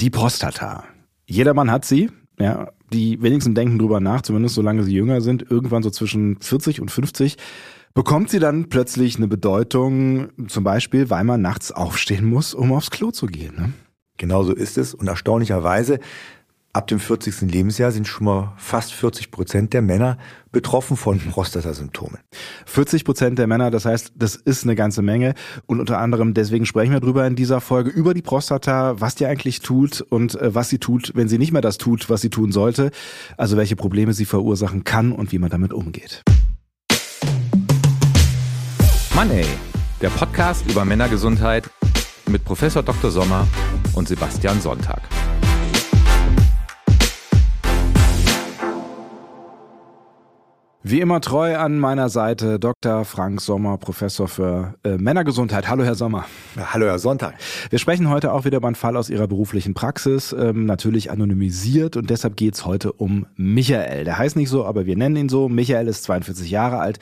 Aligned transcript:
Die 0.00 0.10
Prostata. 0.10 0.84
Jedermann 1.26 1.70
hat 1.70 1.84
sie, 1.84 2.10
ja. 2.38 2.72
Die 2.92 3.22
wenigsten 3.22 3.54
denken 3.54 3.78
drüber 3.78 4.00
nach, 4.00 4.22
zumindest 4.22 4.56
solange 4.56 4.82
sie 4.82 4.94
jünger 4.94 5.20
sind. 5.20 5.48
Irgendwann 5.48 5.82
so 5.82 5.90
zwischen 5.90 6.40
40 6.40 6.80
und 6.80 6.90
50 6.90 7.36
bekommt 7.94 8.30
sie 8.30 8.40
dann 8.40 8.68
plötzlich 8.68 9.16
eine 9.16 9.28
Bedeutung, 9.28 10.30
zum 10.48 10.64
Beispiel, 10.64 11.08
weil 11.08 11.22
man 11.22 11.40
nachts 11.40 11.70
aufstehen 11.70 12.24
muss, 12.24 12.52
um 12.52 12.72
aufs 12.72 12.90
Klo 12.90 13.12
zu 13.12 13.26
gehen. 13.26 13.54
Ne? 13.54 13.72
Genau 14.16 14.42
so 14.42 14.52
ist 14.52 14.76
es. 14.76 14.92
Und 14.92 15.06
erstaunlicherweise 15.06 16.00
Ab 16.72 16.86
dem 16.86 17.00
40. 17.00 17.50
Lebensjahr 17.50 17.90
sind 17.90 18.06
schon 18.06 18.26
mal 18.26 18.52
fast 18.56 18.92
40 18.92 19.32
Prozent 19.32 19.72
der 19.72 19.82
Männer 19.82 20.18
betroffen 20.52 20.96
von 20.96 21.18
Prostatasymptomen. 21.18 22.18
40 22.64 23.04
Prozent 23.04 23.40
der 23.40 23.48
Männer, 23.48 23.72
das 23.72 23.86
heißt, 23.86 24.12
das 24.14 24.36
ist 24.36 24.62
eine 24.62 24.76
ganze 24.76 25.02
Menge. 25.02 25.34
Und 25.66 25.80
unter 25.80 25.98
anderem 25.98 26.32
deswegen 26.32 26.66
sprechen 26.66 26.92
wir 26.92 27.00
drüber 27.00 27.26
in 27.26 27.34
dieser 27.34 27.60
Folge 27.60 27.90
über 27.90 28.14
die 28.14 28.22
Prostata, 28.22 29.00
was 29.00 29.16
die 29.16 29.26
eigentlich 29.26 29.58
tut 29.62 30.00
und 30.00 30.40
äh, 30.40 30.54
was 30.54 30.68
sie 30.68 30.78
tut, 30.78 31.10
wenn 31.16 31.26
sie 31.28 31.38
nicht 31.38 31.50
mehr 31.50 31.60
das 31.60 31.76
tut, 31.76 32.08
was 32.08 32.20
sie 32.20 32.30
tun 32.30 32.52
sollte. 32.52 32.92
Also 33.36 33.56
welche 33.56 33.74
Probleme 33.74 34.12
sie 34.12 34.24
verursachen 34.24 34.84
kann 34.84 35.10
und 35.10 35.32
wie 35.32 35.40
man 35.40 35.50
damit 35.50 35.72
umgeht. 35.72 36.22
Money, 39.16 39.44
der 40.00 40.10
Podcast 40.10 40.70
über 40.70 40.84
Männergesundheit 40.84 41.68
mit 42.28 42.44
Professor 42.44 42.84
Dr. 42.84 43.10
Sommer 43.10 43.48
und 43.94 44.06
Sebastian 44.06 44.60
Sonntag. 44.60 45.02
Wie 50.82 51.02
immer 51.02 51.20
treu 51.20 51.58
an 51.58 51.78
meiner 51.78 52.08
Seite 52.08 52.58
Dr. 52.58 53.04
Frank 53.04 53.42
Sommer, 53.42 53.76
Professor 53.76 54.28
für 54.28 54.76
äh, 54.82 54.96
Männergesundheit. 54.96 55.68
Hallo, 55.68 55.84
Herr 55.84 55.94
Sommer. 55.94 56.24
Hallo, 56.56 56.86
Herr 56.86 56.98
Sonntag. 56.98 57.34
Wir 57.68 57.78
sprechen 57.78 58.08
heute 58.08 58.32
auch 58.32 58.46
wieder 58.46 58.56
über 58.56 58.66
einen 58.66 58.76
Fall 58.76 58.96
aus 58.96 59.10
Ihrer 59.10 59.28
beruflichen 59.28 59.74
Praxis, 59.74 60.32
ähm, 60.32 60.64
natürlich 60.64 61.10
anonymisiert 61.10 61.98
und 61.98 62.08
deshalb 62.08 62.34
geht's 62.38 62.64
heute 62.64 62.94
um 62.94 63.26
Michael. 63.36 64.04
Der 64.04 64.16
heißt 64.16 64.36
nicht 64.36 64.48
so, 64.48 64.64
aber 64.64 64.86
wir 64.86 64.96
nennen 64.96 65.16
ihn 65.16 65.28
so. 65.28 65.50
Michael 65.50 65.86
ist 65.86 66.04
42 66.04 66.50
Jahre 66.50 66.78
alt. 66.78 66.98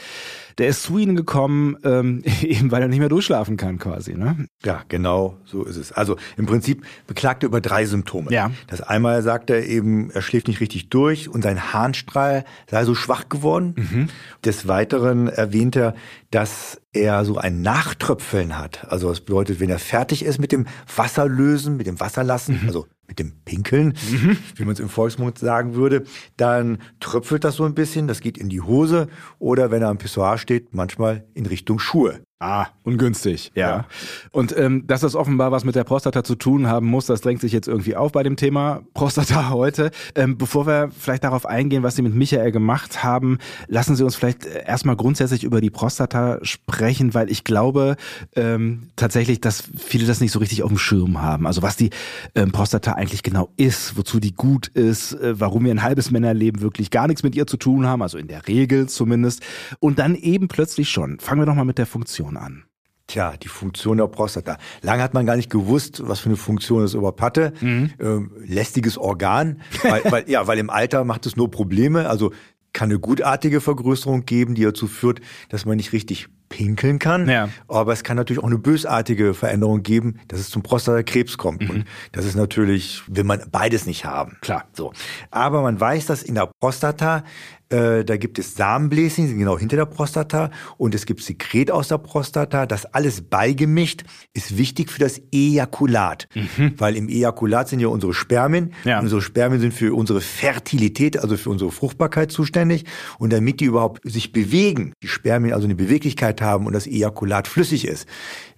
Der 0.58 0.68
ist 0.68 0.82
zu 0.82 0.98
Ihnen 0.98 1.16
gekommen, 1.16 1.76
ähm, 1.84 2.22
eben 2.42 2.70
weil 2.70 2.82
er 2.82 2.88
nicht 2.88 2.98
mehr 2.98 3.08
durchschlafen 3.08 3.56
kann 3.56 3.78
quasi. 3.78 4.14
Ne? 4.14 4.46
Ja, 4.64 4.82
genau, 4.88 5.38
so 5.44 5.64
ist 5.64 5.76
es. 5.76 5.92
Also 5.92 6.16
im 6.36 6.46
Prinzip 6.46 6.84
beklagt 7.06 7.42
er 7.42 7.48
über 7.48 7.60
drei 7.60 7.86
Symptome. 7.86 8.30
Ja. 8.30 8.50
Das 8.66 8.80
einmal 8.80 9.22
sagt 9.22 9.50
er 9.50 9.64
eben, 9.64 10.10
er 10.10 10.22
schläft 10.22 10.48
nicht 10.48 10.60
richtig 10.60 10.90
durch 10.90 11.28
und 11.28 11.42
sein 11.42 11.72
Harnstrahl 11.72 12.44
sei 12.68 12.84
so 12.84 12.94
schwach 12.94 13.28
geworden. 13.28 13.74
Mhm. 13.76 14.08
Des 14.44 14.68
Weiteren 14.68 15.28
erwähnt 15.28 15.76
er, 15.76 15.94
dass 16.30 16.80
er 16.92 17.24
so 17.24 17.36
ein 17.38 17.62
Nachtröpfeln 17.62 18.58
hat. 18.58 18.86
Also 18.90 19.08
das 19.08 19.20
bedeutet, 19.20 19.60
wenn 19.60 19.70
er 19.70 19.78
fertig 19.78 20.24
ist 20.24 20.38
mit 20.38 20.52
dem 20.52 20.66
Wasserlösen, 20.94 21.76
mit 21.76 21.86
dem 21.86 22.00
Wasserlassen, 22.00 22.60
mhm. 22.62 22.66
also 22.66 22.86
mit 23.08 23.18
dem 23.18 23.32
Pinkeln, 23.44 23.94
mhm. 24.10 24.36
wie 24.54 24.64
man 24.64 24.74
es 24.74 24.80
im 24.80 24.88
Volksmund 24.88 25.38
sagen 25.38 25.74
würde, 25.74 26.04
dann 26.36 26.78
tröpfelt 27.00 27.42
das 27.42 27.56
so 27.56 27.64
ein 27.64 27.74
bisschen, 27.74 28.06
das 28.06 28.20
geht 28.20 28.38
in 28.38 28.48
die 28.48 28.60
Hose 28.60 29.08
oder 29.38 29.70
wenn 29.70 29.82
er 29.82 29.88
am 29.88 29.98
Pissoir 29.98 30.38
steht, 30.38 30.74
manchmal 30.74 31.24
in 31.34 31.46
Richtung 31.46 31.78
Schuhe. 31.78 32.20
Ah, 32.40 32.66
ungünstig, 32.84 33.50
ja. 33.56 33.68
ja. 33.68 33.86
Und 34.30 34.56
ähm, 34.56 34.86
dass 34.86 35.00
das 35.00 35.16
offenbar 35.16 35.50
was 35.50 35.64
mit 35.64 35.74
der 35.74 35.82
Prostata 35.82 36.22
zu 36.22 36.36
tun 36.36 36.68
haben 36.68 36.86
muss, 36.86 37.06
das 37.06 37.20
drängt 37.20 37.40
sich 37.40 37.50
jetzt 37.50 37.66
irgendwie 37.66 37.96
auf 37.96 38.12
bei 38.12 38.22
dem 38.22 38.36
Thema 38.36 38.82
Prostata 38.94 39.48
heute. 39.50 39.90
Ähm, 40.14 40.38
bevor 40.38 40.64
wir 40.64 40.92
vielleicht 40.96 41.24
darauf 41.24 41.46
eingehen, 41.46 41.82
was 41.82 41.96
Sie 41.96 42.02
mit 42.02 42.14
Michael 42.14 42.52
gemacht 42.52 43.02
haben, 43.02 43.38
lassen 43.66 43.96
Sie 43.96 44.04
uns 44.04 44.14
vielleicht 44.14 44.46
äh, 44.46 44.62
erstmal 44.64 44.94
grundsätzlich 44.94 45.42
über 45.42 45.60
die 45.60 45.70
Prostata 45.70 46.38
sprechen, 46.42 47.12
weil 47.12 47.28
ich 47.28 47.42
glaube 47.42 47.96
ähm, 48.36 48.90
tatsächlich, 48.94 49.40
dass 49.40 49.64
viele 49.76 50.06
das 50.06 50.20
nicht 50.20 50.30
so 50.30 50.38
richtig 50.38 50.62
auf 50.62 50.68
dem 50.68 50.78
Schirm 50.78 51.20
haben. 51.20 51.44
Also 51.44 51.62
was 51.62 51.74
die 51.74 51.90
ähm, 52.36 52.52
Prostata 52.52 52.92
eigentlich 52.92 53.24
genau 53.24 53.48
ist, 53.56 53.96
wozu 53.96 54.20
die 54.20 54.32
gut 54.32 54.68
ist, 54.68 55.12
äh, 55.14 55.40
warum 55.40 55.64
wir 55.64 55.72
ein 55.72 55.82
halbes 55.82 56.12
Männerleben 56.12 56.60
wirklich 56.60 56.92
gar 56.92 57.08
nichts 57.08 57.24
mit 57.24 57.34
ihr 57.34 57.48
zu 57.48 57.56
tun 57.56 57.84
haben, 57.84 58.00
also 58.00 58.16
in 58.16 58.28
der 58.28 58.46
Regel 58.46 58.88
zumindest. 58.88 59.42
Und 59.80 59.98
dann 59.98 60.14
eben 60.14 60.46
plötzlich 60.46 60.88
schon. 60.88 61.18
Fangen 61.18 61.40
wir 61.40 61.46
doch 61.46 61.56
mal 61.56 61.64
mit 61.64 61.78
der 61.78 61.86
Funktion 61.86 62.27
Funktion 62.28 62.36
an? 62.36 62.64
Tja, 63.06 63.36
die 63.38 63.48
Funktion 63.48 63.96
der 63.96 64.06
Prostata. 64.06 64.58
Lange 64.82 65.02
hat 65.02 65.14
man 65.14 65.24
gar 65.24 65.36
nicht 65.36 65.48
gewusst, 65.48 66.02
was 66.06 66.20
für 66.20 66.28
eine 66.28 66.36
Funktion 66.36 66.84
es 66.84 66.92
überhaupt 66.92 67.22
hatte. 67.22 67.54
Mhm. 67.60 67.90
Ähm, 67.98 68.32
lästiges 68.44 68.98
Organ, 68.98 69.62
weil, 69.82 70.02
weil, 70.10 70.30
ja, 70.30 70.46
weil 70.46 70.58
im 70.58 70.68
Alter 70.68 71.04
macht 71.04 71.24
es 71.24 71.34
nur 71.34 71.50
Probleme. 71.50 72.08
Also 72.10 72.32
kann 72.74 72.90
eine 72.90 72.98
gutartige 72.98 73.62
Vergrößerung 73.62 74.26
geben, 74.26 74.54
die 74.54 74.62
dazu 74.62 74.86
führt, 74.88 75.20
dass 75.48 75.64
man 75.64 75.78
nicht 75.78 75.94
richtig 75.94 76.28
pinkeln 76.50 76.98
kann. 76.98 77.28
Ja. 77.28 77.48
Aber 77.66 77.94
es 77.94 78.04
kann 78.04 78.16
natürlich 78.16 78.42
auch 78.42 78.46
eine 78.46 78.58
bösartige 78.58 79.32
Veränderung 79.32 79.82
geben, 79.82 80.20
dass 80.28 80.40
es 80.40 80.50
zum 80.50 80.62
Prostatakrebs 80.62 81.38
kommt. 81.38 81.62
Mhm. 81.62 81.70
Und 81.70 81.84
das 82.12 82.26
ist 82.26 82.36
natürlich, 82.36 83.02
will 83.06 83.24
man 83.24 83.42
beides 83.50 83.86
nicht 83.86 84.04
haben. 84.04 84.36
Klar. 84.42 84.66
So. 84.74 84.92
Aber 85.30 85.62
man 85.62 85.80
weiß, 85.80 86.06
dass 86.06 86.22
in 86.22 86.34
der 86.34 86.50
Prostata 86.60 87.24
äh, 87.70 88.04
da 88.04 88.16
gibt 88.16 88.38
es 88.38 88.54
Samenbläschen, 88.54 89.24
die 89.24 89.28
sind 89.30 89.38
genau 89.38 89.58
hinter 89.58 89.76
der 89.76 89.86
Prostata 89.86 90.50
und 90.76 90.94
es 90.94 91.04
gibt 91.04 91.22
Sekret 91.22 91.70
aus 91.70 91.88
der 91.88 91.98
Prostata. 91.98 92.66
Das 92.66 92.86
alles 92.86 93.22
beigemischt 93.22 94.04
ist 94.32 94.56
wichtig 94.56 94.90
für 94.90 95.00
das 95.00 95.20
Ejakulat, 95.32 96.28
mhm. 96.34 96.74
weil 96.78 96.96
im 96.96 97.08
Ejakulat 97.08 97.68
sind 97.68 97.80
ja 97.80 97.88
unsere 97.88 98.14
Spermien. 98.14 98.72
Ja. 98.84 99.00
Unsere 99.00 99.20
Spermien 99.20 99.60
sind 99.60 99.74
für 99.74 99.94
unsere 99.94 100.20
Fertilität, 100.20 101.18
also 101.18 101.36
für 101.36 101.50
unsere 101.50 101.70
Fruchtbarkeit 101.70 102.32
zuständig. 102.32 102.84
Und 103.18 103.32
damit 103.32 103.60
die 103.60 103.66
überhaupt 103.66 104.00
sich 104.02 104.32
bewegen, 104.32 104.92
die 105.02 105.08
Spermien 105.08 105.52
also 105.52 105.66
eine 105.66 105.74
Beweglichkeit 105.74 106.40
haben 106.40 106.66
und 106.66 106.72
das 106.72 106.86
Ejakulat 106.86 107.48
flüssig 107.48 107.86
ist, 107.86 108.08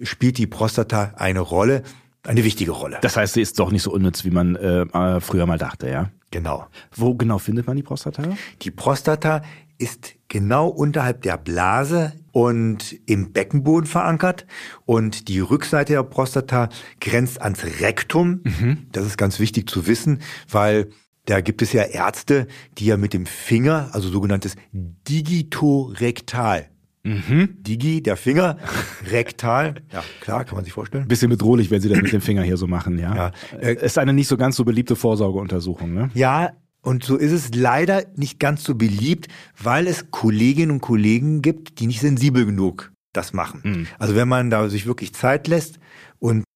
spielt 0.00 0.38
die 0.38 0.46
Prostata 0.46 1.14
eine 1.16 1.40
Rolle, 1.40 1.82
eine 2.22 2.44
wichtige 2.44 2.70
Rolle. 2.70 2.98
Das 3.02 3.16
heißt, 3.16 3.34
sie 3.34 3.40
ist 3.40 3.58
doch 3.58 3.72
nicht 3.72 3.82
so 3.82 3.92
unnütz, 3.92 4.24
wie 4.24 4.30
man 4.30 4.54
äh, 4.56 4.82
äh 4.82 5.20
früher 5.20 5.46
mal 5.46 5.58
dachte, 5.58 5.88
ja? 5.88 6.10
Genau. 6.30 6.66
Wo 6.94 7.14
genau 7.14 7.38
findet 7.38 7.66
man 7.66 7.76
die 7.76 7.82
Prostata? 7.82 8.22
Die 8.62 8.70
Prostata 8.70 9.42
ist 9.78 10.14
genau 10.28 10.68
unterhalb 10.68 11.22
der 11.22 11.38
Blase 11.38 12.12
und 12.32 13.00
im 13.06 13.32
Beckenboden 13.32 13.86
verankert. 13.86 14.46
Und 14.84 15.28
die 15.28 15.40
Rückseite 15.40 15.94
der 15.94 16.02
Prostata 16.02 16.68
grenzt 17.00 17.40
ans 17.40 17.64
Rektum. 17.80 18.42
Mhm. 18.44 18.86
Das 18.92 19.06
ist 19.06 19.16
ganz 19.16 19.40
wichtig 19.40 19.68
zu 19.68 19.86
wissen, 19.86 20.20
weil 20.48 20.90
da 21.24 21.40
gibt 21.40 21.62
es 21.62 21.72
ja 21.72 21.84
Ärzte, 21.84 22.46
die 22.78 22.86
ja 22.86 22.96
mit 22.96 23.12
dem 23.12 23.26
Finger, 23.26 23.90
also 23.92 24.08
sogenanntes 24.08 24.56
Digitorektal, 24.72 26.68
Mhm. 27.02 27.62
Digi, 27.62 28.02
der 28.02 28.16
Finger, 28.16 28.58
rektal. 29.10 29.76
Ja, 29.92 30.04
klar, 30.20 30.44
kann 30.44 30.56
man 30.56 30.64
sich 30.64 30.72
vorstellen. 30.72 31.08
Bisschen 31.08 31.30
bedrohlich, 31.30 31.70
wenn 31.70 31.80
Sie 31.80 31.88
das 31.88 32.00
mit 32.00 32.12
dem 32.12 32.20
Finger 32.20 32.42
hier 32.42 32.56
so 32.56 32.66
machen, 32.66 32.98
ja. 32.98 33.14
ja. 33.14 33.32
Äh, 33.58 33.84
ist 33.84 33.98
eine 33.98 34.12
nicht 34.12 34.28
so 34.28 34.36
ganz 34.36 34.56
so 34.56 34.64
beliebte 34.64 34.96
Vorsorgeuntersuchung, 34.96 35.94
ne? 35.94 36.10
Ja, 36.14 36.50
und 36.82 37.04
so 37.04 37.16
ist 37.16 37.32
es 37.32 37.54
leider 37.54 38.04
nicht 38.16 38.38
ganz 38.38 38.64
so 38.64 38.74
beliebt, 38.74 39.28
weil 39.62 39.86
es 39.86 40.10
Kolleginnen 40.10 40.70
und 40.70 40.80
Kollegen 40.80 41.42
gibt, 41.42 41.78
die 41.78 41.86
nicht 41.86 42.00
sensibel 42.00 42.46
genug 42.46 42.92
das 43.12 43.32
machen. 43.32 43.60
Mhm. 43.64 43.86
Also 43.98 44.14
wenn 44.14 44.28
man 44.28 44.50
da 44.50 44.68
sich 44.68 44.86
wirklich 44.86 45.12
Zeit 45.14 45.48
lässt 45.48 45.80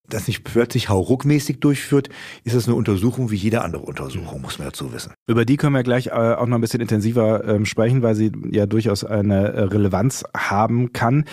das 0.08 0.26
nicht 0.26 0.44
plötzlich 0.44 0.88
hauruckmäßig 0.88 1.60
durchführt, 1.60 2.08
ist 2.44 2.54
das 2.54 2.66
eine 2.66 2.76
Untersuchung 2.76 3.30
wie 3.30 3.36
jede 3.36 3.62
andere 3.62 3.82
Untersuchung, 3.82 4.42
muss 4.42 4.58
man 4.58 4.68
dazu 4.68 4.92
wissen. 4.92 5.12
Über 5.26 5.44
die 5.44 5.56
können 5.56 5.74
wir 5.74 5.82
gleich 5.82 6.08
äh, 6.08 6.10
auch 6.10 6.46
noch 6.46 6.58
ein 6.58 6.60
bisschen 6.60 6.80
intensiver 6.80 7.44
ähm, 7.46 7.64
sprechen, 7.64 8.02
weil 8.02 8.14
sie 8.14 8.32
ja 8.50 8.66
durchaus 8.66 9.04
eine 9.04 9.52
äh, 9.52 9.62
Relevanz 9.62 10.24
haben 10.36 10.92
kann. 10.92 11.24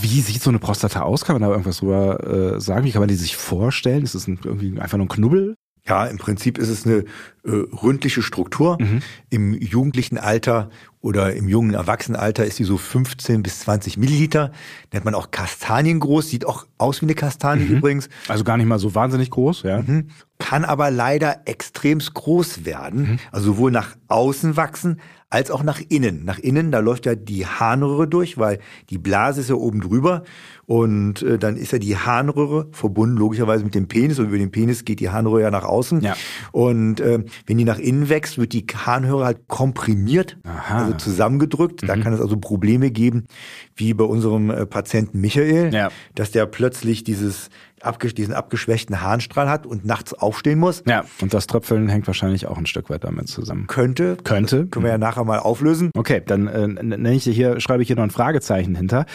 Wie 0.00 0.20
sieht 0.20 0.42
so 0.42 0.50
eine 0.50 0.58
Prostata 0.58 1.02
aus? 1.02 1.24
Kann 1.24 1.34
man 1.34 1.42
da 1.42 1.50
irgendwas 1.50 1.78
drüber 1.78 2.54
äh, 2.56 2.60
sagen? 2.60 2.84
Wie 2.84 2.90
kann 2.90 3.02
man 3.02 3.08
die 3.08 3.14
sich 3.14 3.36
vorstellen? 3.36 4.02
Ist 4.02 4.14
das 4.14 4.26
ein, 4.26 4.38
irgendwie 4.42 4.78
einfach 4.80 4.98
nur 4.98 5.06
ein 5.06 5.10
Knubbel? 5.10 5.56
Ja, 5.84 6.06
im 6.06 6.16
Prinzip 6.16 6.58
ist 6.58 6.68
es 6.68 6.86
eine 6.86 7.04
äh, 7.44 7.50
ründliche 7.50 8.22
Struktur. 8.22 8.78
Mhm. 8.80 9.02
Im 9.30 9.54
jugendlichen 9.54 10.16
Alter 10.16 10.70
oder 11.00 11.34
im 11.34 11.48
jungen 11.48 11.74
Erwachsenenalter 11.74 12.44
ist 12.44 12.60
die 12.60 12.64
so 12.64 12.78
15 12.78 13.42
bis 13.42 13.60
20 13.60 13.96
Milliliter. 13.96 14.52
Nennt 14.92 15.04
man 15.04 15.16
auch 15.16 15.32
Kastanien 15.32 15.98
groß, 15.98 16.28
sieht 16.28 16.46
auch 16.46 16.66
aus 16.78 17.02
wie 17.02 17.06
eine 17.06 17.16
Kastanie 17.16 17.64
mhm. 17.64 17.78
übrigens. 17.78 18.08
Also 18.28 18.44
gar 18.44 18.56
nicht 18.58 18.66
mal 18.66 18.78
so 18.78 18.94
wahnsinnig 18.94 19.30
groß, 19.30 19.64
ja. 19.64 19.82
Mhm. 19.82 20.10
Kann 20.38 20.64
aber 20.64 20.92
leider 20.92 21.42
extremst 21.46 22.14
groß 22.14 22.64
werden. 22.64 23.02
Mhm. 23.02 23.18
Also 23.32 23.46
sowohl 23.52 23.72
nach 23.72 23.96
außen 24.06 24.56
wachsen 24.56 25.00
als 25.32 25.50
auch 25.50 25.62
nach 25.62 25.80
innen. 25.88 26.26
Nach 26.26 26.38
innen, 26.38 26.70
da 26.70 26.80
läuft 26.80 27.06
ja 27.06 27.14
die 27.14 27.46
Harnröhre 27.46 28.06
durch, 28.06 28.36
weil 28.36 28.58
die 28.90 28.98
Blase 28.98 29.40
ist 29.40 29.48
ja 29.48 29.56
oben 29.56 29.80
drüber 29.80 30.24
und 30.66 31.22
äh, 31.22 31.38
dann 31.38 31.56
ist 31.56 31.72
ja 31.72 31.78
die 31.78 31.96
Harnröhre 31.96 32.68
verbunden 32.72 33.16
logischerweise 33.16 33.64
mit 33.64 33.74
dem 33.74 33.88
Penis 33.88 34.18
und 34.18 34.26
über 34.26 34.36
den 34.36 34.50
Penis 34.50 34.84
geht 34.84 35.00
die 35.00 35.08
Harnröhre 35.08 35.42
ja 35.42 35.50
nach 35.50 35.64
außen. 35.64 36.02
Ja. 36.02 36.16
Und 36.52 37.00
äh, 37.00 37.24
wenn 37.46 37.56
die 37.56 37.64
nach 37.64 37.78
innen 37.78 38.10
wächst, 38.10 38.36
wird 38.36 38.52
die 38.52 38.66
Harnröhre 38.74 39.24
halt 39.24 39.48
komprimiert, 39.48 40.36
Aha. 40.44 40.84
also 40.84 40.96
zusammengedrückt. 40.98 41.82
Mhm. 41.82 41.86
Da 41.86 41.96
kann 41.96 42.12
es 42.12 42.20
also 42.20 42.36
Probleme 42.36 42.90
geben, 42.90 43.24
wie 43.76 43.94
bei 43.94 44.04
unserem 44.04 44.50
äh, 44.50 44.66
Patienten 44.66 45.20
Michael, 45.20 45.72
ja. 45.72 45.90
dass 46.14 46.30
der 46.30 46.46
plötzlich 46.46 47.04
dieses 47.04 47.48
diesen 48.16 48.34
abgeschwächten 48.34 49.02
Harnstrahl 49.02 49.48
hat 49.48 49.66
und 49.66 49.84
nachts 49.84 50.14
aufstehen 50.14 50.58
muss. 50.58 50.82
Ja, 50.86 51.04
und 51.20 51.34
das 51.34 51.46
Tröpfeln 51.46 51.88
hängt 51.88 52.06
wahrscheinlich 52.06 52.46
auch 52.46 52.56
ein 52.56 52.66
Stück 52.66 52.90
weit 52.90 53.04
damit 53.04 53.28
zusammen. 53.28 53.66
Könnte. 53.66 54.16
Könnte. 54.22 54.66
können 54.66 54.84
wir 54.84 54.92
ja 54.92 54.98
nachher 54.98 55.24
mal 55.24 55.40
auflösen. 55.40 55.90
Okay, 55.96 56.22
dann 56.24 56.46
äh, 56.46 56.68
nenne 56.68 57.12
ich 57.12 57.24
hier, 57.24 57.60
schreibe 57.60 57.82
ich 57.82 57.88
hier 57.88 57.96
noch 57.96 58.04
ein 58.04 58.10
Fragezeichen 58.10 58.76
hinter. 58.76 59.06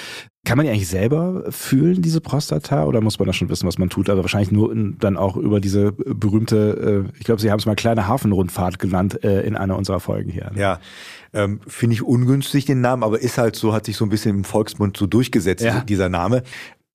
Kann 0.46 0.58
man 0.58 0.66
die 0.66 0.72
eigentlich 0.72 0.88
selber 0.88 1.44
fühlen, 1.50 2.02
diese 2.02 2.22
Prostata, 2.22 2.86
oder 2.86 3.02
muss 3.02 3.20
man 3.20 3.26
da 3.26 3.34
schon 3.34 3.50
wissen, 3.50 3.68
was 3.68 3.78
man 3.78 3.90
tut? 3.90 4.10
Aber 4.10 4.22
wahrscheinlich 4.22 4.52
nur 4.52 4.72
in, 4.72 4.98
dann 4.98 5.18
auch 5.18 5.36
über 5.36 5.60
diese 5.60 5.92
berühmte, 5.92 7.06
äh, 7.06 7.18
ich 7.18 7.26
glaube, 7.26 7.42
Sie 7.42 7.52
haben 7.52 7.60
es 7.60 7.66
mal 7.66 7.76
kleine 7.76 8.08
Hafenrundfahrt 8.08 8.80
genannt 8.80 9.24
äh, 9.24 9.42
in 9.42 9.58
einer 9.58 9.78
unserer 9.78 10.00
Folgen 10.00 10.30
hier. 10.30 10.52
Ja, 10.56 10.80
ähm, 11.38 11.60
finde 11.68 11.94
ich 11.94 12.02
ungünstig 12.04 12.66
den 12.66 12.82
Namen, 12.82 13.04
aber 13.04 13.20
ist 13.22 13.38
halt 13.38 13.56
so, 13.56 13.74
hat 13.74 13.86
sich 13.86 13.96
so 13.96 14.06
ein 14.06 14.10
bisschen 14.10 14.36
im 14.38 14.44
Volksmund 14.44 14.98
so 14.98 15.06
durchgesetzt, 15.08 15.64
Ja. 15.64 15.82
dieser 15.82 16.10
Name. 16.10 16.44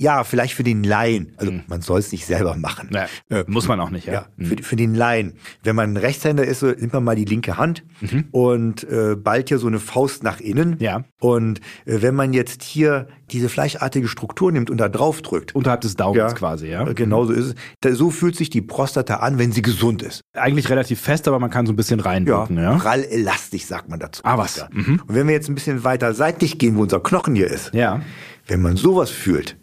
Ja, 0.03 0.25
vielleicht 0.25 0.55
für 0.55 0.65
den 0.65 0.83
Laien. 0.85 1.33
Also 1.37 1.53
Mhm. 1.53 1.63
man 1.69 1.81
soll 1.81 2.01
es 2.01 2.11
nicht 2.13 2.27
selber 2.27 2.57
machen. 2.57 2.91
Ja, 2.93 3.07
Äh, 3.31 3.45
muss 3.47 3.69
man 3.69 3.81
auch 3.81 3.91
nicht, 3.91 4.07
ja. 4.07 4.27
Mhm. 4.37 4.45
Ja, 4.45 4.57
für, 4.57 4.63
für 4.63 4.77
den 4.77 4.95
Laien. 4.95 5.35
Wenn 5.63 5.77
man 5.77 5.97
Rechtshänder 5.97 6.45
ist, 6.45 6.61
so 6.61 6.67
nimmt 6.67 6.93
man 6.93 7.05
mal 7.05 7.17
die 7.17 7.25
linke 7.25 7.57
Hand 7.57 7.85
und 8.33 8.85
äh, 8.85 9.15
ballt 9.17 9.49
hier 9.49 9.59
so 9.59 9.67
eine 9.69 9.79
Faust 9.79 10.23
nach 10.23 10.41
innen. 10.41 10.71
Mhm. 10.71 10.77
Ja. 10.81 11.05
Und 11.21 11.61
äh, 11.87 12.03
wenn 12.03 12.15
man 12.15 12.33
jetzt 12.33 12.63
hier 12.63 13.07
diese 13.31 13.49
fleischartige 13.49 14.09
Struktur 14.09 14.53
nimmt 14.53 14.69
und 14.71 14.79
da 14.79 14.89
drauf 14.89 15.23
drückt, 15.23 15.55
Unterhalb 15.55 15.81
des 15.83 15.97
Daumens 15.97 16.35
quasi, 16.35 16.67
ja. 16.69 16.87
äh, 16.87 16.95
Genau 16.95 17.25
so 17.25 17.33
ist 17.33 17.47
es. 17.47 17.55
Da, 17.81 17.95
so 17.95 18.11
fühlt 18.11 18.37
sich 18.37 18.51
die 18.51 18.61
Prostata 18.61 19.17
an, 19.17 19.39
wenn 19.39 19.53
sie 19.53 19.63
gesund 19.63 20.03
ist. 20.03 20.21
Eigentlich 20.35 20.69
relativ 20.69 21.01
fest, 21.01 21.29
aber 21.29 21.39
man 21.39 21.51
kann 21.51 21.67
so 21.67 21.73
ein 21.73 21.77
bisschen 21.77 22.01
reinwirken, 22.01 22.59
ja. 22.59 22.77
prall 22.77 23.05
elastisch 23.05 23.65
sagt 23.67 23.89
man 23.89 24.01
dazu. 24.01 24.23
Ah, 24.25 24.37
was? 24.39 24.57
Ja. 24.57 24.69
Mhm. 24.73 25.01
Und 25.07 25.15
wenn 25.15 25.27
wir 25.27 25.35
jetzt 25.35 25.49
ein 25.49 25.55
bisschen 25.55 25.85
weiter 25.85 26.13
seitlich 26.15 26.59
gehen, 26.59 26.77
wo 26.77 26.83
unser 26.83 27.01
Knochen 27.01 27.35
hier 27.35 27.47
ist, 27.49 27.73
Ja. 27.73 28.01
wenn 28.49 28.61
man 28.61 28.77
sowas 28.77 29.11
fühlt, 29.11 29.57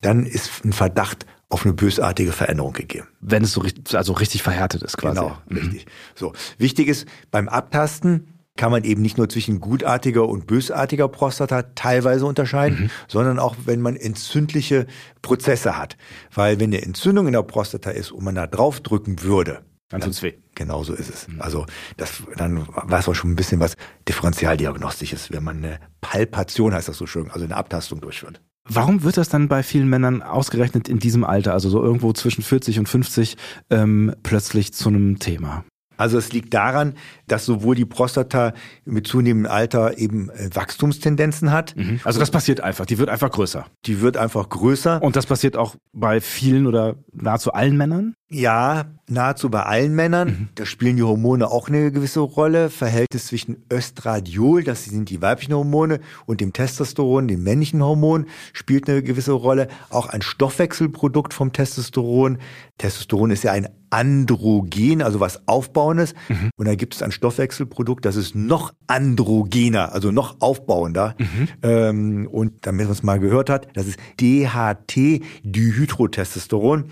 dann 0.00 0.26
ist 0.26 0.64
ein 0.64 0.72
Verdacht 0.72 1.26
auf 1.48 1.64
eine 1.64 1.74
bösartige 1.74 2.32
Veränderung 2.32 2.72
gegeben. 2.72 3.08
Wenn 3.20 3.42
es 3.42 3.52
so 3.52 3.60
richtig, 3.60 3.96
also 3.96 4.12
richtig 4.12 4.42
verhärtet 4.42 4.82
ist 4.82 4.96
quasi. 4.96 5.20
Genau, 5.20 5.36
richtig. 5.50 5.86
So. 6.14 6.32
Wichtig 6.58 6.88
ist, 6.88 7.06
beim 7.30 7.48
Abtasten 7.48 8.34
kann 8.56 8.70
man 8.70 8.84
eben 8.84 9.00
nicht 9.00 9.16
nur 9.16 9.28
zwischen 9.28 9.60
gutartiger 9.60 10.28
und 10.28 10.46
bösartiger 10.46 11.08
Prostata 11.08 11.62
teilweise 11.74 12.26
unterscheiden, 12.26 12.90
sondern 13.08 13.38
auch, 13.38 13.56
wenn 13.64 13.80
man 13.80 13.96
entzündliche 13.96 14.86
Prozesse 15.22 15.78
hat. 15.78 15.96
Weil 16.34 16.60
wenn 16.60 16.70
eine 16.70 16.82
Entzündung 16.82 17.26
in 17.26 17.32
der 17.32 17.42
Prostata 17.42 17.90
ist 17.90 18.12
und 18.12 18.22
man 18.22 18.34
da 18.34 18.46
drauf 18.46 18.80
drücken 18.80 19.22
würde, 19.22 19.62
Dann 19.90 20.00
tut's 20.02 20.22
weh. 20.22 20.34
Genau 20.54 20.84
so 20.84 20.94
ist 20.94 21.10
es. 21.10 21.26
Also 21.38 21.66
das, 21.96 22.22
dann 22.36 22.66
weiß 22.68 23.06
man 23.08 23.16
schon 23.16 23.32
ein 23.32 23.36
bisschen 23.36 23.60
was 23.60 23.76
Differentialdiagnostisches, 24.08 25.32
wenn 25.32 25.42
man 25.42 25.58
eine 25.58 25.80
Palpation, 26.00 26.72
heißt 26.74 26.88
das 26.88 26.96
so 26.96 27.06
schön, 27.06 27.30
also 27.30 27.44
eine 27.44 27.56
Abtastung 27.56 28.00
durchführt. 28.00 28.40
Warum 28.68 29.02
wird 29.02 29.16
das 29.16 29.28
dann 29.28 29.48
bei 29.48 29.62
vielen 29.62 29.88
Männern 29.88 30.22
ausgerechnet 30.22 30.88
in 30.88 30.98
diesem 30.98 31.24
Alter, 31.24 31.52
also 31.52 31.68
so 31.68 31.82
irgendwo 31.82 32.12
zwischen 32.12 32.42
40 32.42 32.78
und 32.78 32.88
50, 32.88 33.36
ähm, 33.70 34.14
plötzlich 34.22 34.72
zu 34.72 34.88
einem 34.88 35.18
Thema? 35.18 35.64
Also 35.96 36.16
es 36.16 36.32
liegt 36.32 36.54
daran, 36.54 36.94
dass 37.30 37.44
sowohl 37.44 37.74
die 37.74 37.84
Prostata 37.84 38.52
mit 38.84 39.06
zunehmendem 39.06 39.50
Alter 39.50 39.98
eben 39.98 40.30
äh, 40.30 40.50
Wachstumstendenzen 40.52 41.52
hat. 41.52 41.74
Also 42.04 42.20
das 42.20 42.30
passiert 42.30 42.60
einfach, 42.60 42.86
die 42.86 42.98
wird 42.98 43.08
einfach 43.08 43.30
größer. 43.30 43.66
Die 43.86 44.00
wird 44.00 44.16
einfach 44.16 44.48
größer. 44.48 45.02
Und 45.02 45.16
das 45.16 45.26
passiert 45.26 45.56
auch 45.56 45.76
bei 45.92 46.20
vielen 46.20 46.66
oder 46.66 46.96
nahezu 47.12 47.52
allen 47.52 47.76
Männern? 47.76 48.14
Ja, 48.32 48.84
nahezu 49.08 49.50
bei 49.50 49.64
allen 49.64 49.94
Männern. 49.94 50.50
Da 50.54 50.64
spielen 50.64 50.96
die 50.96 51.02
Hormone 51.02 51.48
auch 51.48 51.68
eine 51.68 51.90
gewisse 51.90 52.20
Rolle. 52.20 52.70
Verhältnis 52.70 53.26
zwischen 53.26 53.64
Östradiol, 53.72 54.62
das 54.62 54.84
sind 54.84 55.10
die 55.10 55.20
weiblichen 55.20 55.54
Hormone, 55.54 56.00
und 56.26 56.40
dem 56.40 56.52
Testosteron, 56.52 57.26
dem 57.26 57.42
männlichen 57.42 57.82
Hormon, 57.82 58.26
spielt 58.52 58.88
eine 58.88 59.02
gewisse 59.02 59.32
Rolle. 59.32 59.66
Auch 59.88 60.08
ein 60.08 60.22
Stoffwechselprodukt 60.22 61.34
vom 61.34 61.52
Testosteron. 61.52 62.38
Testosteron 62.78 63.30
ist 63.30 63.42
ja 63.42 63.52
ein 63.52 63.68
Androgen, 63.90 65.02
also 65.02 65.18
was 65.18 65.48
Aufbauendes. 65.48 66.14
Und 66.56 66.68
da 66.68 66.76
gibt 66.76 66.94
es 66.94 67.02
ein 67.02 67.10
Stoffwechselprodukt, 67.20 68.06
das 68.06 68.16
ist 68.16 68.34
noch 68.34 68.72
androgener, 68.86 69.92
also 69.92 70.10
noch 70.10 70.40
aufbauender. 70.40 71.14
Ähm, 71.62 72.26
und 72.26 72.66
damit 72.66 72.86
man 72.86 72.92
es 72.92 73.02
mal 73.02 73.20
gehört 73.20 73.50
hat, 73.50 73.68
das 73.74 73.86
ist 73.86 73.98
DHT, 74.18 75.20
Dihydrotestosteron. 75.42 76.84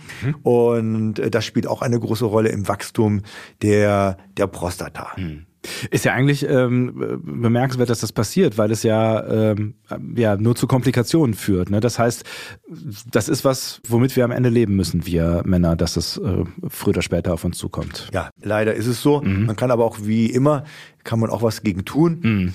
Und 0.43 1.19
äh, 1.19 1.31
das 1.31 1.47
spielt 1.47 1.67
auch 1.67 1.81
eine 1.81 1.99
große 1.99 2.27
Rolle 2.27 2.51
im 2.51 2.69
Wachstum 2.69 3.23
der, 3.63 4.19
der 4.37 4.49
Prostata. 4.49 5.13
Ist 5.91 6.05
ja 6.05 6.13
eigentlich 6.13 6.49
ähm, 6.49 7.21
bemerkenswert, 7.23 7.91
dass 7.91 8.01
das 8.01 8.13
passiert, 8.13 8.59
weil 8.59 8.71
es 8.71 8.83
ja, 8.85 9.53
ähm, 9.53 9.75
ja 10.15 10.37
nur 10.37 10.55
zu 10.55 10.67
Komplikationen 10.67 11.35
führt. 11.35 11.71
Ne? 11.71 11.81
Das 11.81 11.99
heißt, 11.99 12.25
das 13.11 13.29
ist 13.29 13.45
was, 13.45 13.81
womit 13.87 14.15
wir 14.15 14.25
am 14.25 14.31
Ende 14.31 14.49
leben 14.49 14.77
müssen, 14.77 15.05
wir 15.05 15.43
Männer, 15.45 15.75
dass 15.75 15.97
es 15.97 16.17
äh, 16.19 16.45
früher 16.69 16.91
oder 16.91 17.03
später 17.03 17.35
auf 17.35 17.45
uns 17.45 17.59
zukommt. 17.59 18.09
Ja, 18.13 18.31
leider 18.41 18.75
ist 18.75 18.87
es 18.87 19.03
so. 19.03 19.21
Man 19.21 19.57
kann 19.57 19.71
aber 19.71 19.85
auch 19.85 19.99
wie 20.03 20.27
immer, 20.27 20.65
kann 21.05 21.21
man 21.21 21.31
auch 21.31 21.43
was 21.43 21.63
gegen 21.63 21.85
tun. 21.85 22.55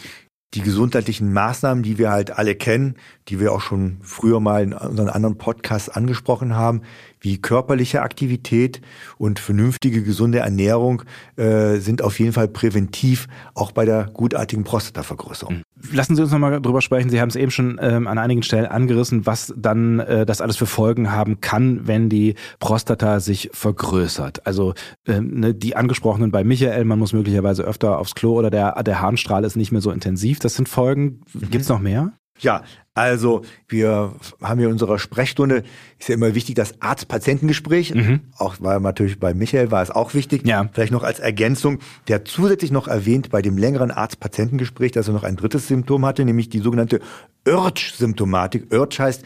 Die 0.54 0.62
gesundheitlichen 0.62 1.34
Maßnahmen, 1.34 1.84
die 1.84 1.98
wir 1.98 2.12
halt 2.12 2.38
alle 2.38 2.56
kennen, 2.56 2.96
die 3.28 3.40
wir 3.40 3.54
auch 3.54 3.62
schon 3.62 3.98
früher 4.02 4.40
mal 4.40 4.64
in 4.64 4.74
unseren 4.74 5.10
anderen 5.10 5.38
Podcasts 5.38 5.90
angesprochen 5.90 6.56
haben, 6.56 6.82
wie 7.24 7.38
körperliche 7.38 8.02
Aktivität 8.02 8.82
und 9.18 9.40
vernünftige, 9.40 10.04
gesunde 10.04 10.40
Ernährung, 10.40 11.04
äh, 11.38 11.78
sind 11.78 12.02
auf 12.02 12.20
jeden 12.20 12.34
Fall 12.34 12.50
präventiv, 12.50 13.28
auch 13.56 13.72
bei 13.72 13.86
der 13.86 14.10
gutartigen 14.14 14.66
Prostatavergrößerung. 14.66 15.62
Lassen 15.92 16.16
Sie 16.16 16.22
uns 16.22 16.32
nochmal 16.32 16.62
drüber 16.62 16.82
sprechen. 16.82 17.10
Sie 17.10 17.22
haben 17.22 17.30
es 17.30 17.36
eben 17.38 17.52
schon 17.52 17.80
ähm, 17.82 18.08
an 18.08 18.18
einigen 18.18 18.44
Stellen 18.44 18.66
angerissen, 18.66 19.26
was 19.26 19.54
dann 19.58 20.00
äh, 20.00 20.26
das 20.26 20.42
alles 20.42 20.58
für 20.58 20.66
Folgen 20.66 21.12
haben 21.12 21.40
kann, 21.40 21.88
wenn 21.88 22.10
die 22.10 22.36
Prostata 22.60 23.22
sich 23.22 23.50
vergrößert. 23.54 24.46
Also 24.46 24.74
ähm, 25.08 25.40
ne, 25.40 25.54
die 25.54 25.78
angesprochenen 25.78 26.32
bei 26.32 26.44
Michael, 26.44 26.84
man 26.84 27.00
muss 27.00 27.14
möglicherweise 27.14 27.64
öfter 27.64 28.00
aufs 28.00 28.16
Klo 28.16 28.34
oder 28.34 28.50
der, 28.50 28.82
der 28.84 29.02
Harnstrahl 29.02 29.46
ist 29.46 29.56
nicht 29.56 29.72
mehr 29.72 29.82
so 29.82 29.92
intensiv. 29.92 30.40
Das 30.44 30.56
sind 30.56 30.68
Folgen. 30.70 31.22
Gibt's 31.34 31.70
noch 31.70 31.80
mehr? 31.80 32.14
Ja, 32.40 32.64
also 32.96 33.44
wir 33.68 34.16
haben 34.42 34.58
hier 34.58 34.68
in 34.68 34.74
unserer 34.74 35.00
Sprechstunde, 35.00 35.64
ist 36.00 36.10
ja 36.10 36.16
immer 36.16 36.36
wichtig, 36.36 36.56
das 36.56 36.82
Arzt-Patientengespräch. 36.82 37.94
Auch 38.38 38.60
war 38.60 38.80
natürlich 38.80 39.20
bei 39.20 39.34
Michael 39.34 39.72
war 39.72 39.82
es 39.84 39.92
auch 39.92 40.14
wichtig. 40.14 40.46
Ja. 40.46 40.68
Vielleicht 40.74 40.92
noch 40.92 41.04
als 41.04 41.20
Ergänzung, 41.20 41.80
der 42.08 42.26
zusätzlich 42.26 42.72
noch 42.72 42.88
erwähnt 42.88 43.30
bei 43.30 43.42
dem 43.42 43.58
längeren 43.58 43.92
Arzt-Patientengespräch, 43.92 44.92
dass 44.92 45.08
er 45.08 45.14
noch 45.14 45.24
ein 45.24 45.36
drittes 45.36 45.68
Symptom 45.68 46.06
hatte, 46.06 46.26
nämlich 46.26 46.50
die 46.50 46.60
sogenannte 46.60 47.00
Urge-Symptomatik. 47.48 48.74
Urge 48.74 48.98
heißt 49.00 49.24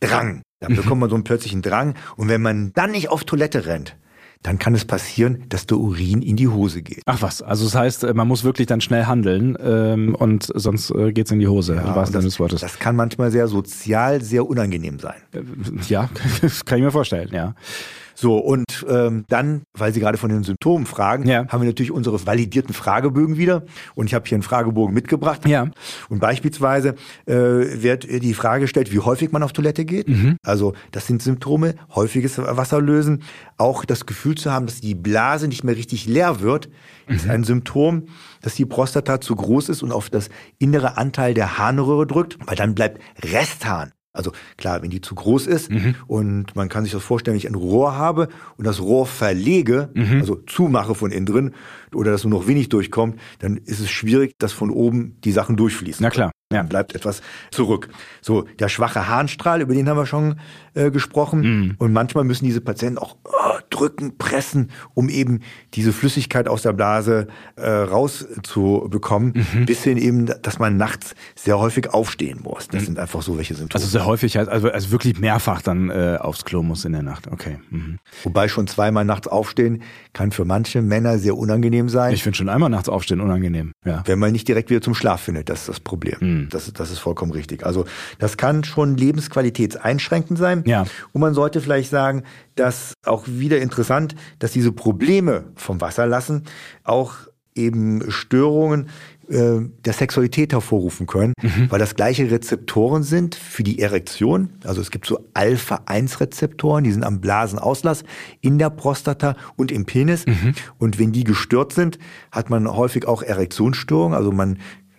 Drang. 0.00 0.42
Da 0.60 0.68
bekommt 0.68 1.00
man 1.00 1.08
so 1.08 1.14
einen 1.14 1.24
plötzlichen 1.24 1.62
Drang. 1.62 1.94
Und 2.16 2.28
wenn 2.28 2.42
man 2.42 2.72
dann 2.72 2.90
nicht 2.90 3.08
auf 3.08 3.24
Toilette 3.24 3.66
rennt, 3.66 3.96
dann 4.42 4.58
kann 4.58 4.74
es 4.74 4.84
passieren, 4.84 5.44
dass 5.48 5.66
der 5.66 5.78
Urin 5.78 6.22
in 6.22 6.36
die 6.36 6.48
Hose 6.48 6.82
geht. 6.82 7.02
Ach 7.06 7.20
was, 7.22 7.42
also 7.42 7.64
das 7.64 7.74
heißt, 7.74 8.04
äh, 8.04 8.14
man 8.14 8.28
muss 8.28 8.44
wirklich 8.44 8.66
dann 8.66 8.80
schnell 8.80 9.06
handeln 9.06 9.56
ähm, 9.60 10.14
und 10.14 10.48
sonst 10.54 10.90
äh, 10.92 11.12
geht's 11.12 11.30
in 11.32 11.40
die 11.40 11.48
Hose, 11.48 11.72
im 11.72 11.78
Ja, 11.78 11.96
wahrsten 11.96 12.16
und 12.16 12.22
Sinne 12.22 12.30
des 12.30 12.38
Wortes. 12.40 12.60
das 12.60 12.78
kann 12.78 12.94
manchmal 12.96 13.30
sehr 13.30 13.48
sozial, 13.48 14.22
sehr 14.22 14.48
unangenehm 14.48 14.98
sein. 15.00 15.16
ja, 15.88 16.08
kann 16.64 16.78
ich 16.78 16.84
mir 16.84 16.92
vorstellen, 16.92 17.30
ja. 17.32 17.54
So, 18.20 18.36
und 18.38 18.84
ähm, 18.88 19.24
dann, 19.28 19.62
weil 19.78 19.92
Sie 19.94 20.00
gerade 20.00 20.18
von 20.18 20.28
den 20.28 20.42
Symptomen 20.42 20.86
fragen, 20.86 21.28
Ja. 21.28 21.46
haben 21.46 21.60
wir 21.62 21.68
natürlich 21.68 21.92
unsere 21.92 22.26
validierten 22.26 22.74
Fragebögen 22.74 23.36
wieder. 23.36 23.62
Und 23.94 24.06
ich 24.06 24.14
habe 24.14 24.26
hier 24.28 24.34
einen 24.34 24.42
Fragebogen 24.42 24.92
mitgebracht. 24.92 25.46
Ja. 25.46 25.68
Und 26.08 26.18
beispielsweise 26.18 26.96
äh, 27.26 27.34
wird 27.34 28.08
die 28.10 28.34
Frage 28.34 28.62
gestellt, 28.62 28.92
wie 28.92 28.98
häufig 28.98 29.30
man 29.30 29.44
auf 29.44 29.52
Toilette 29.52 29.84
geht. 29.84 30.08
Mhm. 30.08 30.36
Also 30.44 30.72
das 30.90 31.06
sind 31.06 31.22
Symptome, 31.22 31.76
häufiges 31.94 32.38
Wasserlösen. 32.38 33.22
Auch 33.56 33.84
das 33.84 34.04
Gefühl 34.04 34.34
zu 34.34 34.50
haben, 34.50 34.66
dass 34.66 34.80
die 34.80 34.96
Blase 34.96 35.46
nicht 35.46 35.62
mehr 35.62 35.76
richtig 35.76 36.06
leer 36.06 36.40
wird, 36.40 36.68
ist 37.06 37.26
Mhm. 37.26 37.30
ein 37.30 37.44
Symptom, 37.44 38.06
dass 38.42 38.56
die 38.56 38.66
Prostata 38.66 39.20
zu 39.20 39.36
groß 39.36 39.68
ist 39.68 39.84
und 39.84 39.92
auf 39.92 40.10
das 40.10 40.28
innere 40.58 40.96
Anteil 40.96 41.34
der 41.34 41.56
Harnröhre 41.58 42.06
drückt, 42.08 42.36
weil 42.46 42.56
dann 42.56 42.74
bleibt 42.74 43.00
Resthahn. 43.22 43.92
Also 44.12 44.32
klar, 44.56 44.82
wenn 44.82 44.90
die 44.90 45.00
zu 45.00 45.14
groß 45.14 45.46
ist 45.46 45.70
Mhm. 45.70 45.94
und 46.06 46.56
man 46.56 46.68
kann 46.68 46.82
sich 46.84 46.92
das 46.92 47.02
vorstellen, 47.02 47.34
wenn 47.34 47.38
ich 47.38 47.46
ein 47.48 47.54
Rohr 47.54 47.94
habe 47.96 48.28
und 48.56 48.66
das 48.66 48.80
Rohr 48.80 49.06
verlege, 49.06 49.90
Mhm. 49.94 50.20
also 50.20 50.36
zumache 50.46 50.94
von 50.94 51.10
innen 51.10 51.26
drin 51.26 51.52
oder 51.94 52.10
dass 52.10 52.24
nur 52.24 52.40
noch 52.40 52.48
wenig 52.48 52.68
durchkommt, 52.68 53.18
dann 53.40 53.56
ist 53.58 53.80
es 53.80 53.90
schwierig, 53.90 54.32
dass 54.38 54.52
von 54.52 54.70
oben 54.70 55.16
die 55.24 55.32
Sachen 55.32 55.56
durchfließen. 55.56 56.02
Na 56.02 56.10
klar, 56.10 56.30
ja. 56.52 56.62
Bleibt 56.62 56.94
etwas 56.94 57.20
zurück. 57.50 57.88
So, 58.22 58.42
der 58.58 58.68
schwache 58.68 59.06
Harnstrahl, 59.08 59.60
über 59.60 59.74
den 59.74 59.88
haben 59.88 59.96
wir 59.98 60.06
schon 60.06 60.36
äh, 60.74 60.90
gesprochen. 60.90 61.40
Mhm. 61.40 61.74
Und 61.78 61.92
manchmal 61.92 62.24
müssen 62.24 62.44
diese 62.46 62.60
Patienten 62.60 62.98
auch 62.98 63.16
oh, 63.24 63.58
drücken, 63.70 64.16
pressen, 64.16 64.70
um 64.94 65.08
eben 65.10 65.40
diese 65.74 65.92
Flüssigkeit 65.92 66.48
aus 66.48 66.62
der 66.62 66.72
Blase 66.72 67.26
äh, 67.56 67.68
rauszubekommen, 67.70 69.32
Mhm. 69.52 69.66
bis 69.66 69.82
hin 69.84 69.98
eben, 69.98 70.26
dass 70.42 70.58
man 70.58 70.76
nachts 70.76 71.14
sehr 71.34 71.58
häufig 71.58 71.90
aufstehen 71.90 72.40
muss. 72.42 72.68
Das 72.68 72.84
sind 72.84 72.98
einfach 72.98 73.22
so 73.22 73.36
welche 73.36 73.54
Symptome. 73.54 73.82
Also 73.82 73.90
sehr 73.90 74.06
häufig, 74.06 74.38
also, 74.38 74.70
also 74.70 74.90
wirklich 74.90 75.18
mehrfach 75.18 75.62
dann 75.62 75.90
äh, 75.90 76.16
aufs 76.20 76.44
Klo 76.44 76.62
muss 76.62 76.84
in 76.84 76.92
der 76.92 77.02
Nacht. 77.02 77.26
Okay. 77.30 77.58
Mhm. 77.70 77.98
Wobei 78.24 78.48
schon 78.48 78.66
zweimal 78.66 79.04
nachts 79.04 79.28
aufstehen 79.28 79.82
kann 80.12 80.32
für 80.32 80.44
manche 80.44 80.82
Männer 80.82 81.18
sehr 81.18 81.36
unangenehm 81.36 81.88
sein. 81.88 82.14
Ich 82.14 82.22
finde 82.22 82.36
schon 82.36 82.48
einmal 82.48 82.70
nachts 82.70 82.88
aufstehen 82.88 83.20
unangenehm. 83.20 83.72
Ja. 83.84 84.02
wenn 84.06 84.18
man 84.18 84.32
nicht 84.32 84.48
direkt 84.48 84.70
wieder 84.70 84.80
zum 84.80 84.94
Schlaf 84.94 85.20
findet, 85.22 85.48
das 85.48 85.60
ist 85.60 85.68
das 85.68 85.80
Problem. 85.80 86.16
Mhm. 86.42 86.48
Das, 86.50 86.72
das 86.72 86.90
ist 86.90 86.98
vollkommen 86.98 87.32
richtig. 87.32 87.64
Also 87.64 87.84
das 88.18 88.36
kann 88.36 88.64
schon 88.64 88.96
lebensqualitätseinschränkend 88.96 90.38
sein. 90.38 90.62
Ja. 90.66 90.84
Und 91.12 91.20
man 91.20 91.34
sollte 91.34 91.60
vielleicht 91.60 91.90
sagen, 91.90 92.22
dass 92.54 92.94
auch 93.04 93.24
wieder 93.26 93.60
interessant, 93.60 94.14
dass 94.38 94.52
diese 94.52 94.72
Probleme 94.72 95.44
vom 95.54 95.80
Wasserlassen 95.80 96.44
auch 96.84 97.14
eben 97.54 98.10
Störungen 98.10 98.88
äh, 99.28 99.60
der 99.84 99.92
Sexualität 99.92 100.52
hervorrufen 100.52 101.06
können, 101.06 101.34
mhm. 101.42 101.70
weil 101.70 101.78
das 101.78 101.94
gleiche 101.94 102.30
Rezeptoren 102.30 103.02
sind 103.02 103.34
für 103.34 103.62
die 103.62 103.78
Erektion. 103.78 104.50
Also 104.64 104.80
es 104.80 104.90
gibt 104.90 105.06
so 105.06 105.20
Alpha-1-Rezeptoren, 105.34 106.84
die 106.84 106.92
sind 106.92 107.04
am 107.04 107.20
Blasenauslass 107.20 108.04
in 108.40 108.58
der 108.58 108.70
Prostata 108.70 109.36
und 109.56 109.70
im 109.70 109.84
Penis. 109.84 110.24
Mhm. 110.24 110.54
Und 110.78 110.98
wenn 110.98 111.12
die 111.12 111.24
gestört 111.24 111.74
sind, 111.74 111.98
hat 112.32 112.48
man 112.48 112.74
häufig 112.74 113.06
auch 113.06 113.22
Erektionsstörungen. 113.22 114.16
Also 114.16 114.32
man 114.32 114.58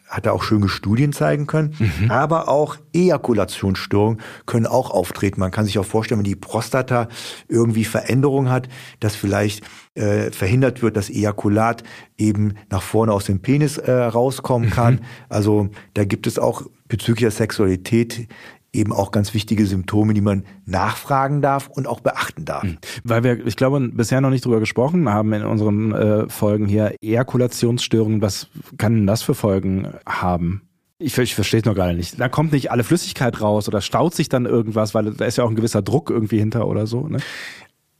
hat 0.09 0.25
er 0.25 0.33
auch 0.33 0.43
schöne 0.43 0.67
Studien 0.67 1.13
zeigen 1.13 1.47
können. 1.47 1.75
Mhm. 1.77 2.11
Aber 2.11 2.49
auch 2.49 2.77
Ejakulationsstörungen 2.93 4.19
können 4.45 4.65
auch 4.65 4.89
auftreten. 4.89 5.39
Man 5.39 5.51
kann 5.51 5.65
sich 5.65 5.77
auch 5.77 5.85
vorstellen, 5.85 6.19
wenn 6.19 6.25
die 6.25 6.35
Prostata 6.35 7.07
irgendwie 7.47 7.85
Veränderungen 7.85 8.49
hat, 8.49 8.67
dass 8.99 9.15
vielleicht 9.15 9.63
äh, 9.93 10.31
verhindert 10.31 10.81
wird, 10.81 10.97
dass 10.97 11.09
Ejakulat 11.09 11.83
eben 12.17 12.55
nach 12.69 12.81
vorne 12.81 13.13
aus 13.13 13.25
dem 13.25 13.41
Penis 13.41 13.77
äh, 13.77 13.91
rauskommen 13.91 14.71
kann. 14.71 14.95
Mhm. 14.95 14.99
Also 15.29 15.69
da 15.93 16.03
gibt 16.05 16.25
es 16.25 16.39
auch 16.39 16.63
bezüglich 16.87 17.21
der 17.21 17.31
Sexualität 17.31 18.27
eben 18.73 18.93
auch 18.93 19.11
ganz 19.11 19.33
wichtige 19.33 19.65
Symptome, 19.65 20.13
die 20.13 20.21
man 20.21 20.45
nachfragen 20.65 21.41
darf 21.41 21.67
und 21.67 21.87
auch 21.87 21.99
beachten 21.99 22.45
darf. 22.45 22.63
Hm. 22.63 22.77
Weil 23.03 23.23
wir, 23.23 23.45
ich 23.45 23.55
glaube, 23.55 23.79
bisher 23.93 24.21
noch 24.21 24.29
nicht 24.29 24.45
drüber 24.45 24.59
gesprochen 24.59 25.09
haben 25.09 25.33
in 25.33 25.43
unseren 25.43 25.91
äh, 25.93 26.29
Folgen 26.29 26.67
hier, 26.67 26.95
Ejakulationsstörungen, 27.01 28.21
was 28.21 28.47
kann 28.77 28.95
denn 28.95 29.07
das 29.07 29.21
für 29.21 29.33
Folgen 29.35 29.87
haben? 30.05 30.63
Ich, 31.01 31.17
ich 31.17 31.33
verstehe 31.33 31.61
es 31.61 31.65
noch 31.65 31.75
gar 31.75 31.93
nicht. 31.93 32.19
Da 32.19 32.27
kommt 32.27 32.51
nicht 32.51 32.71
alle 32.71 32.83
Flüssigkeit 32.83 33.39
raus 33.39 33.69
oder 33.69 33.79
staut 33.79 34.13
sich 34.13 34.27
dann 34.27 34.45
irgendwas, 34.45 34.93
weil 34.93 35.13
da 35.13 35.25
ist 35.25 35.37
ja 35.37 35.45
auch 35.45 35.49
ein 35.49 35.55
gewisser 35.55 35.81
Druck 35.81 36.09
irgendwie 36.09 36.39
hinter 36.39 36.67
oder 36.67 36.87
so. 36.87 37.07
Ne? 37.07 37.19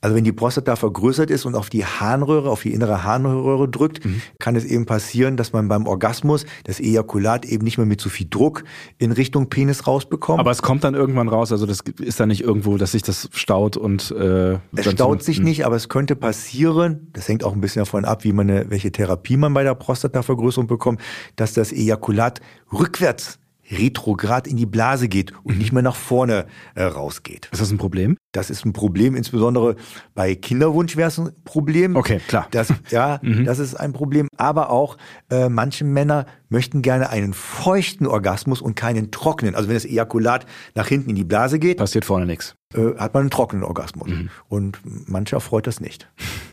Also 0.00 0.16
wenn 0.16 0.24
die 0.24 0.32
Prostata 0.32 0.76
vergrößert 0.76 1.30
ist 1.30 1.44
und 1.44 1.54
auf 1.54 1.68
die 1.68 1.84
Harnröhre, 1.84 2.50
auf 2.50 2.62
die 2.62 2.72
innere 2.72 3.04
Harnröhre 3.04 3.68
drückt, 3.68 4.04
mhm. 4.04 4.22
kann 4.38 4.56
es 4.56 4.64
eben 4.64 4.86
passieren, 4.86 5.36
dass 5.36 5.52
man 5.52 5.68
beim 5.68 5.86
Orgasmus 5.86 6.46
das 6.64 6.80
Ejakulat 6.80 7.44
eben 7.44 7.64
nicht 7.64 7.76
mehr 7.76 7.86
mit 7.86 8.00
so 8.00 8.08
viel 8.08 8.26
Druck 8.30 8.64
in 8.98 9.12
Richtung 9.12 9.50
Penis 9.50 9.86
rausbekommt. 9.86 10.40
Aber 10.40 10.50
es 10.50 10.62
kommt 10.62 10.84
dann 10.84 10.94
irgendwann 10.94 11.28
raus, 11.28 11.52
also 11.52 11.66
das 11.66 11.80
ist 12.00 12.18
dann 12.18 12.28
nicht 12.28 12.42
irgendwo, 12.42 12.78
dass 12.78 12.92
sich 12.92 13.02
das 13.02 13.28
staut 13.32 13.76
und 13.76 14.10
äh, 14.12 14.58
es 14.74 14.90
staut 14.90 15.22
sich 15.22 15.40
nicht, 15.40 15.66
aber 15.66 15.76
es 15.76 15.88
könnte 15.88 16.16
passieren. 16.16 17.08
Das 17.12 17.28
hängt 17.28 17.44
auch 17.44 17.52
ein 17.52 17.60
bisschen 17.60 17.80
davon 17.80 18.04
ab, 18.04 18.24
wie 18.24 18.32
man 18.32 18.48
eine, 18.48 18.70
welche 18.70 18.92
Therapie 18.92 19.36
man 19.36 19.52
bei 19.52 19.64
der 19.64 19.74
Prostatavergrößerung 19.74 20.66
bekommt, 20.66 21.00
dass 21.36 21.52
das 21.52 21.72
Ejakulat 21.72 22.40
rückwärts 22.72 23.39
retrograd 23.70 24.46
in 24.46 24.56
die 24.56 24.66
Blase 24.66 25.08
geht 25.08 25.32
und 25.44 25.58
nicht 25.58 25.72
mehr 25.72 25.82
nach 25.82 25.96
vorne 25.96 26.46
äh, 26.74 26.82
rausgeht. 26.82 27.48
Ist 27.52 27.60
das 27.60 27.70
ein 27.70 27.78
Problem? 27.78 28.16
Das 28.32 28.50
ist 28.50 28.64
ein 28.64 28.72
Problem, 28.72 29.14
insbesondere 29.16 29.76
bei 30.14 30.34
Kinderwunsch 30.34 30.96
wäre 30.96 31.08
es 31.08 31.18
ein 31.18 31.30
Problem. 31.44 31.96
Okay, 31.96 32.20
klar. 32.26 32.46
Das, 32.50 32.72
ja, 32.90 33.18
mhm. 33.22 33.44
das 33.44 33.58
ist 33.58 33.74
ein 33.74 33.92
Problem. 33.92 34.28
Aber 34.36 34.70
auch 34.70 34.96
äh, 35.30 35.48
manche 35.48 35.84
Männer 35.84 36.26
möchten 36.48 36.82
gerne 36.82 37.10
einen 37.10 37.32
feuchten 37.32 38.06
Orgasmus 38.06 38.60
und 38.60 38.74
keinen 38.74 39.10
trockenen. 39.10 39.54
Also 39.54 39.68
wenn 39.68 39.74
das 39.74 39.84
Ejakulat 39.84 40.46
nach 40.74 40.88
hinten 40.88 41.10
in 41.10 41.16
die 41.16 41.24
Blase 41.24 41.58
geht, 41.58 41.78
passiert 41.78 42.04
vorne 42.04 42.26
nichts. 42.26 42.54
Äh, 42.74 42.96
hat 42.98 43.14
man 43.14 43.22
einen 43.22 43.30
trockenen 43.30 43.64
Orgasmus. 43.64 44.08
Mhm. 44.08 44.30
Und 44.48 44.80
mancher 45.08 45.40
freut 45.40 45.66
das 45.66 45.80
nicht. 45.80 46.08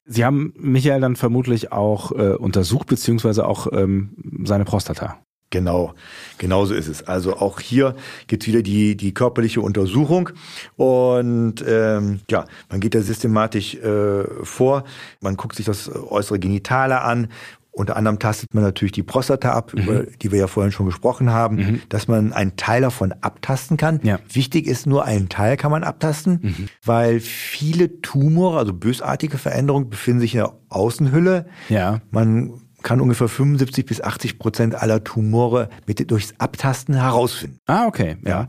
Sie 0.06 0.26
haben 0.26 0.54
Michael 0.58 1.02
dann 1.02 1.16
vermutlich 1.16 1.72
auch 1.72 2.12
äh, 2.12 2.34
untersucht, 2.34 2.88
beziehungsweise 2.88 3.46
auch 3.46 3.68
ähm, 3.72 4.44
seine 4.46 4.66
Prostata. 4.66 5.20
Genau, 5.50 5.94
genau 6.38 6.66
so 6.66 6.74
ist 6.74 6.88
es. 6.88 7.08
Also 7.08 7.38
auch 7.38 7.60
hier 7.62 7.96
gibt's 8.27 8.48
wieder 8.48 8.62
die, 8.62 8.98
die 8.98 9.13
körperliche 9.13 9.62
Untersuchung 9.62 10.30
und 10.75 11.63
ähm, 11.66 12.20
ja, 12.30 12.46
man 12.70 12.82
geht 12.82 12.96
da 12.96 13.01
systematisch 13.01 13.75
äh, 13.75 14.24
vor, 14.44 14.84
man 15.22 15.38
guckt 15.38 15.56
sich 15.56 15.66
das 15.66 15.89
äußere 15.89 16.39
Genitale 16.39 17.01
an, 17.01 17.30
unter 17.77 17.96
anderem 17.96 18.18
tastet 18.18 18.56
man 18.56 18.63
natürlich 18.63 18.92
die 18.92 19.04
Prostata 19.04 19.51
ab, 19.51 19.72
mhm. 19.74 19.84
über 19.84 20.04
die 20.04 20.32
wir 20.32 20.39
ja 20.39 20.48
vorhin 20.48 20.72
schon 20.72 20.88
gesprochen 20.88 21.30
haben, 21.30 21.56
mhm. 21.58 21.82
dass 21.89 22.08
man 22.08 22.34
einen 22.34 22.56
Teil 22.56 22.82
davon 22.82 23.13
abtasten 23.22 23.77
kann. 23.77 24.00
Ja. 24.01 24.20
Wichtig 24.34 24.66
ist 24.66 24.88
nur, 24.88 25.06
einen 25.06 25.30
Teil 25.30 25.58
kann 25.58 25.70
man 25.70 25.84
abtasten, 25.84 26.39
mhm. 26.42 26.70
weil 26.84 27.20
viele 27.20 28.01
Tumore, 28.01 28.58
also 28.58 28.74
bösartige 28.74 29.38
Veränderungen, 29.38 29.89
befinden 29.89 30.22
sich 30.22 30.34
in 30.34 30.39
der 30.39 30.54
Außenhülle. 30.70 31.46
Ja. 31.70 32.01
Man 32.10 32.62
kann 32.84 33.02
ungefähr 33.02 33.28
75 33.28 33.86
bis 33.86 34.02
80 34.02 34.40
Prozent 34.40 34.76
aller 34.76 35.04
Tumore 35.04 35.70
mit 35.86 36.10
durchs 36.12 36.34
Abtasten 36.38 36.96
herausfinden. 36.96 37.60
Ah, 37.66 37.86
okay, 37.86 38.18
ja. 38.26 38.48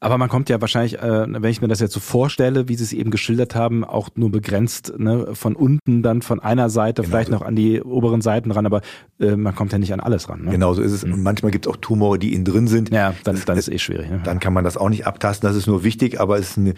Aber 0.00 0.16
man 0.16 0.28
kommt 0.28 0.48
ja 0.48 0.60
wahrscheinlich, 0.60 0.98
äh, 1.00 1.26
wenn 1.28 1.50
ich 1.50 1.60
mir 1.60 1.66
das 1.66 1.80
jetzt 1.80 1.92
so 1.92 1.98
vorstelle, 1.98 2.68
wie 2.68 2.76
Sie 2.76 2.84
es 2.84 2.92
eben 2.92 3.10
geschildert 3.10 3.56
haben, 3.56 3.84
auch 3.84 4.10
nur 4.14 4.30
begrenzt 4.30 4.92
ne, 4.96 5.34
von 5.34 5.56
unten 5.56 6.02
dann 6.02 6.22
von 6.22 6.38
einer 6.38 6.70
Seite, 6.70 7.02
genau 7.02 7.10
vielleicht 7.10 7.30
so. 7.30 7.34
noch 7.34 7.42
an 7.42 7.56
die 7.56 7.82
oberen 7.82 8.20
Seiten 8.20 8.52
ran, 8.52 8.64
aber 8.64 8.80
äh, 9.18 9.34
man 9.34 9.56
kommt 9.56 9.72
ja 9.72 9.78
nicht 9.78 9.92
an 9.92 9.98
alles 9.98 10.28
ran. 10.28 10.44
Ne? 10.44 10.52
Genau 10.52 10.72
so 10.74 10.82
ist 10.82 10.92
es. 10.92 11.04
Mhm. 11.04 11.14
Und 11.14 11.22
manchmal 11.24 11.50
gibt 11.50 11.66
es 11.66 11.72
auch 11.72 11.76
Tumore, 11.76 12.20
die 12.20 12.32
innen 12.32 12.44
drin 12.44 12.68
sind. 12.68 12.90
Ja, 12.92 13.12
dann, 13.24 13.34
das, 13.34 13.44
dann 13.44 13.58
ist 13.58 13.66
es 13.66 13.74
eh 13.74 13.78
schwierig. 13.78 14.08
Ne? 14.08 14.20
Dann 14.22 14.38
kann 14.38 14.52
man 14.52 14.62
das 14.62 14.76
auch 14.76 14.88
nicht 14.88 15.04
abtasten. 15.04 15.48
Das 15.48 15.56
ist 15.56 15.66
nur 15.66 15.82
wichtig, 15.82 16.20
aber 16.20 16.38
es 16.38 16.50
ist 16.50 16.58
eine 16.58 16.70
äh, 16.70 16.74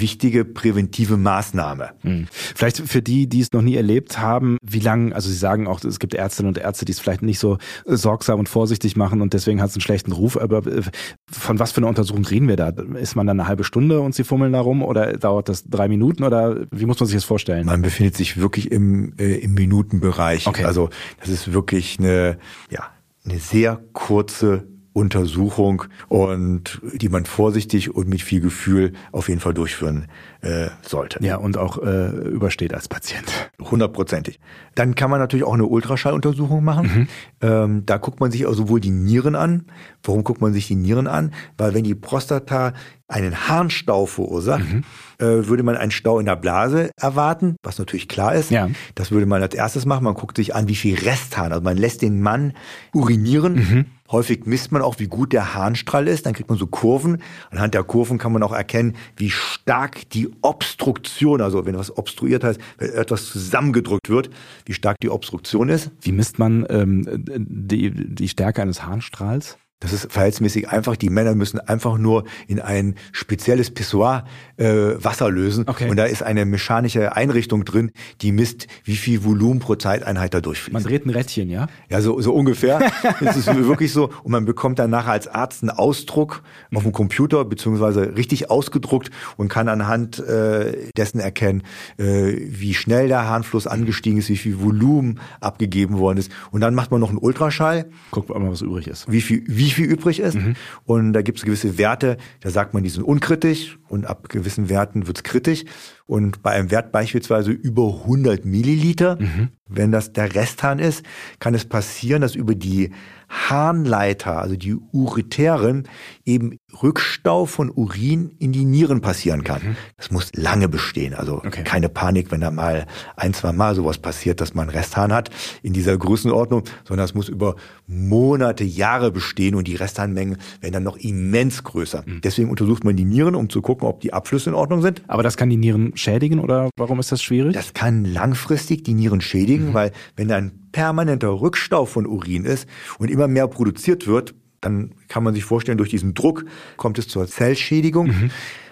wichtige 0.00 0.44
präventive 0.44 1.16
Maßnahme. 1.16 1.90
Mhm. 2.02 2.26
Vielleicht 2.30 2.78
für 2.78 3.00
die, 3.00 3.30
die 3.30 3.40
es 3.40 3.52
noch 3.52 3.62
nie 3.62 3.76
erlebt 3.76 4.18
haben, 4.18 4.58
wie 4.62 4.80
lange, 4.80 5.14
also 5.14 5.30
Sie 5.30 5.36
sagen 5.36 5.66
auch, 5.66 5.82
es 5.82 5.98
gibt 5.98 6.12
Ärztinnen 6.12 6.48
und 6.48 6.58
Ärzte, 6.58 6.84
die 6.84 6.92
es 6.92 7.00
vielleicht 7.00 7.22
nicht 7.22 7.38
so 7.38 7.56
sorgsam 7.86 8.38
und 8.38 8.48
vorsichtig 8.50 8.94
machen 8.94 9.22
und 9.22 9.32
deswegen 9.32 9.62
hat 9.62 9.70
es 9.70 9.76
einen 9.76 9.80
schlechten 9.80 10.12
Ruf, 10.12 10.36
aber 10.36 10.66
äh, 10.66 10.82
von 11.30 11.58
was 11.58 11.72
für 11.72 11.78
einer 11.78 11.88
Untersuchung 11.88 12.26
reden 12.26 12.46
wir 12.46 12.57
da? 12.58 12.68
Ist 12.68 13.16
man 13.16 13.26
dann 13.26 13.40
eine 13.40 13.48
halbe 13.48 13.64
Stunde 13.64 14.00
und 14.00 14.14
sie 14.14 14.24
fummeln 14.24 14.52
da 14.52 14.60
rum 14.60 14.82
oder 14.82 15.12
dauert 15.14 15.48
das 15.48 15.64
drei 15.64 15.88
Minuten 15.88 16.24
oder 16.24 16.66
wie 16.70 16.86
muss 16.86 16.98
man 17.00 17.06
sich 17.06 17.16
das 17.16 17.24
vorstellen? 17.24 17.66
Man 17.66 17.82
befindet 17.82 18.16
sich 18.16 18.36
wirklich 18.36 18.70
im, 18.70 19.14
äh, 19.18 19.36
im 19.36 19.54
Minutenbereich. 19.54 20.46
Okay. 20.46 20.64
Also 20.64 20.90
das 21.20 21.28
ist 21.28 21.52
wirklich 21.52 21.98
eine, 21.98 22.38
ja, 22.70 22.90
eine 23.24 23.38
sehr 23.38 23.80
kurze 23.92 24.66
Untersuchung 24.98 25.84
und 26.08 26.80
die 26.92 27.08
man 27.08 27.24
vorsichtig 27.24 27.94
und 27.94 28.08
mit 28.08 28.20
viel 28.20 28.40
Gefühl 28.40 28.92
auf 29.12 29.28
jeden 29.28 29.40
Fall 29.40 29.54
durchführen 29.54 30.08
äh, 30.40 30.68
sollte. 30.82 31.24
Ja, 31.24 31.36
und 31.36 31.56
auch 31.56 31.78
äh, 31.78 32.08
übersteht 32.08 32.74
als 32.74 32.88
Patient. 32.88 33.50
Hundertprozentig. 33.60 34.40
Dann 34.74 34.96
kann 34.96 35.10
man 35.10 35.20
natürlich 35.20 35.46
auch 35.46 35.54
eine 35.54 35.66
Ultraschalluntersuchung 35.66 36.64
machen. 36.64 37.08
Mhm. 37.40 37.48
Ähm, 37.48 37.86
da 37.86 37.98
guckt 37.98 38.18
man 38.18 38.32
sich 38.32 38.46
auch 38.46 38.54
sowohl 38.54 38.80
die 38.80 38.90
Nieren 38.90 39.36
an. 39.36 39.66
Warum 40.02 40.24
guckt 40.24 40.40
man 40.40 40.52
sich 40.52 40.66
die 40.66 40.74
Nieren 40.74 41.06
an? 41.06 41.32
Weil 41.56 41.74
wenn 41.74 41.84
die 41.84 41.94
Prostata 41.94 42.72
einen 43.06 43.48
Harnstau 43.48 44.06
verursacht, 44.06 44.72
mhm. 44.72 44.84
Äh, 45.18 45.46
würde 45.46 45.62
man 45.62 45.76
einen 45.76 45.90
Stau 45.90 46.18
in 46.18 46.26
der 46.26 46.36
Blase 46.36 46.90
erwarten, 46.96 47.56
was 47.62 47.78
natürlich 47.78 48.08
klar 48.08 48.34
ist. 48.34 48.50
Ja. 48.50 48.70
Das 48.94 49.10
würde 49.10 49.26
man 49.26 49.42
als 49.42 49.54
erstes 49.54 49.84
machen. 49.84 50.04
Man 50.04 50.14
guckt 50.14 50.36
sich 50.36 50.54
an, 50.54 50.68
wie 50.68 50.76
viel 50.76 50.98
Resthahn. 50.98 51.52
Also 51.52 51.62
man 51.62 51.76
lässt 51.76 52.02
den 52.02 52.20
Mann 52.20 52.54
urinieren. 52.94 53.54
Mhm. 53.54 53.86
Häufig 54.10 54.46
misst 54.46 54.72
man 54.72 54.80
auch, 54.80 54.98
wie 54.98 55.06
gut 55.06 55.32
der 55.32 55.54
Harnstrahl 55.54 56.08
ist. 56.08 56.24
Dann 56.24 56.32
kriegt 56.32 56.48
man 56.48 56.58
so 56.58 56.66
Kurven. 56.66 57.20
Anhand 57.50 57.74
der 57.74 57.82
Kurven 57.82 58.18
kann 58.18 58.32
man 58.32 58.42
auch 58.42 58.52
erkennen, 58.52 58.96
wie 59.16 59.30
stark 59.30 60.08
die 60.10 60.30
Obstruktion, 60.40 61.42
also 61.42 61.66
wenn 61.66 61.76
was 61.76 61.96
obstruiert 61.96 62.44
heißt, 62.44 62.60
wenn 62.78 62.92
etwas 62.92 63.26
zusammengedrückt 63.26 64.08
wird, 64.08 64.30
wie 64.64 64.72
stark 64.72 64.98
die 65.02 65.10
Obstruktion 65.10 65.68
ist. 65.68 65.90
Wie 66.00 66.12
misst 66.12 66.38
man 66.38 66.64
ähm, 66.70 67.04
die, 67.26 67.90
die 67.90 68.28
Stärke 68.28 68.62
eines 68.62 68.84
Harnstrahls? 68.86 69.58
Das 69.80 69.92
ist 69.92 70.10
verhältnismäßig 70.10 70.68
einfach. 70.70 70.96
Die 70.96 71.08
Männer 71.08 71.36
müssen 71.36 71.60
einfach 71.60 71.98
nur 71.98 72.24
in 72.48 72.58
ein 72.58 72.96
spezielles 73.12 73.70
Pissoir 73.70 74.24
äh, 74.56 74.66
Wasser 74.66 75.30
lösen. 75.30 75.64
Okay. 75.68 75.88
Und 75.88 75.96
da 75.96 76.04
ist 76.04 76.22
eine 76.24 76.44
mechanische 76.46 77.14
Einrichtung 77.14 77.64
drin, 77.64 77.92
die 78.20 78.32
misst, 78.32 78.66
wie 78.82 78.96
viel 78.96 79.22
Volumen 79.22 79.60
pro 79.60 79.76
Zeiteinheit 79.76 80.34
da 80.34 80.40
durchfließt. 80.40 80.72
Man 80.72 80.82
dreht 80.82 81.06
ein 81.06 81.10
Rädchen, 81.10 81.48
ja? 81.48 81.68
Ja, 81.88 82.00
so, 82.00 82.20
so 82.20 82.34
ungefähr. 82.34 82.80
Es 83.20 83.36
ist 83.36 83.46
wirklich 83.46 83.92
so. 83.92 84.10
Und 84.22 84.32
man 84.32 84.44
bekommt 84.44 84.78
dann 84.78 84.90
nachher 84.90 85.12
als 85.12 85.28
Arzt 85.28 85.62
einen 85.62 85.70
Ausdruck 85.70 86.42
auf 86.74 86.82
dem 86.82 86.92
Computer, 86.92 87.44
beziehungsweise 87.44 88.16
richtig 88.16 88.50
ausgedruckt 88.50 89.10
und 89.36 89.48
kann 89.48 89.68
anhand 89.68 90.18
äh, 90.18 90.90
dessen 90.96 91.20
erkennen, 91.20 91.62
äh, 91.98 92.34
wie 92.36 92.74
schnell 92.74 93.08
der 93.08 93.28
Harnfluss 93.28 93.66
angestiegen 93.66 94.18
ist, 94.18 94.28
wie 94.28 94.36
viel 94.36 94.60
Volumen 94.60 95.20
abgegeben 95.40 95.98
worden 95.98 96.18
ist. 96.18 96.32
Und 96.50 96.60
dann 96.60 96.74
macht 96.74 96.90
man 96.90 97.00
noch 97.00 97.10
einen 97.10 97.18
Ultraschall. 97.18 97.90
Guckt 98.10 98.28
mal, 98.28 98.50
was 98.50 98.62
übrig 98.62 98.88
ist. 98.88 99.10
Wie 99.10 99.20
viel, 99.20 99.44
wie 99.46 99.67
wie 99.68 99.82
viel 99.82 99.86
übrig 99.86 100.20
ist. 100.20 100.34
Mhm. 100.36 100.54
Und 100.84 101.12
da 101.12 101.22
gibt 101.22 101.38
es 101.38 101.44
gewisse 101.44 101.78
Werte, 101.78 102.16
da 102.40 102.50
sagt 102.50 102.74
man, 102.74 102.82
die 102.82 102.90
sind 102.90 103.02
unkritisch 103.02 103.78
und 103.88 104.06
ab 104.06 104.28
gewissen 104.28 104.68
Werten 104.68 105.06
wird's 105.06 105.22
kritisch. 105.22 105.64
Und 106.06 106.42
bei 106.42 106.52
einem 106.52 106.70
Wert 106.70 106.90
beispielsweise 106.90 107.50
über 107.50 108.00
100 108.02 108.44
Milliliter, 108.44 109.18
mhm. 109.20 109.48
wenn 109.66 109.92
das 109.92 110.12
der 110.12 110.34
Resthahn 110.34 110.78
ist, 110.78 111.04
kann 111.38 111.54
es 111.54 111.66
passieren, 111.66 112.22
dass 112.22 112.34
über 112.34 112.54
die 112.54 112.90
Harnleiter, 113.28 114.40
also 114.40 114.56
die 114.56 114.74
Uretären, 114.74 115.86
eben 116.24 116.58
Rückstau 116.82 117.46
von 117.46 117.70
Urin 117.70 118.32
in 118.38 118.52
die 118.52 118.64
Nieren 118.64 119.00
passieren 119.00 119.42
kann. 119.42 119.62
Mhm. 119.62 119.76
Das 119.96 120.10
muss 120.10 120.30
lange 120.34 120.68
bestehen. 120.68 121.14
Also 121.14 121.36
okay. 121.36 121.64
keine 121.64 121.88
Panik, 121.88 122.30
wenn 122.30 122.42
da 122.42 122.50
mal 122.50 122.86
ein, 123.16 123.32
zwei 123.32 123.52
Mal 123.52 123.74
sowas 123.74 123.98
passiert, 123.98 124.40
dass 124.40 124.54
man 124.54 124.68
Resthahn 124.68 125.12
hat 125.12 125.30
in 125.62 125.72
dieser 125.72 125.96
Größenordnung, 125.96 126.64
sondern 126.86 127.06
es 127.06 127.14
muss 127.14 127.28
über 127.28 127.56
Monate, 127.86 128.64
Jahre 128.64 129.10
bestehen 129.10 129.54
und 129.54 129.66
die 129.66 129.76
Restharnmengen 129.76 130.36
werden 130.60 130.74
dann 130.74 130.82
noch 130.82 130.98
immens 130.98 131.64
größer. 131.64 132.04
Mhm. 132.04 132.20
Deswegen 132.20 132.50
untersucht 132.50 132.84
man 132.84 132.96
die 132.96 133.06
Nieren, 133.06 133.34
um 133.34 133.48
zu 133.48 133.62
gucken, 133.62 133.88
ob 133.88 134.00
die 134.00 134.12
Abflüsse 134.12 134.50
in 134.50 134.54
Ordnung 134.54 134.82
sind. 134.82 135.02
Aber 135.08 135.22
das 135.22 135.38
kann 135.38 135.48
die 135.48 135.56
Nieren 135.56 135.96
schädigen 135.96 136.38
oder 136.38 136.68
warum 136.76 137.00
ist 137.00 137.10
das 137.10 137.22
schwierig? 137.22 137.54
Das 137.54 137.72
kann 137.72 138.04
langfristig 138.04 138.84
die 138.84 138.94
Nieren 138.94 139.20
schädigen. 139.22 139.70
mhm. 139.70 139.74
weil 139.74 139.92
wenn 140.16 140.28
da 140.28 140.36
ein 140.36 140.68
permanenter 140.70 141.40
Rückstau 141.40 141.86
von 141.86 142.06
Urin 142.06 142.44
ist 142.44 142.68
und 142.98 143.10
immer 143.10 143.26
mehr 143.26 143.48
produziert 143.48 144.06
wird, 144.06 144.34
dann 144.60 144.92
kann 145.08 145.22
man 145.22 145.34
sich 145.34 145.44
vorstellen, 145.44 145.78
durch 145.78 145.90
diesen 145.90 146.14
Druck 146.14 146.44
kommt 146.76 146.98
es 146.98 147.08
zur 147.08 147.26
Zellschädigung. 147.26 148.08
Mhm. 148.08 148.30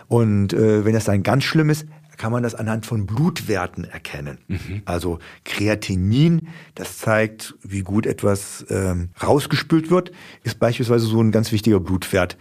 Und 0.08 0.52
äh, 0.52 0.84
wenn 0.84 0.94
das 0.94 1.04
dann 1.04 1.22
ganz 1.22 1.44
schlimm 1.44 1.70
ist, 1.70 1.86
kann 2.16 2.32
man 2.32 2.42
das 2.42 2.54
anhand 2.54 2.86
von 2.86 3.06
Blutwerten 3.06 3.84
erkennen. 3.84 4.38
Mhm. 4.48 4.82
Also 4.84 5.18
Kreatinin, 5.44 6.48
das 6.74 6.98
zeigt, 6.98 7.54
wie 7.62 7.82
gut 7.82 8.06
etwas 8.06 8.64
ähm, 8.70 9.10
rausgespült 9.22 9.90
wird, 9.90 10.12
ist 10.42 10.58
beispielsweise 10.58 11.06
so 11.06 11.20
ein 11.20 11.30
ganz 11.30 11.52
wichtiger 11.52 11.80
Blutwert, 11.80 12.36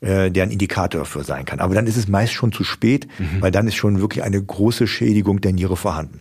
äh, 0.00 0.30
der 0.30 0.44
ein 0.44 0.50
Indikator 0.50 1.00
dafür 1.02 1.24
sein 1.24 1.44
kann. 1.44 1.60
Aber 1.60 1.74
dann 1.74 1.86
ist 1.86 1.96
es 1.96 2.08
meist 2.08 2.32
schon 2.32 2.52
zu 2.52 2.64
spät, 2.64 3.06
mhm. 3.18 3.40
weil 3.40 3.50
dann 3.50 3.68
ist 3.68 3.76
schon 3.76 4.00
wirklich 4.00 4.24
eine 4.24 4.42
große 4.42 4.86
Schädigung 4.86 5.40
der 5.40 5.52
Niere 5.52 5.76
vorhanden. 5.76 6.20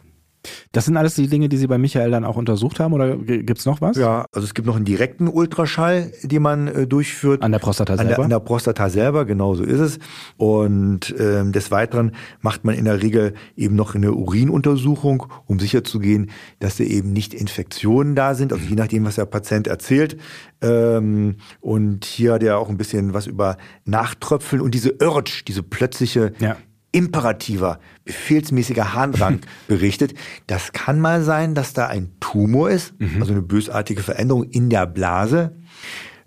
Das 0.71 0.85
sind 0.85 0.97
alles 0.97 1.15
die 1.15 1.27
Dinge, 1.27 1.49
die 1.49 1.57
Sie 1.57 1.67
bei 1.67 1.77
Michael 1.77 2.11
dann 2.11 2.23
auch 2.23 2.35
untersucht 2.35 2.79
haben 2.79 2.93
oder 2.93 3.17
gibt 3.17 3.59
es 3.59 3.65
noch 3.65 3.81
was? 3.81 3.97
Ja, 3.97 4.25
also 4.31 4.45
es 4.45 4.53
gibt 4.53 4.67
noch 4.67 4.75
einen 4.75 4.85
direkten 4.85 5.27
Ultraschall, 5.27 6.11
den 6.23 6.41
man 6.41 6.67
äh, 6.67 6.87
durchführt. 6.87 7.41
An 7.41 7.51
der 7.51 7.59
Prostata 7.59 7.97
selber? 7.97 8.09
An 8.09 8.15
der, 8.15 8.23
an 8.23 8.29
der 8.29 8.39
Prostata 8.39 8.89
selber, 8.89 9.25
genau 9.25 9.55
so 9.55 9.63
ist 9.63 9.79
es. 9.79 9.99
Und 10.37 11.13
ähm, 11.19 11.51
des 11.51 11.71
Weiteren 11.71 12.13
macht 12.41 12.63
man 12.63 12.75
in 12.75 12.85
der 12.85 13.01
Regel 13.01 13.33
eben 13.55 13.75
noch 13.75 13.95
eine 13.95 14.13
Urinuntersuchung, 14.13 15.25
um 15.45 15.59
sicherzugehen, 15.59 16.29
dass 16.59 16.77
da 16.77 16.83
eben 16.83 17.11
nicht 17.11 17.33
Infektionen 17.33 18.15
da 18.15 18.35
sind, 18.35 18.53
also 18.53 18.63
je 18.65 18.75
nachdem, 18.75 19.05
was 19.05 19.15
der 19.15 19.25
Patient 19.25 19.67
erzählt. 19.67 20.17
Ähm, 20.61 21.37
und 21.59 22.05
hier 22.05 22.33
hat 22.33 22.43
er 22.43 22.59
auch 22.59 22.69
ein 22.69 22.77
bisschen 22.77 23.13
was 23.13 23.27
über 23.27 23.57
Nachtröpfeln 23.85 24.61
und 24.61 24.73
diese 24.73 24.95
Urge, 25.01 25.43
diese 25.47 25.63
plötzliche 25.63 26.33
ja 26.39 26.57
imperativer, 26.91 27.79
befehlsmäßiger 28.05 28.93
Harndrang 28.93 29.41
berichtet. 29.67 30.13
Das 30.47 30.71
kann 30.73 30.99
mal 30.99 31.23
sein, 31.23 31.55
dass 31.55 31.73
da 31.73 31.87
ein 31.87 32.11
Tumor 32.19 32.69
ist, 32.69 32.99
mhm. 32.99 33.21
also 33.21 33.33
eine 33.33 33.41
bösartige 33.41 34.01
Veränderung 34.01 34.43
in 34.43 34.69
der 34.69 34.85
Blase. 34.85 35.55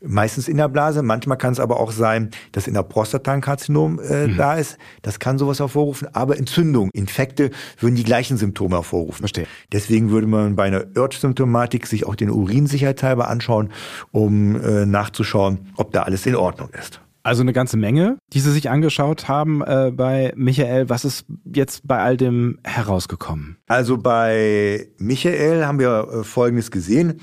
Meistens 0.05 0.49
in 0.49 0.57
der 0.57 0.69
Blase, 0.69 1.03
manchmal 1.03 1.39
kann 1.39 1.53
es 1.53 1.61
aber 1.61 1.79
auch 1.79 1.93
sein, 1.93 2.31
dass 2.51 2.67
in 2.67 2.75
der 2.75 2.83
Prostata 2.83 3.33
ein 3.33 3.41
Karzinom 3.41 4.01
äh, 4.01 4.27
mhm. 4.27 4.37
da 4.37 4.55
ist. 4.55 4.77
Das 5.03 5.21
kann 5.21 5.39
sowas 5.39 5.61
hervorrufen, 5.61 6.09
aber 6.13 6.39
Entzündung, 6.39 6.91
Infekte 6.93 7.51
würden 7.79 7.95
die 7.95 8.03
gleichen 8.03 8.37
Symptome 8.37 8.77
hervorrufen. 8.77 9.21
Verstehe. 9.21 9.47
Deswegen 9.71 10.11
würde 10.11 10.27
man 10.27 10.57
bei 10.57 10.65
einer 10.65 10.85
Urge-Symptomatik 10.97 11.87
sich 11.87 12.05
auch 12.05 12.17
den 12.17 12.31
Urin 12.31 12.67
sicherheitshalber 12.67 13.29
anschauen, 13.29 13.73
um 14.11 14.61
äh, 14.61 14.87
nachzuschauen, 14.87 15.71
ob 15.77 15.93
da 15.93 16.03
alles 16.03 16.27
in 16.27 16.35
Ordnung 16.35 16.71
ist. 16.71 17.02
Also 17.23 17.43
eine 17.43 17.53
ganze 17.53 17.77
Menge, 17.77 18.19
die 18.33 18.41
Sie 18.41 18.51
sich 18.51 18.69
angeschaut 18.69 19.29
haben 19.29 19.63
äh, 19.63 19.93
bei 19.95 20.33
Michael. 20.37 20.89
Was 20.89 21.05
ist 21.05 21.25
jetzt 21.45 21.87
bei 21.87 21.99
all 21.99 22.17
dem 22.17 22.59
herausgekommen? 22.65 23.59
Also 23.69 23.97
bei 23.97 24.89
Michael 24.99 25.65
haben 25.65 25.79
wir 25.79 26.09
äh, 26.13 26.25
Folgendes 26.25 26.71
gesehen. 26.71 27.21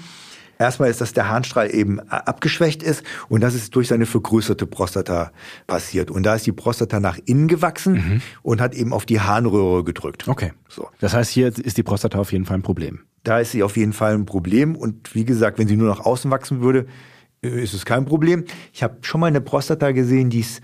Erstmal 0.57 0.89
ist, 0.89 0.99
dass 0.99 1.13
der 1.13 1.29
Harnstrahl 1.29 1.73
eben 1.73 2.01
abgeschwächt 2.01 2.83
ist 2.83 3.03
und 3.29 3.39
das 3.39 3.55
ist 3.55 3.73
durch 3.75 3.87
seine 3.87 4.05
vergrößerte 4.05 4.67
Prostata 4.67 5.31
passiert. 5.67 6.11
Und 6.11 6.23
da 6.23 6.35
ist 6.35 6.45
die 6.45 6.51
Prostata 6.51 6.99
nach 6.99 7.17
innen 7.25 7.47
gewachsen 7.47 7.93
mhm. 7.93 8.21
und 8.41 8.59
hat 8.59 8.75
eben 8.75 8.91
auf 8.91 9.05
die 9.05 9.21
Harnröhre 9.21 9.85
gedrückt. 9.85 10.27
Okay. 10.27 10.51
So. 10.67 10.89
Das 10.99 11.13
heißt, 11.13 11.31
hier 11.31 11.47
ist 11.47 11.77
die 11.77 11.83
Prostata 11.83 12.19
auf 12.19 12.33
jeden 12.33 12.43
Fall 12.43 12.57
ein 12.57 12.61
Problem. 12.61 12.99
Da 13.23 13.39
ist 13.39 13.51
sie 13.51 13.63
auf 13.63 13.77
jeden 13.77 13.93
Fall 13.93 14.13
ein 14.13 14.25
Problem. 14.25 14.75
Und 14.75 15.15
wie 15.15 15.23
gesagt, 15.23 15.59
wenn 15.59 15.67
sie 15.69 15.77
nur 15.77 15.87
nach 15.87 16.01
außen 16.01 16.29
wachsen 16.29 16.59
würde, 16.59 16.79
äh, 16.79 16.85
ist 17.41 17.73
es 17.73 17.85
kein 17.85 18.05
Problem. 18.05 18.45
Ich 18.73 18.83
habe 18.83 18.97
schon 19.01 19.21
mal 19.21 19.27
eine 19.27 19.41
Prostata 19.41 19.91
gesehen, 19.91 20.29
die 20.29 20.39
ist 20.39 20.61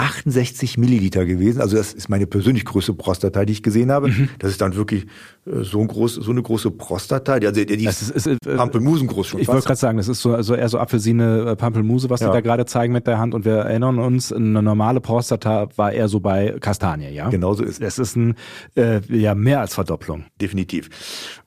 168 0.00 0.78
Milliliter 0.78 1.26
gewesen. 1.26 1.60
Also 1.60 1.76
das 1.76 1.92
ist 1.92 2.08
meine 2.08 2.26
persönlich 2.26 2.64
größte 2.64 2.94
Prostata, 2.94 3.44
die 3.44 3.52
ich 3.52 3.62
gesehen 3.62 3.90
habe. 3.90 4.08
Mhm. 4.08 4.28
Das 4.38 4.50
ist 4.50 4.60
dann 4.60 4.74
wirklich 4.76 5.04
äh, 5.46 5.62
so, 5.62 5.80
ein 5.80 5.88
groß, 5.88 6.14
so 6.14 6.30
eine 6.30 6.42
große 6.42 6.70
Prostata. 6.70 7.38
Die, 7.38 7.46
also 7.46 7.64
die 7.64 7.84
das 7.84 8.02
ist, 8.02 8.26
ist, 8.26 8.46
äh, 8.46 8.56
Pampelmusen 8.56 9.06
groß 9.06 9.26
schon. 9.26 9.40
Ich 9.40 9.48
wollte 9.48 9.66
gerade 9.66 9.78
sagen, 9.78 9.98
das 9.98 10.08
ist 10.08 10.22
so 10.22 10.34
also 10.34 10.54
eher 10.54 10.68
so 10.68 10.78
Apfelsine, 10.78 11.56
Pampelmuse, 11.56 12.10
was 12.10 12.20
ja. 12.20 12.28
Sie 12.28 12.32
da 12.32 12.40
gerade 12.40 12.66
zeigen 12.66 12.92
mit 12.92 13.06
der 13.06 13.18
Hand. 13.18 13.34
Und 13.34 13.44
wir 13.44 13.56
erinnern 13.56 13.98
uns, 13.98 14.32
eine 14.32 14.62
normale 14.62 15.00
Prostata 15.00 15.68
war 15.76 15.92
eher 15.92 16.08
so 16.08 16.20
bei 16.20 16.56
Kastanie, 16.60 17.10
ja? 17.10 17.28
Genau 17.28 17.54
so 17.54 17.62
ist 17.62 17.80
es. 17.80 17.98
Es 17.98 17.98
ist 17.98 18.16
ein, 18.16 18.34
äh, 18.76 19.00
ja, 19.08 19.34
mehr 19.34 19.60
als 19.60 19.74
Verdopplung. 19.74 20.24
Definitiv. 20.40 20.88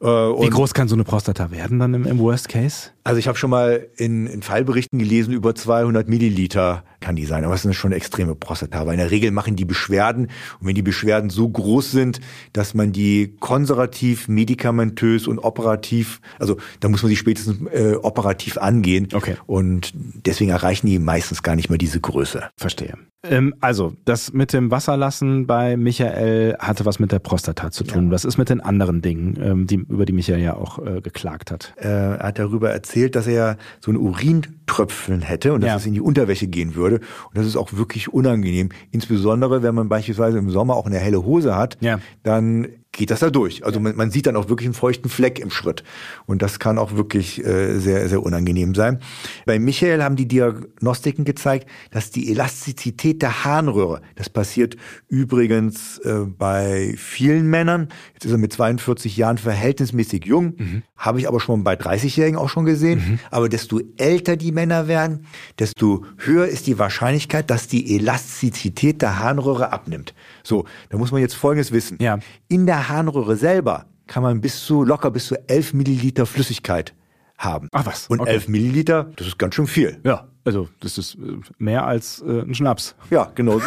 Äh, 0.01 0.05
Wie 0.05 0.49
groß 0.49 0.73
kann 0.73 0.87
so 0.87 0.95
eine 0.95 1.03
Prostata 1.03 1.51
werden 1.51 1.79
dann 1.79 1.93
im, 1.93 2.05
im 2.05 2.19
Worst 2.19 2.49
Case? 2.49 2.91
Also 3.05 3.19
ich 3.19 3.27
habe 3.27 3.37
schon 3.37 3.49
mal 3.49 3.87
in, 3.97 4.27
in 4.27 4.41
Fallberichten 4.41 4.97
gelesen, 4.97 5.33
über 5.33 5.55
200 5.55 6.07
Milliliter 6.07 6.83
kann 7.01 7.15
die 7.17 7.25
sein, 7.25 7.43
aber 7.43 7.53
es 7.53 7.65
ist 7.65 7.75
schon 7.75 7.89
eine 7.89 7.97
extreme 7.97 8.33
Prostata, 8.43 8.85
weil 8.85 8.93
in 8.93 8.99
der 8.99 9.11
Regel 9.11 9.31
machen 9.31 9.55
die 9.55 9.65
Beschwerden 9.65 10.27
und 10.59 10.67
wenn 10.67 10.75
die 10.75 10.81
Beschwerden 10.81 11.29
so 11.29 11.49
groß 11.49 11.91
sind, 11.91 12.19
dass 12.51 12.73
man 12.73 12.91
die 12.91 13.35
konservativ, 13.39 14.27
medikamentös 14.27 15.27
und 15.27 15.39
operativ, 15.39 16.21
also 16.39 16.57
da 16.79 16.89
muss 16.89 17.01
man 17.01 17.09
sie 17.09 17.15
spätestens 17.15 17.57
äh, 17.71 17.95
operativ 17.95 18.57
angehen 18.57 19.07
okay. 19.13 19.37
und 19.45 19.93
deswegen 19.95 20.51
erreichen 20.51 20.87
die 20.87 20.99
meistens 20.99 21.43
gar 21.43 21.55
nicht 21.55 21.69
mehr 21.69 21.77
diese 21.77 21.99
Größe. 21.99 22.49
Verstehe. 22.57 22.97
Ähm, 23.25 23.55
also, 23.61 23.93
das 24.03 24.33
mit 24.33 24.51
dem 24.51 24.69
Wasserlassen 24.69 25.47
bei 25.47 25.77
Michael 25.77 26.57
hatte 26.59 26.85
was 26.85 26.99
mit 26.99 27.11
der 27.11 27.19
Prostata 27.19 27.71
zu 27.71 27.85
tun. 27.85 28.05
Ja. 28.07 28.11
Was 28.11 28.25
ist 28.25 28.37
mit 28.37 28.49
den 28.49 28.59
anderen 28.59 29.01
Dingen, 29.01 29.39
ähm, 29.41 29.67
die, 29.67 29.75
über 29.75 30.05
die 30.05 30.13
Michael 30.13 30.41
ja 30.41 30.55
auch 30.55 30.79
äh, 30.79 30.99
geklagt 30.99 31.49
hat? 31.49 31.73
Äh, 31.77 31.87
er 31.87 32.19
hat 32.19 32.39
darüber 32.39 32.71
erzählt, 32.71 33.15
dass 33.15 33.25
er 33.25 33.57
so 33.79 33.91
ein 33.91 33.97
Urintröpfeln 33.97 35.21
hätte 35.21 35.53
und 35.53 35.61
dass 35.61 35.69
ja. 35.69 35.75
es 35.77 35.85
in 35.85 35.93
die 35.93 36.01
Unterwäsche 36.01 36.47
gehen 36.47 36.75
würde. 36.75 36.95
Und 36.95 37.37
das 37.37 37.45
ist 37.45 37.55
auch 37.55 37.71
wirklich 37.73 38.11
unangenehm. 38.13 38.69
Insbesondere, 38.91 39.63
wenn 39.63 39.73
man 39.73 39.87
beispielsweise 39.87 40.37
im 40.37 40.49
Sommer 40.49 40.75
auch 40.75 40.85
eine 40.85 40.97
helle 40.97 41.23
Hose 41.23 41.55
hat, 41.55 41.77
ja. 41.79 41.99
dann 42.23 42.67
geht 42.93 43.09
das 43.09 43.19
da 43.19 43.31
durch. 43.31 43.65
Also 43.65 43.79
man, 43.79 43.95
man 43.95 44.11
sieht 44.11 44.27
dann 44.27 44.35
auch 44.35 44.49
wirklich 44.49 44.67
einen 44.67 44.75
feuchten 44.75 45.09
Fleck 45.09 45.39
im 45.39 45.49
Schritt. 45.49 45.83
Und 46.27 46.41
das 46.43 46.59
kann 46.59 46.77
auch 46.77 46.95
wirklich 46.95 47.43
äh, 47.43 47.79
sehr, 47.79 48.07
sehr 48.07 48.21
unangenehm 48.21 48.75
sein. 48.75 48.99
Bei 49.45 49.57
Michael 49.57 50.03
haben 50.03 50.15
die 50.15 50.27
Diagnostiken 50.27 51.25
gezeigt, 51.25 51.67
dass 51.89 52.11
die 52.11 52.31
Elastizität 52.31 53.21
der 53.23 53.43
Harnröhre, 53.43 54.01
das 54.15 54.29
passiert 54.29 54.77
übrigens 55.09 55.97
äh, 55.99 56.19
bei 56.25 56.93
vielen 56.97 57.47
Männern, 57.49 57.89
jetzt 58.13 58.25
ist 58.25 58.31
er 58.31 58.37
mit 58.37 58.53
42 58.53 59.17
Jahren 59.17 59.39
verhältnismäßig 59.39 60.25
jung, 60.25 60.53
mhm. 60.57 60.83
habe 60.95 61.19
ich 61.19 61.27
aber 61.27 61.39
schon 61.39 61.63
bei 61.63 61.73
30-Jährigen 61.73 62.37
auch 62.37 62.49
schon 62.49 62.65
gesehen, 62.65 62.99
mhm. 62.99 63.19
aber 63.31 63.49
desto 63.49 63.81
älter 63.97 64.37
die 64.37 64.51
Männer 64.51 64.87
werden, 64.87 65.25
desto 65.57 66.05
höher 66.17 66.45
ist 66.45 66.67
die 66.67 66.77
Wahrscheinlichkeit, 66.77 67.49
dass 67.49 67.67
die 67.67 67.95
Elastizität 67.95 69.01
der 69.01 69.17
Harnröhre 69.17 69.71
abnimmt. 69.71 70.13
So, 70.43 70.65
da 70.89 70.97
muss 70.97 71.11
man 71.11 71.21
jetzt 71.21 71.35
Folgendes 71.35 71.71
wissen. 71.71 71.97
Ja. 72.01 72.19
In 72.47 72.65
der 72.65 72.89
Harnröhre 72.89 73.35
selber 73.35 73.85
kann 74.07 74.23
man 74.23 74.41
bis 74.41 74.65
zu 74.65 74.83
locker 74.83 75.11
bis 75.11 75.27
zu 75.27 75.35
11 75.49 75.73
Milliliter 75.73 76.25
Flüssigkeit 76.25 76.93
haben. 77.37 77.69
Ach 77.71 77.85
was. 77.85 78.07
Und 78.07 78.19
okay. 78.19 78.31
11 78.31 78.47
Milliliter, 78.47 79.11
das 79.15 79.27
ist 79.27 79.37
ganz 79.37 79.55
schön 79.55 79.67
viel. 79.67 79.99
Ja, 80.03 80.27
also 80.45 80.67
das 80.81 80.97
ist 80.97 81.15
äh, 81.15 81.39
mehr 81.57 81.85
als 81.85 82.21
äh, 82.21 82.41
ein 82.41 82.53
Schnaps. 82.53 82.95
Ja, 83.09 83.31
genau, 83.35 83.59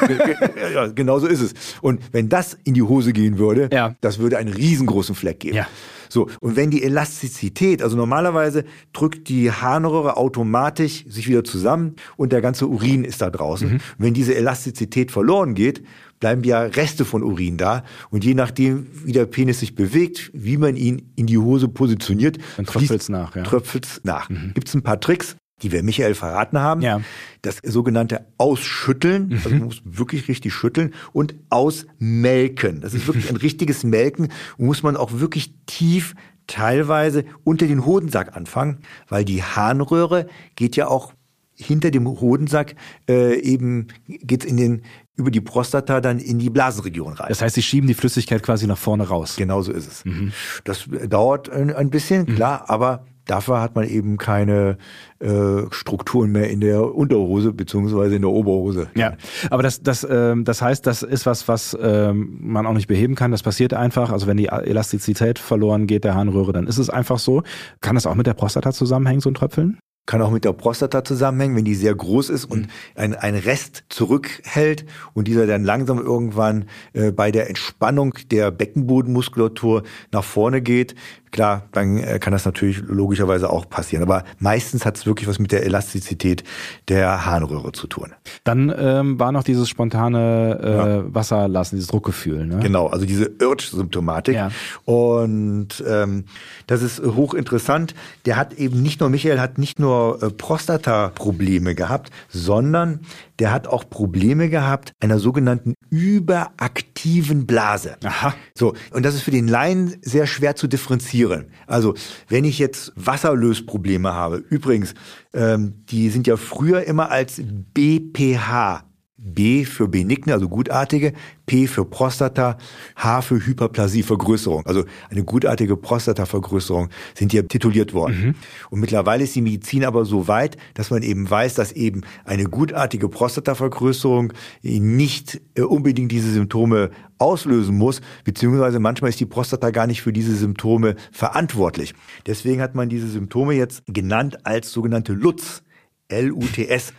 ja, 0.74 0.86
genau 0.88 1.18
so 1.18 1.26
ist 1.26 1.40
es. 1.40 1.54
Und 1.80 2.00
wenn 2.12 2.28
das 2.28 2.56
in 2.64 2.74
die 2.74 2.82
Hose 2.82 3.12
gehen 3.12 3.38
würde, 3.38 3.68
ja. 3.72 3.96
das 4.00 4.18
würde 4.18 4.38
einen 4.38 4.52
riesengroßen 4.52 5.14
Fleck 5.14 5.40
geben. 5.40 5.56
Ja. 5.56 5.66
So, 6.08 6.28
und 6.40 6.56
wenn 6.56 6.70
die 6.70 6.82
Elastizität, 6.84 7.82
also 7.82 7.96
normalerweise 7.96 8.64
drückt 8.92 9.28
die 9.28 9.50
Harnröhre 9.50 10.16
automatisch 10.16 11.04
sich 11.08 11.26
wieder 11.26 11.42
zusammen 11.42 11.96
und 12.16 12.32
der 12.32 12.40
ganze 12.40 12.68
Urin 12.68 13.04
ist 13.04 13.20
da 13.20 13.30
draußen. 13.30 13.74
Mhm. 13.74 13.80
wenn 13.98 14.14
diese 14.14 14.34
Elastizität 14.34 15.10
verloren 15.10 15.54
geht, 15.54 15.82
bleiben 16.20 16.44
ja 16.44 16.62
Reste 16.62 17.04
von 17.04 17.22
Urin 17.22 17.56
da. 17.56 17.84
Und 18.10 18.24
je 18.24 18.34
nachdem, 18.34 18.86
wie 19.04 19.12
der 19.12 19.26
Penis 19.26 19.60
sich 19.60 19.74
bewegt, 19.74 20.30
wie 20.32 20.56
man 20.56 20.76
ihn 20.76 21.12
in 21.16 21.26
die 21.26 21.38
Hose 21.38 21.68
positioniert, 21.68 22.38
dann 22.56 22.66
tröpfelt's 22.66 23.08
nach. 23.08 23.34
Ja. 23.36 23.42
Tröpfelt's 23.42 24.00
nach. 24.04 24.28
Mhm. 24.28 24.52
Gibt 24.54 24.68
es 24.68 24.74
ein 24.74 24.82
paar 24.82 25.00
Tricks, 25.00 25.36
die 25.62 25.72
wir 25.72 25.82
Michael 25.82 26.14
verraten 26.14 26.58
haben. 26.58 26.82
Ja. 26.82 27.00
Das 27.42 27.58
sogenannte 27.64 28.26
Ausschütteln, 28.38 29.28
mhm. 29.28 29.34
also 29.36 29.50
man 29.50 29.64
muss 29.64 29.82
wirklich 29.84 30.28
richtig 30.28 30.52
schütteln 30.52 30.94
und 31.12 31.34
ausmelken. 31.50 32.80
Das 32.80 32.94
ist 32.94 33.06
wirklich 33.06 33.30
ein 33.30 33.36
richtiges 33.36 33.84
Melken 33.84 34.28
und 34.58 34.66
muss 34.66 34.82
man 34.82 34.96
auch 34.96 35.12
wirklich 35.12 35.54
tief 35.66 36.14
teilweise 36.46 37.24
unter 37.42 37.66
den 37.66 37.84
Hodensack 37.84 38.36
anfangen, 38.36 38.78
weil 39.08 39.24
die 39.24 39.42
Harnröhre 39.42 40.28
geht 40.54 40.76
ja 40.76 40.88
auch 40.88 41.12
hinter 41.56 41.90
dem 41.90 42.06
Hodensack 42.06 42.74
äh, 43.08 43.38
eben 43.40 43.88
geht's 44.06 44.44
in 44.44 44.56
den 44.56 44.82
über 45.16 45.30
die 45.30 45.40
Prostata 45.40 46.00
dann 46.00 46.18
in 46.18 46.38
die 46.38 46.50
Blasenregion 46.50 47.14
rein. 47.14 47.28
Das 47.30 47.40
heißt, 47.40 47.54
sie 47.54 47.62
schieben 47.62 47.88
die 47.88 47.94
Flüssigkeit 47.94 48.42
quasi 48.42 48.66
nach 48.66 48.76
vorne 48.76 49.08
raus. 49.08 49.36
Genau 49.36 49.62
so 49.62 49.72
ist 49.72 49.88
es. 49.88 50.04
Mhm. 50.04 50.32
Das 50.64 50.86
dauert 51.08 51.48
ein, 51.48 51.74
ein 51.74 51.88
bisschen, 51.88 52.26
mhm. 52.26 52.34
klar, 52.34 52.68
aber 52.68 53.06
dafür 53.24 53.60
hat 53.60 53.74
man 53.74 53.88
eben 53.88 54.18
keine 54.18 54.76
äh, 55.18 55.62
Strukturen 55.70 56.32
mehr 56.32 56.50
in 56.50 56.60
der 56.60 56.94
Unterhose 56.94 57.52
beziehungsweise 57.52 58.16
in 58.16 58.22
der 58.22 58.30
Oberhose. 58.30 58.88
Ja, 58.94 59.14
aber 59.50 59.62
das, 59.62 59.82
das, 59.82 60.06
ähm, 60.08 60.44
das 60.44 60.60
heißt, 60.60 60.86
das 60.86 61.02
ist 61.02 61.24
was, 61.24 61.48
was 61.48 61.76
ähm, 61.80 62.36
man 62.40 62.66
auch 62.66 62.74
nicht 62.74 62.86
beheben 62.86 63.14
kann. 63.14 63.30
Das 63.30 63.42
passiert 63.42 63.72
einfach. 63.72 64.10
Also 64.10 64.26
wenn 64.26 64.36
die 64.36 64.48
Elastizität 64.48 65.38
verloren 65.38 65.86
geht 65.86 66.04
der 66.04 66.14
Harnröhre, 66.14 66.52
dann 66.52 66.66
ist 66.66 66.78
es 66.78 66.90
einfach 66.90 67.18
so. 67.18 67.42
Kann 67.80 67.94
das 67.94 68.06
auch 68.06 68.14
mit 68.14 68.26
der 68.26 68.34
Prostata 68.34 68.72
zusammenhängen, 68.72 69.20
so 69.20 69.30
ein 69.30 69.34
Tröpfeln? 69.34 69.78
Kann 70.06 70.22
auch 70.22 70.30
mit 70.30 70.44
der 70.44 70.52
Prostata 70.52 71.04
zusammenhängen, 71.04 71.56
wenn 71.56 71.64
die 71.64 71.74
sehr 71.74 71.94
groß 71.94 72.30
ist 72.30 72.44
und 72.44 72.62
mhm. 72.62 72.68
ein, 72.94 73.14
ein 73.14 73.34
Rest 73.34 73.84
zurückhält 73.88 74.86
und 75.14 75.28
dieser 75.28 75.46
dann 75.46 75.64
langsam 75.64 75.98
irgendwann 75.98 76.66
äh, 76.92 77.10
bei 77.10 77.32
der 77.32 77.48
Entspannung 77.48 78.14
der 78.30 78.50
Beckenbodenmuskulatur 78.52 79.82
nach 80.12 80.24
vorne 80.24 80.62
geht, 80.62 80.94
klar, 81.36 81.62
dann 81.72 81.98
äh, 81.98 82.18
kann 82.18 82.32
das 82.32 82.44
natürlich 82.44 82.82
logischerweise 82.86 83.50
auch 83.50 83.68
passieren. 83.68 84.02
Aber 84.02 84.24
meistens 84.38 84.84
hat 84.84 84.96
es 84.96 85.06
wirklich 85.06 85.28
was 85.28 85.38
mit 85.38 85.52
der 85.52 85.64
Elastizität 85.64 86.42
der 86.88 87.26
Harnröhre 87.26 87.72
zu 87.72 87.86
tun. 87.86 88.12
Dann 88.42 88.74
ähm, 88.76 89.20
war 89.20 89.30
noch 89.32 89.44
dieses 89.44 89.68
spontane 89.68 90.58
äh, 90.62 90.76
ja. 90.76 91.14
Wasserlassen, 91.14 91.76
dieses 91.76 91.90
Druckgefühl. 91.90 92.46
Ne? 92.46 92.58
Genau, 92.60 92.86
also 92.86 93.04
diese 93.04 93.30
Urge-Symptomatik. 93.40 94.34
Ja. 94.34 94.50
Und 94.84 95.84
ähm, 95.86 96.24
das 96.66 96.82
ist 96.82 97.02
hochinteressant. 97.02 97.94
Der 98.24 98.36
hat 98.36 98.54
eben 98.54 98.82
nicht 98.82 99.00
nur, 99.00 99.10
Michael 99.10 99.38
hat 99.38 99.58
nicht 99.58 99.78
nur 99.78 100.22
äh, 100.22 100.30
Prostata-Probleme 100.30 101.74
gehabt, 101.74 102.10
sondern 102.30 103.00
der 103.38 103.52
hat 103.52 103.66
auch 103.66 103.88
Probleme 103.88 104.48
gehabt 104.48 104.92
einer 105.00 105.18
sogenannten 105.18 105.74
überaktiven 105.90 107.46
Blase. 107.46 107.96
Aha. 108.04 108.34
So, 108.54 108.74
und 108.92 109.04
das 109.04 109.14
ist 109.14 109.22
für 109.22 109.30
den 109.30 109.48
Laien 109.48 109.96
sehr 110.02 110.26
schwer 110.26 110.56
zu 110.56 110.66
differenzieren. 110.66 111.46
Also, 111.66 111.94
wenn 112.28 112.44
ich 112.44 112.58
jetzt 112.58 112.92
Wasserlösprobleme 112.96 114.12
habe, 114.12 114.36
übrigens, 114.36 114.94
ähm, 115.34 115.84
die 115.88 116.10
sind 116.10 116.26
ja 116.26 116.36
früher 116.36 116.84
immer 116.84 117.10
als 117.10 117.40
BPH 117.74 118.84
B 119.18 119.64
für 119.64 119.88
benigne, 119.88 120.34
also 120.34 120.46
gutartige, 120.46 121.14
P 121.46 121.66
für 121.66 121.86
Prostata, 121.86 122.58
H 122.96 123.22
für 123.22 123.46
Hyperplasievergrößerung, 123.46 124.66
also 124.66 124.84
eine 125.08 125.24
gutartige 125.24 125.76
Prostatavergrößerung 125.76 126.90
sind 127.14 127.32
hier 127.32 127.48
tituliert 127.48 127.94
worden. 127.94 128.18
Mhm. 128.18 128.34
Und 128.68 128.80
mittlerweile 128.80 129.24
ist 129.24 129.34
die 129.34 129.40
Medizin 129.40 129.86
aber 129.86 130.04
so 130.04 130.28
weit, 130.28 130.58
dass 130.74 130.90
man 130.90 131.02
eben 131.02 131.30
weiß, 131.30 131.54
dass 131.54 131.72
eben 131.72 132.02
eine 132.26 132.44
gutartige 132.44 133.08
Prostatavergrößerung 133.08 134.34
nicht 134.62 135.40
äh, 135.54 135.62
unbedingt 135.62 136.12
diese 136.12 136.30
Symptome 136.30 136.90
auslösen 137.16 137.78
muss, 137.78 138.02
beziehungsweise 138.24 138.80
manchmal 138.80 139.08
ist 139.08 139.20
die 139.20 139.26
Prostata 139.26 139.70
gar 139.70 139.86
nicht 139.86 140.02
für 140.02 140.12
diese 140.12 140.36
Symptome 140.36 140.96
verantwortlich. 141.10 141.94
Deswegen 142.26 142.60
hat 142.60 142.74
man 142.74 142.90
diese 142.90 143.08
Symptome 143.08 143.54
jetzt 143.54 143.82
genannt 143.86 144.44
als 144.44 144.72
sogenannte 144.72 145.14
LUTS. 145.14 145.62
L-U-T-S, 146.08 146.94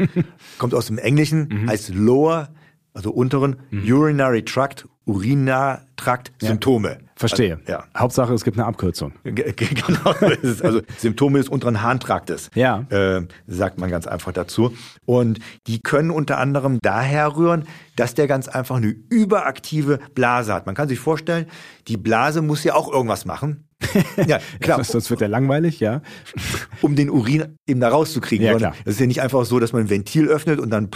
kommt 0.57 0.73
aus 0.73 0.87
dem 0.87 0.97
Englischen, 0.97 1.47
mhm. 1.49 1.69
heißt 1.69 1.93
Lower, 1.93 2.49
also 2.93 3.11
unteren, 3.11 3.57
mhm. 3.69 3.91
Urinary 3.91 4.43
Tract, 4.43 4.87
Urinartrakt, 5.05 6.33
ja. 6.41 6.49
Symptome. 6.49 6.97
Verstehe. 7.15 7.57
Also, 7.59 7.71
ja. 7.71 7.83
Hauptsache, 7.97 8.33
es 8.33 8.43
gibt 8.43 8.57
eine 8.57 8.67
Abkürzung. 8.67 9.13
genau, 9.23 10.13
also 10.61 10.81
Symptome 10.97 11.39
des 11.39 11.47
unteren 11.47 11.81
Harntraktes, 11.81 12.51
ja. 12.53 12.85
Äh, 12.89 13.25
sagt 13.47 13.79
man 13.79 13.89
ganz 13.89 14.05
einfach 14.05 14.33
dazu. 14.33 14.75
Und 15.05 15.39
die 15.65 15.81
können 15.81 16.11
unter 16.11 16.37
anderem 16.37 16.79
daher 16.81 17.35
rühren, 17.35 17.65
dass 17.95 18.13
der 18.13 18.27
ganz 18.27 18.47
einfach 18.47 18.75
eine 18.75 18.87
überaktive 19.09 19.99
Blase 20.13 20.53
hat. 20.53 20.65
Man 20.65 20.75
kann 20.75 20.89
sich 20.89 20.99
vorstellen, 20.99 21.47
die 21.87 21.97
Blase 21.97 22.41
muss 22.41 22.63
ja 22.63 22.75
auch 22.75 22.91
irgendwas 22.91 23.25
machen. 23.25 23.66
Ja, 24.27 24.39
klar. 24.59 24.83
Sonst 24.83 25.09
wird 25.09 25.21
er 25.21 25.27
langweilig, 25.27 25.79
ja. 25.79 26.01
Um 26.81 26.95
den 26.95 27.09
Urin 27.09 27.57
eben 27.67 27.79
da 27.79 27.89
rauszukriegen. 27.89 28.45
Ja, 28.45 28.55
klar. 28.55 28.75
Das 28.85 28.95
ist 28.95 28.99
ja 28.99 29.07
nicht 29.07 29.21
einfach 29.21 29.45
so, 29.45 29.59
dass 29.59 29.73
man 29.73 29.83
ein 29.83 29.89
Ventil 29.89 30.27
öffnet 30.27 30.59
und 30.59 30.69
dann 30.69 30.89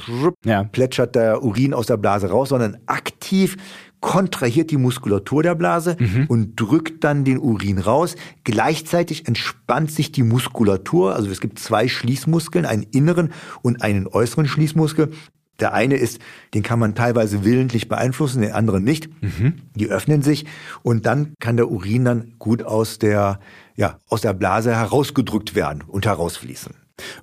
ja. 0.45 0.63
plätschert 0.63 1.15
der 1.15 1.43
Urin 1.43 1.73
aus 1.73 1.87
der 1.87 1.97
Blase 1.97 2.29
raus, 2.29 2.49
sondern 2.49 2.77
aktiv 2.87 3.57
kontrahiert 4.01 4.71
die 4.71 4.77
Muskulatur 4.77 5.43
der 5.43 5.53
Blase 5.55 5.95
mhm. 5.99 6.25
und 6.27 6.59
drückt 6.59 7.03
dann 7.03 7.23
den 7.23 7.37
Urin 7.37 7.77
raus. 7.77 8.15
Gleichzeitig 8.43 9.27
entspannt 9.27 9.91
sich 9.91 10.11
die 10.11 10.23
Muskulatur. 10.23 11.15
Also 11.15 11.29
es 11.29 11.39
gibt 11.39 11.59
zwei 11.59 11.87
Schließmuskeln, 11.87 12.65
einen 12.65 12.83
inneren 12.83 13.31
und 13.61 13.83
einen 13.83 14.07
äußeren 14.07 14.47
Schließmuskel. 14.47 15.11
Der 15.59 15.73
eine 15.73 15.95
ist, 15.95 16.19
den 16.53 16.63
kann 16.63 16.79
man 16.79 16.95
teilweise 16.95 17.43
willentlich 17.43 17.87
beeinflussen, 17.87 18.41
den 18.41 18.51
anderen 18.51 18.83
nicht. 18.83 19.09
Mhm. 19.21 19.61
Die 19.75 19.89
öffnen 19.89 20.21
sich 20.21 20.45
und 20.81 21.05
dann 21.05 21.33
kann 21.39 21.57
der 21.57 21.69
Urin 21.69 22.05
dann 22.05 22.33
gut 22.39 22.63
aus 22.63 22.97
der, 22.97 23.39
ja, 23.75 23.99
aus 24.07 24.21
der 24.21 24.33
Blase 24.33 24.75
herausgedrückt 24.75 25.53
werden 25.53 25.83
und 25.87 26.05
herausfließen. 26.05 26.73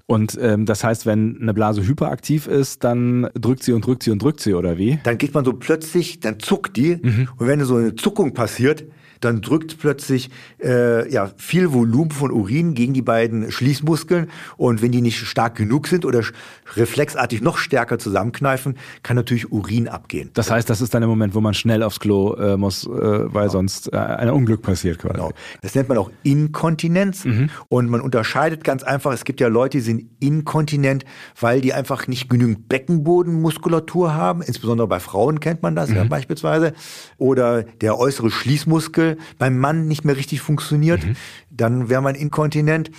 Und 0.07 0.39
ähm, 0.41 0.67
das 0.67 0.85
heißt, 0.85 1.07
wenn 1.07 1.41
eine 1.41 1.55
Blase 1.55 1.87
hyperaktiv 1.87 2.47
ist, 2.47 2.85
dann 2.85 3.29
drückt 3.35 3.63
sie 3.63 3.73
und 3.73 3.87
drückt 3.87 4.03
sie 4.03 4.11
und 4.11 4.23
drückt 4.23 4.41
sie, 4.41 4.55
oder 4.55 4.77
wie? 4.77 4.99
Dann 5.05 5.19
geht 5.19 5.35
man 5.35 5.45
so 5.45 5.53
plötzlich, 5.53 6.21
dann 6.21 6.41
zuckt 6.41 6.77
die. 6.77 6.97
Mhm. 6.97 7.29
Und 7.37 7.47
wenn 7.47 7.65
so 7.65 7.77
eine 7.77 7.95
Zuckung 7.95 8.35
passiert, 8.35 8.85
dann 9.21 9.41
drückt 9.41 9.79
plötzlich 9.79 10.31
äh, 10.63 11.11
ja 11.13 11.31
viel 11.37 11.73
Volumen 11.73 12.11
von 12.11 12.31
Urin 12.31 12.75
gegen 12.75 12.95
die 12.95 13.03
beiden 13.03 13.51
Schließmuskeln 13.51 14.31
und 14.57 14.83
wenn 14.83 14.93
die 14.93 15.01
nicht 15.01 15.19
stark 15.19 15.57
genug 15.57 15.89
sind 15.89 16.05
oder 16.05 16.23
reflexartig 16.77 17.43
noch 17.43 17.59
stärker 17.59 17.99
zusammenkneifen, 17.99 18.77
kann 19.03 19.17
natürlich 19.17 19.51
Urin 19.53 19.89
abgehen. 19.89 20.31
Das 20.35 20.51
heißt, 20.51 20.69
das 20.69 20.81
ist 20.81 20.95
dann 20.95 21.03
der 21.03 21.09
Moment, 21.09 21.35
wo 21.35 21.41
man 21.41 21.55
schnell 21.55 21.83
aufs 21.83 22.01
Klo 22.01 22.35
äh, 22.35 22.57
muss, 22.57 22.87
äh, 22.87 22.91
weil 22.91 23.29
genau. 23.29 23.49
sonst 23.49 23.93
äh, 23.93 23.97
ein 23.97 24.31
Unglück 24.31 24.63
passiert 24.63 24.99
quasi. 24.99 25.15
Genau. 25.15 25.33
Das 25.63 25.75
nennt 25.75 25.89
man 25.89 25.99
auch 25.99 26.11
Inkontinenz 26.23 27.25
mhm. 27.25 27.51
und 27.69 27.89
man 27.89 28.01
unterscheidet 28.01 28.65
ganz 28.65 28.83
einfach, 28.83 29.13
es 29.13 29.25
gibt 29.25 29.41
ja 29.41 29.49
Leute, 29.49 29.79
die 29.79 29.83
sind 29.83 30.11
inkontinent, 30.21 31.05
weil 31.41 31.61
die 31.61 31.73
einfach 31.73 32.07
nicht 32.07 32.29
genügend 32.29 32.69
Beckenbodenmuskulatur 32.69 34.15
haben, 34.15 34.43
insbesondere 34.43 34.89
bei 34.89 35.01
Frauen 35.01 35.41
kennt 35.41 35.63
man 35.63 35.75
das 35.75 35.91
mhm. 35.91 35.97
ja 35.97 36.05
beispielsweise, 36.05 36.73
oder 37.17 37.63
der 37.63 37.99
äußere 37.99 38.31
Schließmuskel 38.31 39.08
beim 39.39 39.59
Mann 39.59 39.87
nicht 39.87 40.05
mehr 40.05 40.17
richtig 40.17 40.41
funktioniert, 40.41 41.05
mhm. 41.05 41.17
dann 41.51 41.89
wäre 41.89 42.03
man 42.03 42.15
inkontinent. 42.15 42.91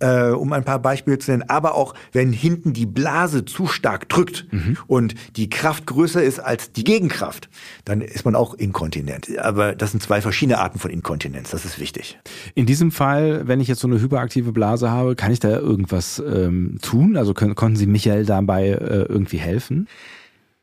Äh, 0.00 0.30
um 0.30 0.52
ein 0.52 0.62
paar 0.62 0.78
Beispiele 0.78 1.18
zu 1.18 1.32
nennen, 1.32 1.42
aber 1.48 1.74
auch 1.74 1.92
wenn 2.12 2.32
hinten 2.32 2.72
die 2.72 2.86
Blase 2.86 3.44
zu 3.44 3.66
stark 3.66 4.08
drückt 4.08 4.46
mhm. 4.52 4.76
und 4.86 5.16
die 5.36 5.50
Kraft 5.50 5.86
größer 5.86 6.22
ist 6.22 6.38
als 6.38 6.70
die 6.70 6.84
Gegenkraft, 6.84 7.48
dann 7.84 8.00
ist 8.00 8.24
man 8.24 8.36
auch 8.36 8.54
inkontinent. 8.54 9.36
Aber 9.38 9.74
das 9.74 9.90
sind 9.90 10.00
zwei 10.00 10.20
verschiedene 10.20 10.58
Arten 10.58 10.78
von 10.78 10.92
Inkontinenz, 10.92 11.50
das 11.50 11.64
ist 11.64 11.80
wichtig. 11.80 12.16
In 12.54 12.64
diesem 12.64 12.92
Fall, 12.92 13.48
wenn 13.48 13.58
ich 13.58 13.66
jetzt 13.66 13.80
so 13.80 13.88
eine 13.88 14.00
hyperaktive 14.00 14.52
Blase 14.52 14.88
habe, 14.88 15.16
kann 15.16 15.32
ich 15.32 15.40
da 15.40 15.58
irgendwas 15.58 16.22
ähm, 16.24 16.78
tun? 16.80 17.16
Also 17.16 17.34
können, 17.34 17.56
konnten 17.56 17.76
Sie 17.76 17.88
Michael 17.88 18.24
dabei 18.24 18.68
äh, 18.68 19.02
irgendwie 19.08 19.38
helfen? 19.38 19.88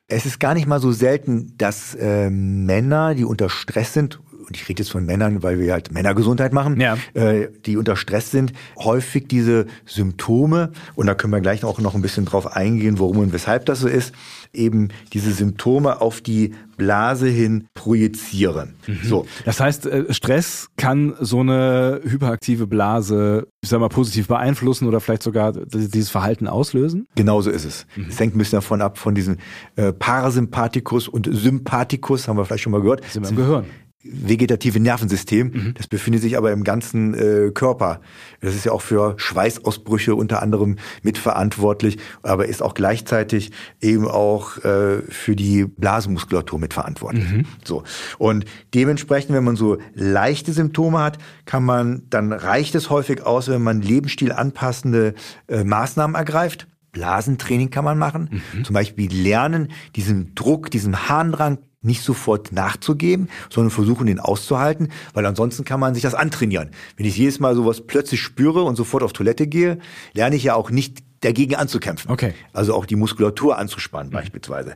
Es 0.07 0.25
ist 0.25 0.39
gar 0.39 0.53
nicht 0.53 0.67
mal 0.67 0.79
so 0.79 0.93
selten, 0.93 1.57
dass 1.57 1.93
äh, 1.95 2.29
Männer, 2.29 3.15
die 3.15 3.25
unter 3.25 3.49
Stress 3.49 3.91
sind, 3.91 4.19
und 4.45 4.55
ich 4.55 4.67
rede 4.69 4.83
jetzt 4.83 4.91
von 4.91 5.05
Männern, 5.05 5.43
weil 5.43 5.59
wir 5.59 5.73
halt 5.73 5.91
Männergesundheit 5.91 6.53
machen, 6.53 6.79
ja. 6.79 6.97
äh, 7.13 7.49
die 7.65 7.77
unter 7.77 7.95
Stress 7.95 8.31
sind, 8.31 8.53
häufig 8.77 9.27
diese 9.27 9.65
Symptome, 9.85 10.71
und 10.95 11.07
da 11.07 11.15
können 11.15 11.33
wir 11.33 11.41
gleich 11.41 11.63
auch 11.63 11.79
noch 11.79 11.95
ein 11.95 12.01
bisschen 12.01 12.25
drauf 12.25 12.55
eingehen, 12.55 12.99
warum 12.99 13.19
und 13.19 13.33
weshalb 13.33 13.65
das 13.65 13.79
so 13.79 13.87
ist, 13.87 14.13
eben 14.53 14.89
diese 15.13 15.31
Symptome 15.31 16.01
auf 16.01 16.21
die 16.21 16.53
Blase 16.77 17.27
hin 17.27 17.67
projizieren. 17.73 18.75
Mhm. 18.87 18.99
So. 19.03 19.25
Das 19.45 19.59
heißt, 19.59 19.85
äh, 19.85 20.13
Stress 20.13 20.67
kann 20.77 21.15
so 21.19 21.39
eine 21.39 22.01
hyperaktive 22.03 22.67
Blase, 22.67 23.47
ich 23.61 23.69
sag 23.69 23.79
mal, 23.79 23.89
positiv 23.89 24.27
beeinflussen 24.27 24.87
oder 24.87 24.99
vielleicht 24.99 25.23
sogar 25.23 25.53
dieses 25.53 26.09
Verhalten 26.09 26.47
auslösen? 26.47 27.07
Genauso 27.15 27.49
ist 27.49 27.65
es. 27.65 27.85
Mhm. 27.95 28.07
Es 28.09 28.19
hängt 28.19 28.35
ein 28.35 28.39
bisschen 28.39 28.57
davon 28.57 28.81
ab, 28.81 28.97
von 28.97 29.15
diesem 29.15 29.37
äh, 29.75 29.93
Parasympathikus 29.93 31.07
und 31.07 31.29
Sympathikus, 31.31 32.27
haben 32.27 32.37
wir 32.37 32.45
vielleicht 32.45 32.63
schon 32.63 32.71
mal 32.71 32.81
gehört. 32.81 33.03
Das 33.03 33.13
sind 33.13 33.23
wir 33.23 33.29
im 33.29 33.35
Gehirn 33.35 33.65
vegetative 34.05 34.79
Nervensystem. 34.79 35.51
Mhm. 35.53 35.73
Das 35.75 35.87
befindet 35.87 36.21
sich 36.21 36.37
aber 36.37 36.51
im 36.51 36.63
ganzen 36.63 37.13
äh, 37.13 37.51
Körper. 37.51 38.01
Das 38.41 38.55
ist 38.55 38.65
ja 38.65 38.71
auch 38.71 38.81
für 38.81 39.15
Schweißausbrüche 39.17 40.15
unter 40.15 40.41
anderem 40.41 40.77
mitverantwortlich, 41.01 41.97
aber 42.21 42.47
ist 42.47 42.61
auch 42.61 42.73
gleichzeitig 42.73 43.51
eben 43.81 44.07
auch 44.07 44.57
äh, 44.63 45.01
für 45.09 45.35
die 45.35 45.65
Blasenmuskulatur 45.65 46.59
mitverantwortlich. 46.59 47.29
Mhm. 47.29 47.45
So. 47.63 47.83
Und 48.17 48.45
dementsprechend, 48.73 49.35
wenn 49.35 49.43
man 49.43 49.55
so 49.55 49.77
leichte 49.93 50.53
Symptome 50.53 50.99
hat, 50.99 51.17
kann 51.45 51.63
man, 51.63 52.03
dann 52.09 52.31
reicht 52.31 52.75
es 52.75 52.89
häufig 52.89 53.23
aus, 53.23 53.47
wenn 53.47 53.63
man 53.63 53.81
Lebensstil 53.81 54.31
anpassende 54.31 55.15
äh, 55.47 55.63
Maßnahmen 55.63 56.15
ergreift. 56.15 56.67
Blasentraining 56.91 57.71
kann 57.71 57.83
man 57.83 57.97
machen. 57.97 58.41
Mhm. 58.53 58.63
Zum 58.63 58.73
Beispiel 58.73 59.11
lernen, 59.11 59.71
diesen 59.95 60.33
Druck, 60.33 60.71
diesen 60.71 61.09
Harndrang 61.09 61.57
nicht 61.85 62.03
sofort 62.03 62.51
nachzugeben, 62.51 63.29
sondern 63.49 63.71
versuchen, 63.71 64.07
den 64.07 64.19
auszuhalten, 64.19 64.89
weil 65.13 65.25
ansonsten 65.25 65.63
kann 65.63 65.79
man 65.79 65.93
sich 65.93 66.03
das 66.03 66.15
antrainieren. 66.15 66.71
Wenn 66.97 67.05
ich 67.05 67.17
jedes 67.17 67.39
Mal 67.39 67.55
sowas 67.55 67.81
plötzlich 67.85 68.21
spüre 68.21 68.63
und 68.63 68.75
sofort 68.75 69.03
auf 69.03 69.13
Toilette 69.13 69.47
gehe, 69.47 69.79
lerne 70.13 70.35
ich 70.35 70.43
ja 70.43 70.55
auch 70.55 70.69
nicht 70.69 71.03
dagegen 71.21 71.55
anzukämpfen. 71.55 72.11
Okay. 72.11 72.33
Also 72.53 72.73
auch 72.75 72.85
die 72.85 72.95
Muskulatur 72.95 73.57
anzuspannen 73.57 74.09
mhm. 74.09 74.13
beispielsweise. 74.13 74.75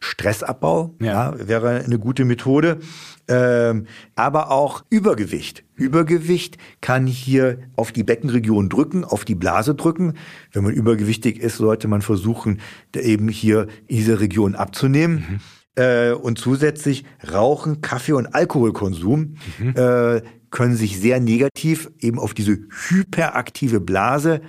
Stressabbau 0.00 0.94
ja. 1.00 1.34
ja. 1.36 1.48
wäre 1.48 1.82
eine 1.84 1.98
gute 1.98 2.24
Methode. 2.24 2.78
Ähm, 3.30 3.86
aber 4.14 4.50
auch 4.50 4.84
Übergewicht. 4.88 5.64
Übergewicht 5.74 6.56
kann 6.80 7.06
hier 7.06 7.58
auf 7.76 7.92
die 7.92 8.02
Beckenregion 8.02 8.70
drücken, 8.70 9.04
auf 9.04 9.26
die 9.26 9.34
Blase 9.34 9.74
drücken. 9.74 10.14
Wenn 10.52 10.64
man 10.64 10.72
übergewichtig 10.72 11.38
ist, 11.38 11.58
sollte 11.58 11.88
man 11.88 12.00
versuchen, 12.00 12.60
eben 12.96 13.28
hier 13.28 13.66
diese 13.90 14.20
Region 14.20 14.54
abzunehmen. 14.54 15.26
Mhm. 15.28 15.40
Äh, 15.78 16.12
und 16.12 16.38
zusätzlich 16.38 17.04
Rauchen, 17.32 17.80
Kaffee 17.80 18.12
und 18.12 18.34
Alkoholkonsum 18.34 19.36
mhm. 19.58 19.74
äh, 19.76 20.22
können 20.50 20.76
sich 20.76 20.98
sehr 20.98 21.20
negativ 21.20 21.90
eben 22.00 22.18
auf 22.18 22.34
diese 22.34 22.58
hyperaktive 22.88 23.80
Blase 23.80 24.40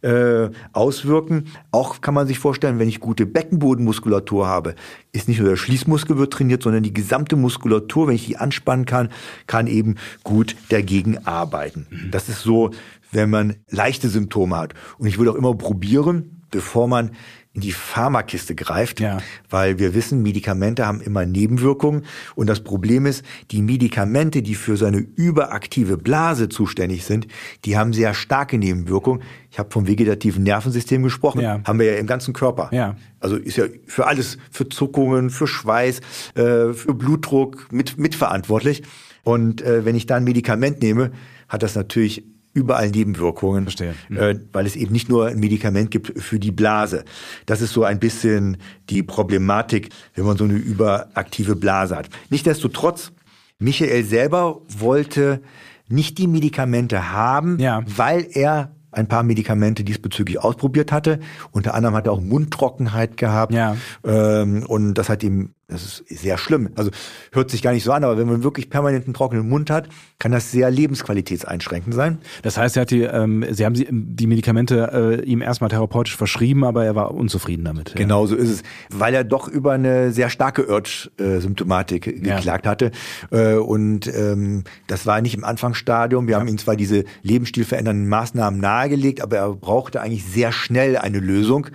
äh, 0.00 0.48
auswirken. 0.72 1.48
Auch 1.72 2.00
kann 2.00 2.14
man 2.14 2.26
sich 2.26 2.38
vorstellen, 2.38 2.78
wenn 2.78 2.88
ich 2.88 3.00
gute 3.00 3.26
Beckenbodenmuskulatur 3.26 4.46
habe, 4.46 4.76
ist 5.12 5.28
nicht 5.28 5.40
nur 5.40 5.50
der 5.50 5.56
Schließmuskel 5.56 6.16
wird 6.16 6.32
trainiert, 6.32 6.62
sondern 6.62 6.84
die 6.84 6.94
gesamte 6.94 7.36
Muskulatur, 7.36 8.08
wenn 8.08 8.14
ich 8.14 8.26
die 8.26 8.38
anspannen 8.38 8.86
kann, 8.86 9.10
kann 9.46 9.66
eben 9.66 9.96
gut 10.22 10.56
dagegen 10.70 11.26
arbeiten. 11.26 11.86
Mhm. 11.90 12.10
Das 12.12 12.30
ist 12.30 12.42
so, 12.42 12.70
wenn 13.12 13.28
man 13.28 13.56
leichte 13.68 14.08
Symptome 14.08 14.56
hat. 14.56 14.74
Und 14.96 15.06
ich 15.06 15.18
würde 15.18 15.32
auch 15.32 15.36
immer 15.36 15.54
probieren, 15.54 16.44
bevor 16.50 16.88
man 16.88 17.10
in 17.58 17.62
die 17.62 17.72
Pharmakiste 17.72 18.54
greift, 18.54 19.00
ja. 19.00 19.18
weil 19.50 19.80
wir 19.80 19.92
wissen, 19.92 20.22
Medikamente 20.22 20.86
haben 20.86 21.00
immer 21.00 21.26
Nebenwirkungen 21.26 22.04
und 22.36 22.46
das 22.46 22.60
Problem 22.60 23.04
ist, 23.04 23.24
die 23.50 23.62
Medikamente, 23.62 24.42
die 24.42 24.54
für 24.54 24.76
so 24.76 24.86
eine 24.86 24.98
überaktive 24.98 25.96
Blase 25.96 26.48
zuständig 26.48 27.04
sind, 27.04 27.26
die 27.64 27.76
haben 27.76 27.92
sehr 27.92 28.14
starke 28.14 28.58
Nebenwirkungen. 28.58 29.22
Ich 29.50 29.58
habe 29.58 29.72
vom 29.72 29.88
vegetativen 29.88 30.44
Nervensystem 30.44 31.02
gesprochen, 31.02 31.40
ja. 31.40 31.60
haben 31.64 31.80
wir 31.80 31.92
ja 31.92 31.98
im 31.98 32.06
ganzen 32.06 32.32
Körper. 32.32 32.68
Ja. 32.70 32.94
Also 33.18 33.34
ist 33.34 33.56
ja 33.56 33.64
für 33.86 34.06
alles, 34.06 34.38
für 34.52 34.68
Zuckungen, 34.68 35.30
für 35.30 35.48
Schweiß, 35.48 35.98
äh, 36.36 36.72
für 36.72 36.94
Blutdruck 36.94 37.72
mit 37.72 37.98
mitverantwortlich. 37.98 38.84
Und 39.24 39.62
äh, 39.62 39.84
wenn 39.84 39.96
ich 39.96 40.06
da 40.06 40.16
ein 40.16 40.24
Medikament 40.24 40.80
nehme, 40.80 41.10
hat 41.48 41.64
das 41.64 41.74
natürlich 41.74 42.24
überall 42.52 42.90
Nebenwirkungen, 42.90 43.64
Verstehe. 43.64 43.94
Äh, 44.10 44.36
weil 44.52 44.66
es 44.66 44.76
eben 44.76 44.92
nicht 44.92 45.08
nur 45.08 45.28
ein 45.28 45.38
Medikament 45.38 45.90
gibt 45.90 46.20
für 46.20 46.38
die 46.38 46.50
Blase. 46.52 47.04
Das 47.46 47.60
ist 47.60 47.72
so 47.72 47.84
ein 47.84 47.98
bisschen 47.98 48.56
die 48.90 49.02
Problematik, 49.02 49.90
wenn 50.14 50.24
man 50.24 50.36
so 50.36 50.44
eine 50.44 50.54
überaktive 50.54 51.56
Blase 51.56 51.96
hat. 51.96 52.08
Nichtsdestotrotz, 52.30 53.12
Michael 53.58 54.04
selber 54.04 54.60
wollte 54.66 55.42
nicht 55.88 56.18
die 56.18 56.26
Medikamente 56.26 57.12
haben, 57.12 57.58
ja. 57.58 57.82
weil 57.86 58.26
er 58.32 58.72
ein 58.90 59.06
paar 59.06 59.22
Medikamente 59.22 59.84
diesbezüglich 59.84 60.40
ausprobiert 60.40 60.92
hatte. 60.92 61.20
Unter 61.50 61.74
anderem 61.74 61.94
hat 61.94 62.06
er 62.06 62.12
auch 62.12 62.20
Mundtrockenheit 62.20 63.16
gehabt. 63.16 63.52
Ja. 63.52 63.76
Ähm, 64.04 64.64
und 64.66 64.94
das 64.94 65.08
hat 65.08 65.22
ihm 65.22 65.54
das 65.70 65.84
ist 65.84 66.08
sehr 66.08 66.38
schlimm. 66.38 66.70
Also 66.76 66.90
hört 67.30 67.50
sich 67.50 67.60
gar 67.60 67.72
nicht 67.72 67.84
so 67.84 67.92
an, 67.92 68.02
aber 68.02 68.16
wenn 68.16 68.26
man 68.26 68.42
wirklich 68.42 68.70
permanent 68.70 69.04
einen 69.04 69.12
trockenen 69.12 69.46
Mund 69.46 69.68
hat, 69.68 69.90
kann 70.18 70.32
das 70.32 70.50
sehr 70.50 70.70
lebensqualitätseinschränkend 70.70 71.94
sein. 71.94 72.18
Das 72.40 72.56
heißt, 72.56 72.78
er 72.78 72.80
hat 72.82 72.90
die, 72.90 73.02
ähm, 73.02 73.44
Sie 73.50 73.66
haben 73.66 73.74
die 73.74 74.26
Medikamente 74.26 75.20
äh, 75.20 75.24
ihm 75.26 75.42
erstmal 75.42 75.68
therapeutisch 75.68 76.16
verschrieben, 76.16 76.64
aber 76.64 76.86
er 76.86 76.94
war 76.94 77.12
unzufrieden 77.12 77.66
damit. 77.66 77.90
Ja. 77.90 77.96
Genau 77.96 78.26
so 78.26 78.34
ist 78.34 78.48
es, 78.48 78.62
weil 78.88 79.12
er 79.12 79.24
doch 79.24 79.46
über 79.46 79.72
eine 79.72 80.10
sehr 80.10 80.30
starke 80.30 80.66
Urge-Symptomatik 80.66 82.06
ja. 82.24 82.36
geklagt 82.36 82.66
hatte. 82.66 82.90
Äh, 83.30 83.56
und 83.56 84.06
ähm, 84.06 84.64
das 84.86 85.04
war 85.04 85.20
nicht 85.20 85.34
im 85.34 85.44
Anfangsstadium. 85.44 86.28
Wir 86.28 86.32
ja. 86.32 86.40
haben 86.40 86.48
ihm 86.48 86.56
zwar 86.56 86.76
diese 86.76 87.04
lebensstilverändernden 87.22 88.08
Maßnahmen 88.08 88.58
nahegelegt, 88.58 89.20
aber 89.20 89.36
er 89.36 89.52
brauchte 89.52 90.00
eigentlich 90.00 90.24
sehr 90.24 90.50
schnell 90.50 90.96
eine 90.96 91.18
Lösung. 91.18 91.66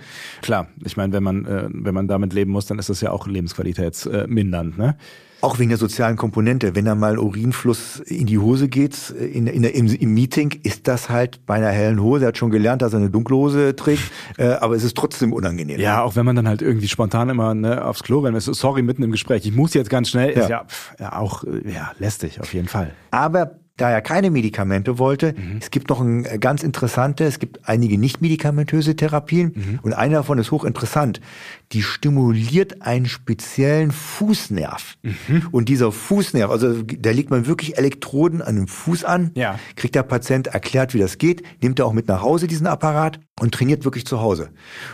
Klar, 0.42 0.66
ich 0.84 0.96
meine, 0.96 1.12
wenn 1.12 1.22
man 1.22 1.44
äh, 1.44 1.68
wenn 1.70 1.94
man 1.94 2.08
damit 2.08 2.32
leben 2.32 2.50
muss, 2.50 2.66
dann 2.66 2.80
ist 2.80 2.88
das 2.88 3.00
ja 3.00 3.12
auch 3.12 3.28
Lebensqualität 3.28 3.83
gesundheitsmindernd. 3.90 4.78
Ne? 4.78 4.96
Auch 5.40 5.58
wegen 5.58 5.68
der 5.68 5.78
sozialen 5.78 6.16
Komponente. 6.16 6.74
Wenn 6.74 6.86
da 6.86 6.94
mal 6.94 7.18
Urinfluss 7.18 8.00
in 8.00 8.26
die 8.26 8.38
Hose 8.38 8.68
geht, 8.68 9.10
in, 9.10 9.46
in, 9.46 9.62
im, 9.64 9.86
im 9.88 10.14
Meeting, 10.14 10.58
ist 10.62 10.88
das 10.88 11.10
halt 11.10 11.44
bei 11.44 11.56
einer 11.56 11.68
hellen 11.68 12.00
Hose. 12.00 12.24
Er 12.24 12.28
hat 12.28 12.38
schon 12.38 12.50
gelernt, 12.50 12.80
dass 12.80 12.94
er 12.94 13.00
eine 13.00 13.10
dunkle 13.10 13.36
Hose 13.36 13.76
trägt, 13.76 14.10
äh, 14.38 14.46
aber 14.46 14.74
es 14.74 14.84
ist 14.84 14.96
trotzdem 14.96 15.34
unangenehm. 15.34 15.78
Ja, 15.78 16.02
auch 16.02 16.16
wenn 16.16 16.24
man 16.24 16.34
dann 16.34 16.48
halt 16.48 16.62
irgendwie 16.62 16.88
spontan 16.88 17.28
immer 17.28 17.54
ne, 17.54 17.84
aufs 17.84 18.02
Klo 18.02 18.20
rennt. 18.20 18.40
Sorry, 18.40 18.80
mitten 18.80 19.02
im 19.02 19.12
Gespräch. 19.12 19.44
Ich 19.44 19.54
muss 19.54 19.74
jetzt 19.74 19.90
ganz 19.90 20.08
schnell. 20.08 20.34
Ja. 20.34 20.42
Ist 20.42 20.48
ja, 20.48 20.66
ja 20.98 21.16
auch 21.18 21.44
ja, 21.44 21.92
lästig 21.98 22.40
auf 22.40 22.54
jeden 22.54 22.68
Fall. 22.68 22.92
Aber 23.10 23.58
da 23.76 23.90
er 23.90 24.00
keine 24.02 24.30
Medikamente 24.30 24.98
wollte, 24.98 25.34
mhm. 25.36 25.58
es 25.60 25.70
gibt 25.70 25.90
noch 25.90 26.00
ein 26.00 26.24
äh, 26.24 26.38
ganz 26.38 26.62
interessante, 26.62 27.24
es 27.24 27.38
gibt 27.40 27.68
einige 27.68 27.98
nicht 27.98 28.20
medikamentöse 28.20 28.94
Therapien 28.94 29.52
mhm. 29.54 29.78
und 29.82 29.92
eine 29.94 30.14
davon 30.14 30.38
ist 30.38 30.52
hochinteressant. 30.52 31.20
Die 31.72 31.82
stimuliert 31.82 32.82
einen 32.82 33.06
speziellen 33.06 33.90
Fußnerv. 33.90 34.94
Mhm. 35.02 35.48
Und 35.50 35.68
dieser 35.68 35.90
Fußnerv, 35.90 36.50
also 36.50 36.82
da 36.82 37.10
legt 37.10 37.30
man 37.30 37.46
wirklich 37.46 37.76
Elektroden 37.76 38.42
an 38.42 38.56
den 38.56 38.66
Fuß 38.68 39.04
an, 39.04 39.32
ja. 39.34 39.58
kriegt 39.74 39.96
der 39.96 40.04
Patient 40.04 40.46
erklärt, 40.46 40.94
wie 40.94 40.98
das 40.98 41.18
geht, 41.18 41.42
nimmt 41.60 41.80
er 41.80 41.86
auch 41.86 41.92
mit 41.92 42.06
nach 42.06 42.22
Hause 42.22 42.46
diesen 42.46 42.68
Apparat 42.68 43.18
und 43.40 43.52
trainiert 43.52 43.84
wirklich 43.84 44.06
zu 44.06 44.20
Hause. 44.20 44.50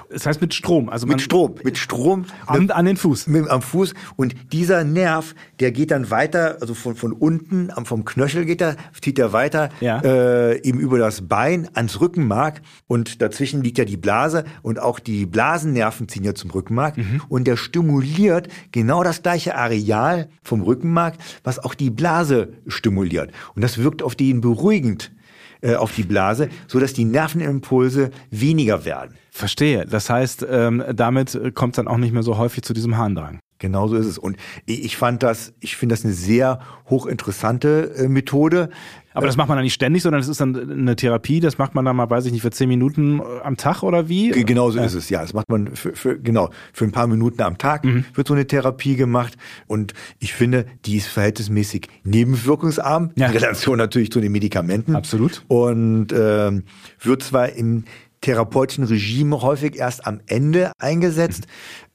Das 0.08 0.24
heißt 0.24 0.40
mit 0.40 0.54
Strom, 0.54 0.88
also 0.88 1.06
mit 1.06 1.20
Strom, 1.20 1.56
mit 1.62 1.76
Strom 1.76 2.24
an, 2.46 2.60
mit, 2.60 2.70
an 2.70 2.86
den 2.86 2.96
Fuß, 2.96 3.26
mit, 3.26 3.46
am 3.50 3.60
Fuß. 3.60 3.92
Und 4.16 4.34
dieser 4.52 4.82
Nerv, 4.82 5.34
der 5.60 5.72
geht 5.72 5.90
dann 5.90 6.10
weiter, 6.10 6.56
also 6.62 6.72
von 6.72 6.96
von 6.96 7.12
unten, 7.12 7.70
vom 7.84 8.06
Knöchel 8.06 8.46
geht 8.46 8.62
er, 8.62 8.76
zieht 8.98 9.18
er 9.18 9.34
weiter 9.34 9.68
ja. 9.80 10.00
äh, 10.00 10.62
eben 10.62 10.80
über 10.80 10.98
das 10.98 11.28
Bein 11.28 11.68
ans 11.74 12.00
Rückenmark. 12.00 12.62
Und 12.86 13.20
dazwischen 13.20 13.62
liegt 13.62 13.76
ja 13.76 13.84
die 13.84 13.98
Blase. 13.98 14.44
Und 14.62 14.80
auch 14.80 15.00
die 15.00 15.26
Blasennerven 15.26 16.08
ziehen 16.08 16.24
ja 16.24 16.34
zum 16.34 16.50
Rückenmark. 16.50 16.96
Mhm. 16.96 17.22
und 17.28 17.46
der 17.46 17.56
stimuliert 17.56 18.48
genau 18.72 19.02
das 19.02 19.22
gleiche 19.22 19.54
Areal 19.54 20.28
vom 20.42 20.62
Rückenmark, 20.62 21.16
was 21.44 21.58
auch 21.58 21.74
die 21.74 21.90
Blase 21.90 22.54
stimuliert. 22.66 23.32
Und 23.54 23.62
das 23.62 23.78
wirkt 23.78 24.02
auf 24.02 24.14
den 24.14 24.40
beruhigend 24.40 25.12
äh, 25.62 25.74
auf 25.74 25.94
die 25.94 26.02
Blase, 26.02 26.48
so 26.66 26.80
dass 26.80 26.92
die 26.92 27.04
Nervenimpulse 27.04 28.10
weniger 28.30 28.84
werden. 28.84 29.16
Verstehe. 29.30 29.86
Das 29.86 30.10
heißt, 30.10 30.46
ähm, 30.48 30.82
damit 30.94 31.38
kommt 31.54 31.74
es 31.74 31.76
dann 31.76 31.88
auch 31.88 31.96
nicht 31.96 32.12
mehr 32.12 32.22
so 32.22 32.36
häufig 32.36 32.62
zu 32.62 32.72
diesem 32.72 32.96
Harndrang. 32.96 33.40
Genau 33.60 33.88
so 33.88 33.96
ist 33.96 34.06
es. 34.06 34.18
Und 34.18 34.36
ich 34.64 34.96
fand 34.96 35.22
das, 35.22 35.52
ich 35.60 35.76
finde 35.76 35.94
das 35.94 36.04
eine 36.04 36.14
sehr 36.14 36.60
hochinteressante 36.88 37.94
äh, 37.96 38.08
Methode. 38.08 38.70
Aber 39.12 39.26
das 39.26 39.36
macht 39.36 39.48
man 39.48 39.58
dann 39.58 39.64
nicht 39.64 39.74
ständig, 39.74 40.02
sondern 40.02 40.20
das 40.20 40.28
ist 40.28 40.40
dann 40.40 40.70
eine 40.70 40.96
Therapie, 40.96 41.40
das 41.40 41.58
macht 41.58 41.74
man 41.74 41.84
dann 41.84 41.96
mal, 41.96 42.08
weiß 42.08 42.26
ich 42.26 42.32
nicht, 42.32 42.42
für 42.42 42.50
zehn 42.50 42.68
Minuten 42.68 43.20
äh, 43.20 43.22
am 43.42 43.56
Tag 43.56 43.82
oder 43.82 44.08
wie? 44.08 44.30
Genau 44.30 44.70
so 44.70 44.78
ja. 44.78 44.84
ist 44.84 44.94
es, 44.94 45.10
ja. 45.10 45.20
Das 45.20 45.34
macht 45.34 45.48
man 45.50 45.74
für, 45.74 45.94
für, 45.94 46.18
genau, 46.18 46.48
für 46.72 46.84
ein 46.84 46.92
paar 46.92 47.06
Minuten 47.06 47.42
am 47.42 47.58
Tag 47.58 47.84
mhm. 47.84 48.04
wird 48.14 48.28
so 48.28 48.34
eine 48.34 48.46
Therapie 48.46 48.96
gemacht. 48.96 49.36
Und 49.66 49.92
ich 50.20 50.32
finde, 50.32 50.64
die 50.86 50.96
ist 50.96 51.08
verhältnismäßig 51.08 51.88
nebenwirkungsarm, 52.04 53.10
ja. 53.16 53.26
in 53.26 53.32
Relation 53.32 53.76
natürlich 53.76 54.10
zu 54.10 54.20
den 54.20 54.32
Medikamenten. 54.32 54.96
Absolut. 54.96 55.44
Und 55.48 56.12
ähm, 56.12 56.64
wird 57.00 57.22
zwar 57.22 57.50
im 57.50 57.84
therapeutischen 58.20 58.84
Regime 58.84 59.40
häufig 59.40 59.76
erst 59.76 60.06
am 60.06 60.20
Ende 60.26 60.72
eingesetzt. 60.78 61.46
Mhm. 61.46 61.89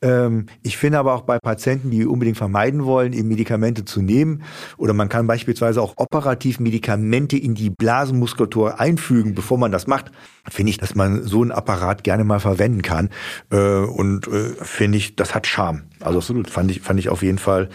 Ich 0.62 0.78
finde 0.78 1.00
aber 1.00 1.16
auch 1.16 1.22
bei 1.22 1.40
Patienten, 1.40 1.90
die 1.90 2.06
unbedingt 2.06 2.38
vermeiden 2.38 2.86
wollen, 2.86 3.14
eben 3.14 3.28
Medikamente 3.28 3.86
zu 3.86 4.02
nehmen, 4.02 4.44
oder 4.78 4.94
man 4.94 5.10
kann 5.10 5.26
beispielsweise 5.26 5.82
auch 5.82 5.94
operativ 5.98 6.60
Medikamente 6.60 7.38
in 7.38 7.56
die 7.56 7.72
Blasenmuskulatur 7.72 8.80
einfügen, 8.80 9.34
bevor 9.34 9.58
man 9.58 9.72
das 9.72 9.88
macht, 9.88 10.12
finde 10.50 10.70
ich, 10.70 10.78
dass 10.78 10.96
man 10.96 11.24
so 11.24 11.42
einen 11.42 11.52
Apparat 11.52 12.04
gerne 12.04 12.24
mal 12.24 12.40
verwenden 12.40 12.82
kann. 12.82 13.10
Äh, 13.52 13.80
und 13.80 14.28
äh, 14.28 14.52
finde 14.62 14.98
ich, 14.98 15.16
das 15.16 15.34
hat 15.34 15.48
Charme. 15.48 15.84
Also 16.00 16.20
Absolut. 16.20 16.50
fand 16.50 16.72
ich, 16.72 16.82
fand 16.82 17.00
ich 17.00 17.10
auf 17.10 17.24
jeden 17.24 17.40
Fall 17.40 17.70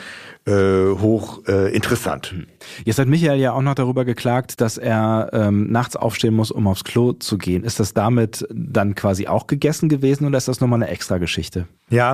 äh, 0.46 0.90
hoch 0.98 1.46
äh, 1.46 1.74
interessant. 1.74 2.32
Hm. 2.32 2.46
Jetzt 2.84 2.98
hat 2.98 3.08
Michael 3.08 3.38
ja 3.38 3.52
auch 3.52 3.62
noch 3.62 3.74
darüber 3.74 4.04
geklagt, 4.04 4.60
dass 4.60 4.78
er 4.78 5.30
ähm, 5.32 5.70
nachts 5.70 5.96
aufstehen 5.96 6.34
muss, 6.34 6.50
um 6.50 6.66
aufs 6.66 6.84
Klo 6.84 7.12
zu 7.12 7.38
gehen. 7.38 7.64
Ist 7.64 7.80
das 7.80 7.92
damit 7.92 8.46
dann 8.50 8.94
quasi 8.94 9.26
auch 9.26 9.46
gegessen 9.46 9.88
gewesen 9.88 10.26
oder 10.26 10.38
ist 10.38 10.48
das 10.48 10.60
nochmal 10.60 10.82
eine 10.82 10.90
extra 10.90 11.18
Geschichte? 11.18 11.66
Ja, 11.90 12.09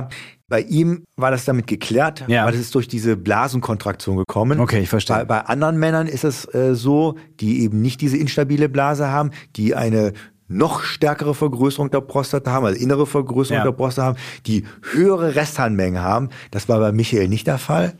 bei 0.49 0.61
ihm 0.61 1.03
war 1.17 1.31
das 1.31 1.45
damit 1.45 1.67
geklärt, 1.67 2.23
ja. 2.27 2.45
weil 2.45 2.53
es 2.53 2.61
ist 2.61 2.75
durch 2.75 2.87
diese 2.87 3.17
Blasenkontraktion 3.17 4.17
gekommen. 4.17 4.59
Okay, 4.59 4.79
ich 4.79 4.89
verstehe. 4.89 5.17
Bei, 5.17 5.25
bei 5.25 5.41
anderen 5.41 5.77
Männern 5.77 6.07
ist 6.07 6.23
es 6.23 6.45
äh, 6.53 6.73
so, 6.73 7.15
die 7.39 7.61
eben 7.63 7.81
nicht 7.81 7.99
diese 7.99 8.17
instabile 8.17 8.69
Blase 8.69 9.09
haben, 9.09 9.31
die 9.55 9.75
eine 9.75 10.13
noch 10.47 10.83
stärkere 10.83 11.35
Vergrößerung 11.35 11.91
der 11.91 12.01
Prostata 12.01 12.51
haben, 12.51 12.65
also 12.65 12.81
innere 12.81 13.05
Vergrößerung 13.05 13.57
ja. 13.57 13.63
der 13.63 13.73
Prostata 13.73 14.07
haben, 14.07 14.17
die 14.45 14.63
höhere 14.93 15.35
Restharnmengen 15.35 16.01
haben. 16.01 16.29
Das 16.51 16.69
war 16.69 16.79
bei 16.79 16.93
Michael 16.93 17.27
nicht 17.27 17.47
der 17.47 17.57
Fall. 17.57 17.97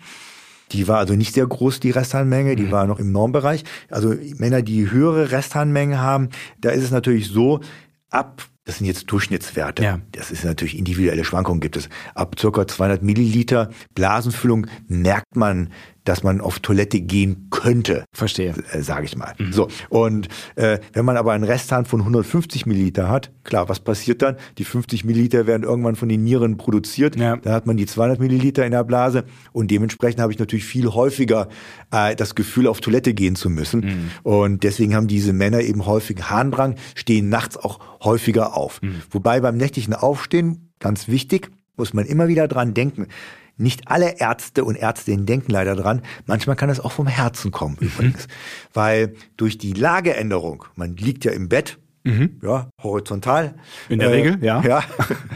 Die 0.71 0.87
war 0.87 0.97
also 0.97 1.15
nicht 1.15 1.33
sehr 1.33 1.47
groß, 1.47 1.79
die 1.79 1.91
Restharnmenge, 1.91 2.55
die 2.55 2.63
mhm. 2.63 2.71
war 2.71 2.87
noch 2.87 2.99
im 2.99 3.11
Normbereich. 3.11 3.63
Also 3.89 4.15
Männer, 4.37 4.61
die 4.61 4.89
höhere 4.89 5.31
Restharnmengen 5.31 5.99
haben, 5.99 6.29
da 6.59 6.69
ist 6.71 6.83
es 6.83 6.91
natürlich 6.91 7.27
so, 7.27 7.61
ab 8.09 8.43
das 8.67 8.79
sind 8.79 8.85
jetzt 8.85 9.09
Durchschnittswerte. 9.09 9.81
Ja. 9.81 10.01
Das 10.11 10.29
ist 10.29 10.43
natürlich 10.43 10.77
individuelle 10.77 11.23
Schwankungen 11.23 11.61
gibt 11.61 11.77
es. 11.77 11.87
Ab 12.15 12.35
circa 12.37 12.67
200 12.67 13.01
Milliliter 13.01 13.69
Blasenfüllung 13.95 14.67
merkt 14.87 15.37
man 15.37 15.71
dass 16.07 16.23
man 16.23 16.39
auf 16.39 16.59
Toilette 16.59 17.01
gehen 17.01 17.47
könnte. 17.49 18.05
Verstehe. 18.13 18.53
Äh, 18.71 18.81
Sage 18.81 19.05
ich 19.05 19.17
mal. 19.17 19.33
Mhm. 19.37 19.51
So. 19.51 19.67
Und 19.89 20.29
äh, 20.55 20.79
wenn 20.93 21.03
man 21.03 21.17
aber 21.17 21.33
einen 21.33 21.43
Resthahn 21.43 21.85
von 21.85 21.99
150 21.99 22.65
Milliliter 22.65 23.09
hat, 23.09 23.31
klar, 23.43 23.67
was 23.67 23.81
passiert 23.81 24.21
dann? 24.21 24.37
Die 24.57 24.63
50 24.63 25.03
Milliliter 25.03 25.47
werden 25.47 25.63
irgendwann 25.63 25.95
von 25.95 26.07
den 26.07 26.23
Nieren 26.23 26.57
produziert. 26.57 27.17
Ja. 27.17 27.35
Dann 27.35 27.51
hat 27.51 27.65
man 27.65 27.75
die 27.75 27.85
200 27.85 28.19
Milliliter 28.19 28.65
in 28.65 28.71
der 28.71 28.85
Blase 28.85 29.25
und 29.51 29.69
dementsprechend 29.69 30.21
habe 30.21 30.31
ich 30.31 30.39
natürlich 30.39 30.65
viel 30.65 30.87
häufiger 30.87 31.49
äh, 31.91 32.15
das 32.15 32.35
Gefühl, 32.35 32.67
auf 32.67 32.79
Toilette 32.79 33.13
gehen 33.13 33.35
zu 33.35 33.49
müssen. 33.49 33.81
Mhm. 33.81 34.11
Und 34.23 34.63
deswegen 34.63 34.95
haben 34.95 35.07
diese 35.07 35.33
Männer 35.33 35.61
eben 35.61 35.85
häufig 35.85 36.29
Harndrang, 36.29 36.75
stehen 36.95 37.27
nachts 37.27 37.57
auch 37.57 37.79
häufiger 38.01 38.55
auf. 38.55 38.81
Mhm. 38.81 39.01
Wobei 39.11 39.41
beim 39.41 39.57
nächtlichen 39.57 39.93
Aufstehen, 39.93 40.71
ganz 40.79 41.09
wichtig, 41.09 41.51
muss 41.75 41.93
man 41.93 42.05
immer 42.05 42.27
wieder 42.27 42.47
dran 42.47 42.73
denken, 42.73 43.07
nicht 43.57 43.87
alle 43.87 44.19
Ärzte 44.19 44.63
und 44.63 44.75
Ärztinnen 44.75 45.25
denken 45.25 45.51
leider 45.51 45.75
dran. 45.75 46.01
Manchmal 46.25 46.55
kann 46.55 46.69
es 46.69 46.79
auch 46.79 46.91
vom 46.91 47.07
Herzen 47.07 47.51
kommen 47.51 47.77
Mhm. 47.79 47.87
übrigens. 47.87 48.27
Weil 48.73 49.15
durch 49.35 49.57
die 49.57 49.73
Lageänderung, 49.73 50.65
man 50.75 50.95
liegt 50.95 51.25
ja 51.25 51.31
im 51.31 51.49
Bett, 51.49 51.77
ja, 52.41 52.69
horizontal. 52.83 53.55
Mhm. 53.87 53.93
In 53.93 53.99
der 53.99 54.11
Regel, 54.11 54.37
ja. 54.41 54.61
Ja. 54.61 54.83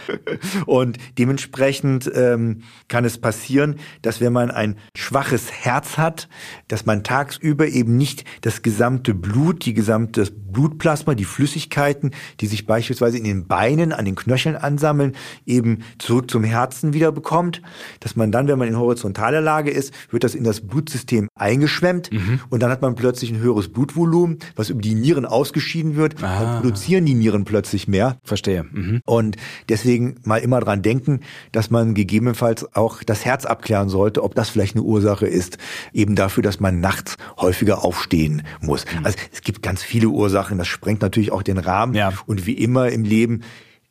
Und 0.67 0.97
dementsprechend 1.17 2.09
ähm, 2.13 2.61
kann 2.87 3.03
es 3.03 3.17
passieren, 3.17 3.79
dass 4.03 4.21
wenn 4.21 4.31
man 4.31 4.51
ein 4.51 4.77
schwaches 4.95 5.51
Herz 5.51 5.97
hat, 5.97 6.29
dass 6.67 6.85
man 6.85 7.03
tagsüber 7.03 7.67
eben 7.67 7.97
nicht 7.97 8.25
das 8.41 8.61
gesamte 8.61 9.15
Blut, 9.15 9.65
die 9.65 9.73
gesamte 9.73 10.25
Blutplasma, 10.25 11.15
die 11.15 11.25
Flüssigkeiten, 11.25 12.11
die 12.41 12.45
sich 12.45 12.67
beispielsweise 12.67 13.17
in 13.17 13.23
den 13.23 13.47
Beinen, 13.47 13.91
an 13.91 14.05
den 14.05 14.15
Knöcheln 14.15 14.55
ansammeln, 14.55 15.15
eben 15.47 15.79
zurück 15.97 16.29
zum 16.29 16.43
Herzen 16.43 16.93
wieder 16.93 17.11
bekommt. 17.11 17.63
Dass 18.01 18.15
man 18.15 18.31
dann, 18.31 18.47
wenn 18.47 18.59
man 18.59 18.67
in 18.67 18.77
horizontaler 18.77 19.41
Lage 19.41 19.71
ist, 19.71 19.95
wird 20.11 20.23
das 20.23 20.35
in 20.35 20.43
das 20.43 20.61
Blutsystem 20.61 21.27
eingeschwemmt 21.33 22.11
und 22.49 22.61
dann 22.61 22.69
hat 22.69 22.83
man 22.83 22.93
plötzlich 22.93 23.31
ein 23.31 23.39
höheres 23.39 23.69
Blutvolumen, 23.69 24.37
was 24.55 24.69
über 24.69 24.81
die 24.81 24.93
Nieren 24.93 25.25
ausgeschieden 25.25 25.95
wird. 25.95 26.21
Dann 26.21 26.61
produzieren 26.61 27.05
die 27.05 27.15
Nieren 27.15 27.30
plötzlich 27.45 27.87
mehr. 27.87 28.17
Verstehe. 28.23 28.63
Mhm. 28.63 29.01
Und 29.05 29.37
deswegen 29.69 30.15
mal 30.23 30.37
immer 30.37 30.59
dran 30.59 30.81
denken, 30.81 31.21
dass 31.51 31.69
man 31.69 31.93
gegebenenfalls 31.93 32.75
auch 32.75 33.03
das 33.03 33.25
Herz 33.25 33.45
abklären 33.45 33.89
sollte, 33.89 34.23
ob 34.23 34.35
das 34.35 34.49
vielleicht 34.49 34.75
eine 34.75 34.83
Ursache 34.83 35.27
ist, 35.27 35.57
eben 35.93 36.15
dafür, 36.15 36.43
dass 36.43 36.59
man 36.59 36.79
nachts 36.79 37.17
häufiger 37.37 37.83
aufstehen 37.83 38.43
muss. 38.61 38.85
Also 39.03 39.17
es 39.31 39.41
gibt 39.41 39.61
ganz 39.61 39.83
viele 39.83 40.09
Ursachen, 40.09 40.57
das 40.57 40.67
sprengt 40.67 41.01
natürlich 41.01 41.31
auch 41.31 41.43
den 41.43 41.57
Rahmen. 41.57 41.93
Ja. 41.93 42.13
Und 42.25 42.45
wie 42.45 42.53
immer 42.53 42.89
im 42.89 43.03
Leben, 43.03 43.41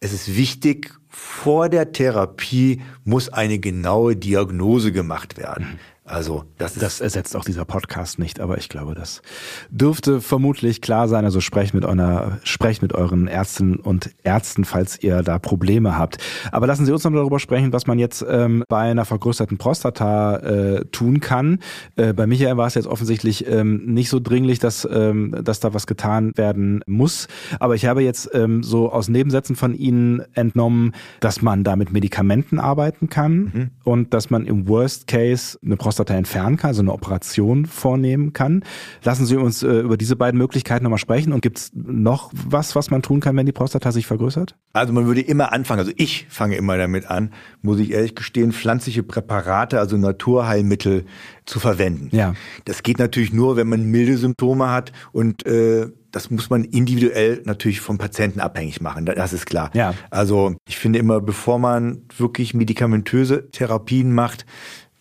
es 0.00 0.12
ist 0.12 0.37
wichtig, 0.37 0.94
vor 1.09 1.68
der 1.68 1.92
Therapie 1.92 2.81
muss 3.05 3.29
eine 3.29 3.59
genaue 3.59 4.16
Diagnose 4.16 4.92
gemacht 4.92 5.37
werden. 5.37 5.79
Also 6.10 6.44
das 6.58 6.72
ist 6.72 6.82
Das 6.82 7.00
ersetzt 7.00 7.36
auch 7.36 7.44
dieser 7.44 7.64
Podcast 7.64 8.18
nicht, 8.18 8.40
aber 8.40 8.58
ich 8.58 8.68
glaube, 8.68 8.94
das 8.94 9.22
dürfte 9.70 10.20
vermutlich 10.20 10.80
klar 10.80 11.06
sein. 11.08 11.24
Also 11.24 11.40
sprecht 11.40 11.72
mit 11.72 11.84
eurer, 11.84 12.38
sprecht 12.42 12.82
mit 12.82 12.94
euren 12.94 13.28
Ärztinnen 13.28 13.76
und 13.76 14.10
Ärzten, 14.24 14.64
falls 14.64 15.00
ihr 15.02 15.22
da 15.22 15.38
Probleme 15.38 15.96
habt. 15.96 16.18
Aber 16.50 16.66
lassen 16.66 16.84
Sie 16.84 16.92
uns 16.92 17.04
noch 17.04 17.12
darüber 17.12 17.38
sprechen, 17.38 17.72
was 17.72 17.86
man 17.86 17.98
jetzt 17.98 18.24
ähm, 18.28 18.64
bei 18.68 18.90
einer 18.90 19.04
vergrößerten 19.04 19.56
Prostata 19.56 20.36
äh, 20.38 20.84
tun 20.86 21.20
kann. 21.20 21.60
Äh, 21.94 22.12
bei 22.12 22.26
Michael 22.26 22.56
war 22.56 22.66
es 22.66 22.74
jetzt 22.74 22.86
offensichtlich 22.86 23.46
ähm, 23.46 23.84
nicht 23.86 24.08
so 24.08 24.18
dringlich, 24.18 24.58
dass, 24.58 24.88
ähm, 24.90 25.36
dass 25.42 25.60
da 25.60 25.74
was 25.74 25.86
getan 25.86 26.32
werden 26.36 26.82
muss. 26.86 27.28
Aber 27.60 27.76
ich 27.76 27.86
habe 27.86 28.02
jetzt 28.02 28.30
ähm, 28.34 28.64
so 28.64 28.90
aus 28.90 29.08
Nebensätzen 29.08 29.54
von 29.54 29.74
Ihnen 29.74 30.22
entnommen, 30.34 30.92
dass 31.20 31.40
man 31.40 31.62
da 31.62 31.76
mit 31.76 31.92
Medikamenten 31.92 32.58
arbeiten 32.58 33.08
kann 33.08 33.70
und 33.84 34.12
dass 34.12 34.30
man 34.30 34.46
im 34.46 34.66
Worst 34.66 35.06
Case 35.06 35.58
eine 35.64 35.76
Prostata 35.76 35.99
entfernen 36.08 36.56
kann, 36.56 36.68
also 36.68 36.82
eine 36.82 36.92
Operation 36.92 37.66
vornehmen 37.66 38.32
kann. 38.32 38.64
Lassen 39.04 39.26
Sie 39.26 39.36
uns 39.36 39.62
äh, 39.62 39.80
über 39.80 39.96
diese 39.96 40.16
beiden 40.16 40.38
Möglichkeiten 40.38 40.84
nochmal 40.84 40.98
sprechen. 40.98 41.32
Und 41.32 41.42
gibt 41.42 41.58
es 41.58 41.70
noch 41.74 42.30
was, 42.32 42.74
was 42.74 42.90
man 42.90 43.02
tun 43.02 43.20
kann, 43.20 43.36
wenn 43.36 43.46
die 43.46 43.52
Prostata 43.52 43.92
sich 43.92 44.06
vergrößert? 44.06 44.56
Also 44.72 44.92
man 44.92 45.06
würde 45.06 45.20
immer 45.20 45.52
anfangen, 45.52 45.80
also 45.80 45.92
ich 45.96 46.26
fange 46.28 46.56
immer 46.56 46.76
damit 46.78 47.10
an, 47.10 47.32
muss 47.62 47.78
ich 47.80 47.90
ehrlich 47.92 48.14
gestehen, 48.14 48.52
pflanzliche 48.52 49.02
Präparate, 49.02 49.78
also 49.80 49.96
Naturheilmittel 49.96 51.04
zu 51.44 51.58
verwenden. 51.58 52.08
Ja. 52.12 52.34
Das 52.64 52.82
geht 52.82 52.98
natürlich 52.98 53.32
nur, 53.32 53.56
wenn 53.56 53.68
man 53.68 53.84
milde 53.84 54.16
Symptome 54.16 54.70
hat 54.70 54.92
und 55.12 55.44
äh, 55.46 55.88
das 56.12 56.30
muss 56.30 56.50
man 56.50 56.64
individuell 56.64 57.40
natürlich 57.44 57.80
vom 57.80 57.96
Patienten 57.98 58.40
abhängig 58.40 58.80
machen, 58.80 59.06
da- 59.06 59.14
das 59.14 59.32
ist 59.32 59.46
klar. 59.46 59.70
Ja. 59.74 59.94
Also 60.10 60.54
ich 60.68 60.76
finde 60.76 60.98
immer, 60.98 61.20
bevor 61.20 61.58
man 61.58 62.02
wirklich 62.16 62.52
medikamentöse 62.54 63.48
Therapien 63.50 64.12
macht, 64.12 64.44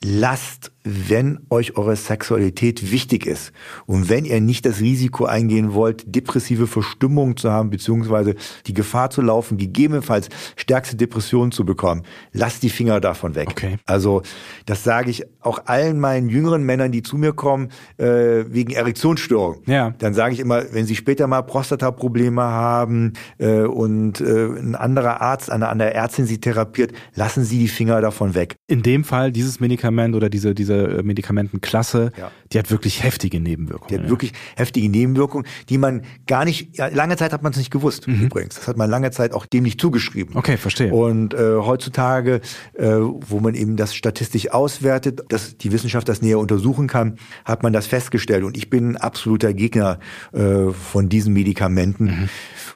lasst, 0.04 0.70
wenn 0.90 1.40
euch 1.50 1.76
eure 1.76 1.96
Sexualität 1.96 2.90
wichtig 2.90 3.26
ist 3.26 3.52
und 3.86 4.08
wenn 4.08 4.24
ihr 4.24 4.40
nicht 4.40 4.64
das 4.64 4.80
Risiko 4.80 5.26
eingehen 5.26 5.74
wollt, 5.74 6.14
depressive 6.14 6.66
Verstimmung 6.66 7.36
zu 7.36 7.50
haben, 7.50 7.70
beziehungsweise 7.70 8.34
die 8.66 8.72
Gefahr 8.72 9.10
zu 9.10 9.20
laufen, 9.20 9.58
gegebenenfalls 9.58 10.28
stärkste 10.56 10.96
Depressionen 10.96 11.52
zu 11.52 11.64
bekommen, 11.64 12.02
lasst 12.32 12.62
die 12.62 12.70
Finger 12.70 13.00
davon 13.00 13.34
weg. 13.34 13.48
Okay. 13.50 13.76
Also 13.84 14.22
das 14.66 14.82
sage 14.84 15.10
ich 15.10 15.24
auch 15.40 15.62
allen 15.66 16.00
meinen 16.00 16.28
jüngeren 16.28 16.62
Männern, 16.62 16.90
die 16.90 17.02
zu 17.02 17.16
mir 17.18 17.32
kommen, 17.32 17.68
äh, 17.98 18.44
wegen 18.48 18.72
Erektionsstörung. 18.72 19.62
Ja. 19.66 19.94
Dann 19.98 20.14
sage 20.14 20.34
ich 20.34 20.40
immer, 20.40 20.62
wenn 20.72 20.86
sie 20.86 20.96
später 20.96 21.26
mal 21.26 21.42
Prostataprobleme 21.42 22.42
haben 22.42 23.12
äh, 23.38 23.62
und 23.62 24.20
äh, 24.20 24.46
ein 24.46 24.74
anderer 24.74 25.20
Arzt, 25.20 25.50
eine 25.50 25.68
andere 25.68 25.92
Ärztin 25.92 26.26
sie 26.26 26.38
therapiert, 26.38 26.92
lassen 27.14 27.44
sie 27.44 27.58
die 27.58 27.68
Finger 27.68 28.00
davon 28.00 28.34
weg. 28.34 28.56
In 28.66 28.82
dem 28.82 29.04
Fall 29.04 29.32
dieses 29.32 29.60
Medikament 29.60 30.14
oder 30.14 30.30
diese, 30.30 30.54
diese 30.54 30.77
äh, 30.78 31.02
Medikamentenklasse, 31.02 32.12
Ja. 32.18 32.30
die 32.52 32.58
hat 32.58 32.70
wirklich 32.70 33.02
heftige 33.02 33.40
Nebenwirkungen. 33.40 33.88
Die 33.90 33.94
hat 33.96 34.04
ja. 34.04 34.10
wirklich 34.10 34.32
heftige 34.56 34.88
Nebenwirkungen, 34.88 35.46
die 35.68 35.78
man 35.78 36.02
gar 36.26 36.44
nicht, 36.44 36.76
ja, 36.78 36.88
lange 36.88 37.16
Zeit 37.16 37.32
hat 37.32 37.42
man 37.42 37.52
es 37.52 37.58
nicht 37.58 37.70
gewusst, 37.70 38.06
übrigens. 38.06 38.54
Das 38.56 38.68
hat 38.68 38.76
man 38.76 38.88
lange 38.90 39.10
Zeit 39.10 39.32
auch 39.32 39.46
dem 39.46 39.64
nicht 39.64 39.80
zugeschrieben. 39.80 40.32
Mhm. 40.34 40.38
Okay, 40.38 40.56
verstehe. 40.56 40.92
Und 40.92 41.34
äh, 41.34 41.56
heutzutage, 41.56 42.40
äh, 42.74 42.86
wo 42.88 43.40
man 43.40 43.54
eben 43.54 43.76
das 43.76 43.94
statistisch 43.94 44.50
auswertet, 44.50 45.22
dass 45.28 45.56
die 45.58 45.72
Wissenschaft 45.72 46.08
das 46.08 46.22
näher 46.22 46.38
untersuchen 46.38 46.86
kann, 46.86 47.16
hat 47.44 47.62
man 47.62 47.72
das 47.72 47.86
festgestellt. 47.86 48.44
Und 48.44 48.56
ich 48.56 48.70
bin 48.70 48.90
ein 48.92 48.96
absoluter 48.96 49.52
Gegner 49.52 49.98
äh, 50.32 50.70
von 50.72 51.08
diesen 51.08 51.32
Medikamenten. 51.32 52.04
Mhm. 52.04 52.28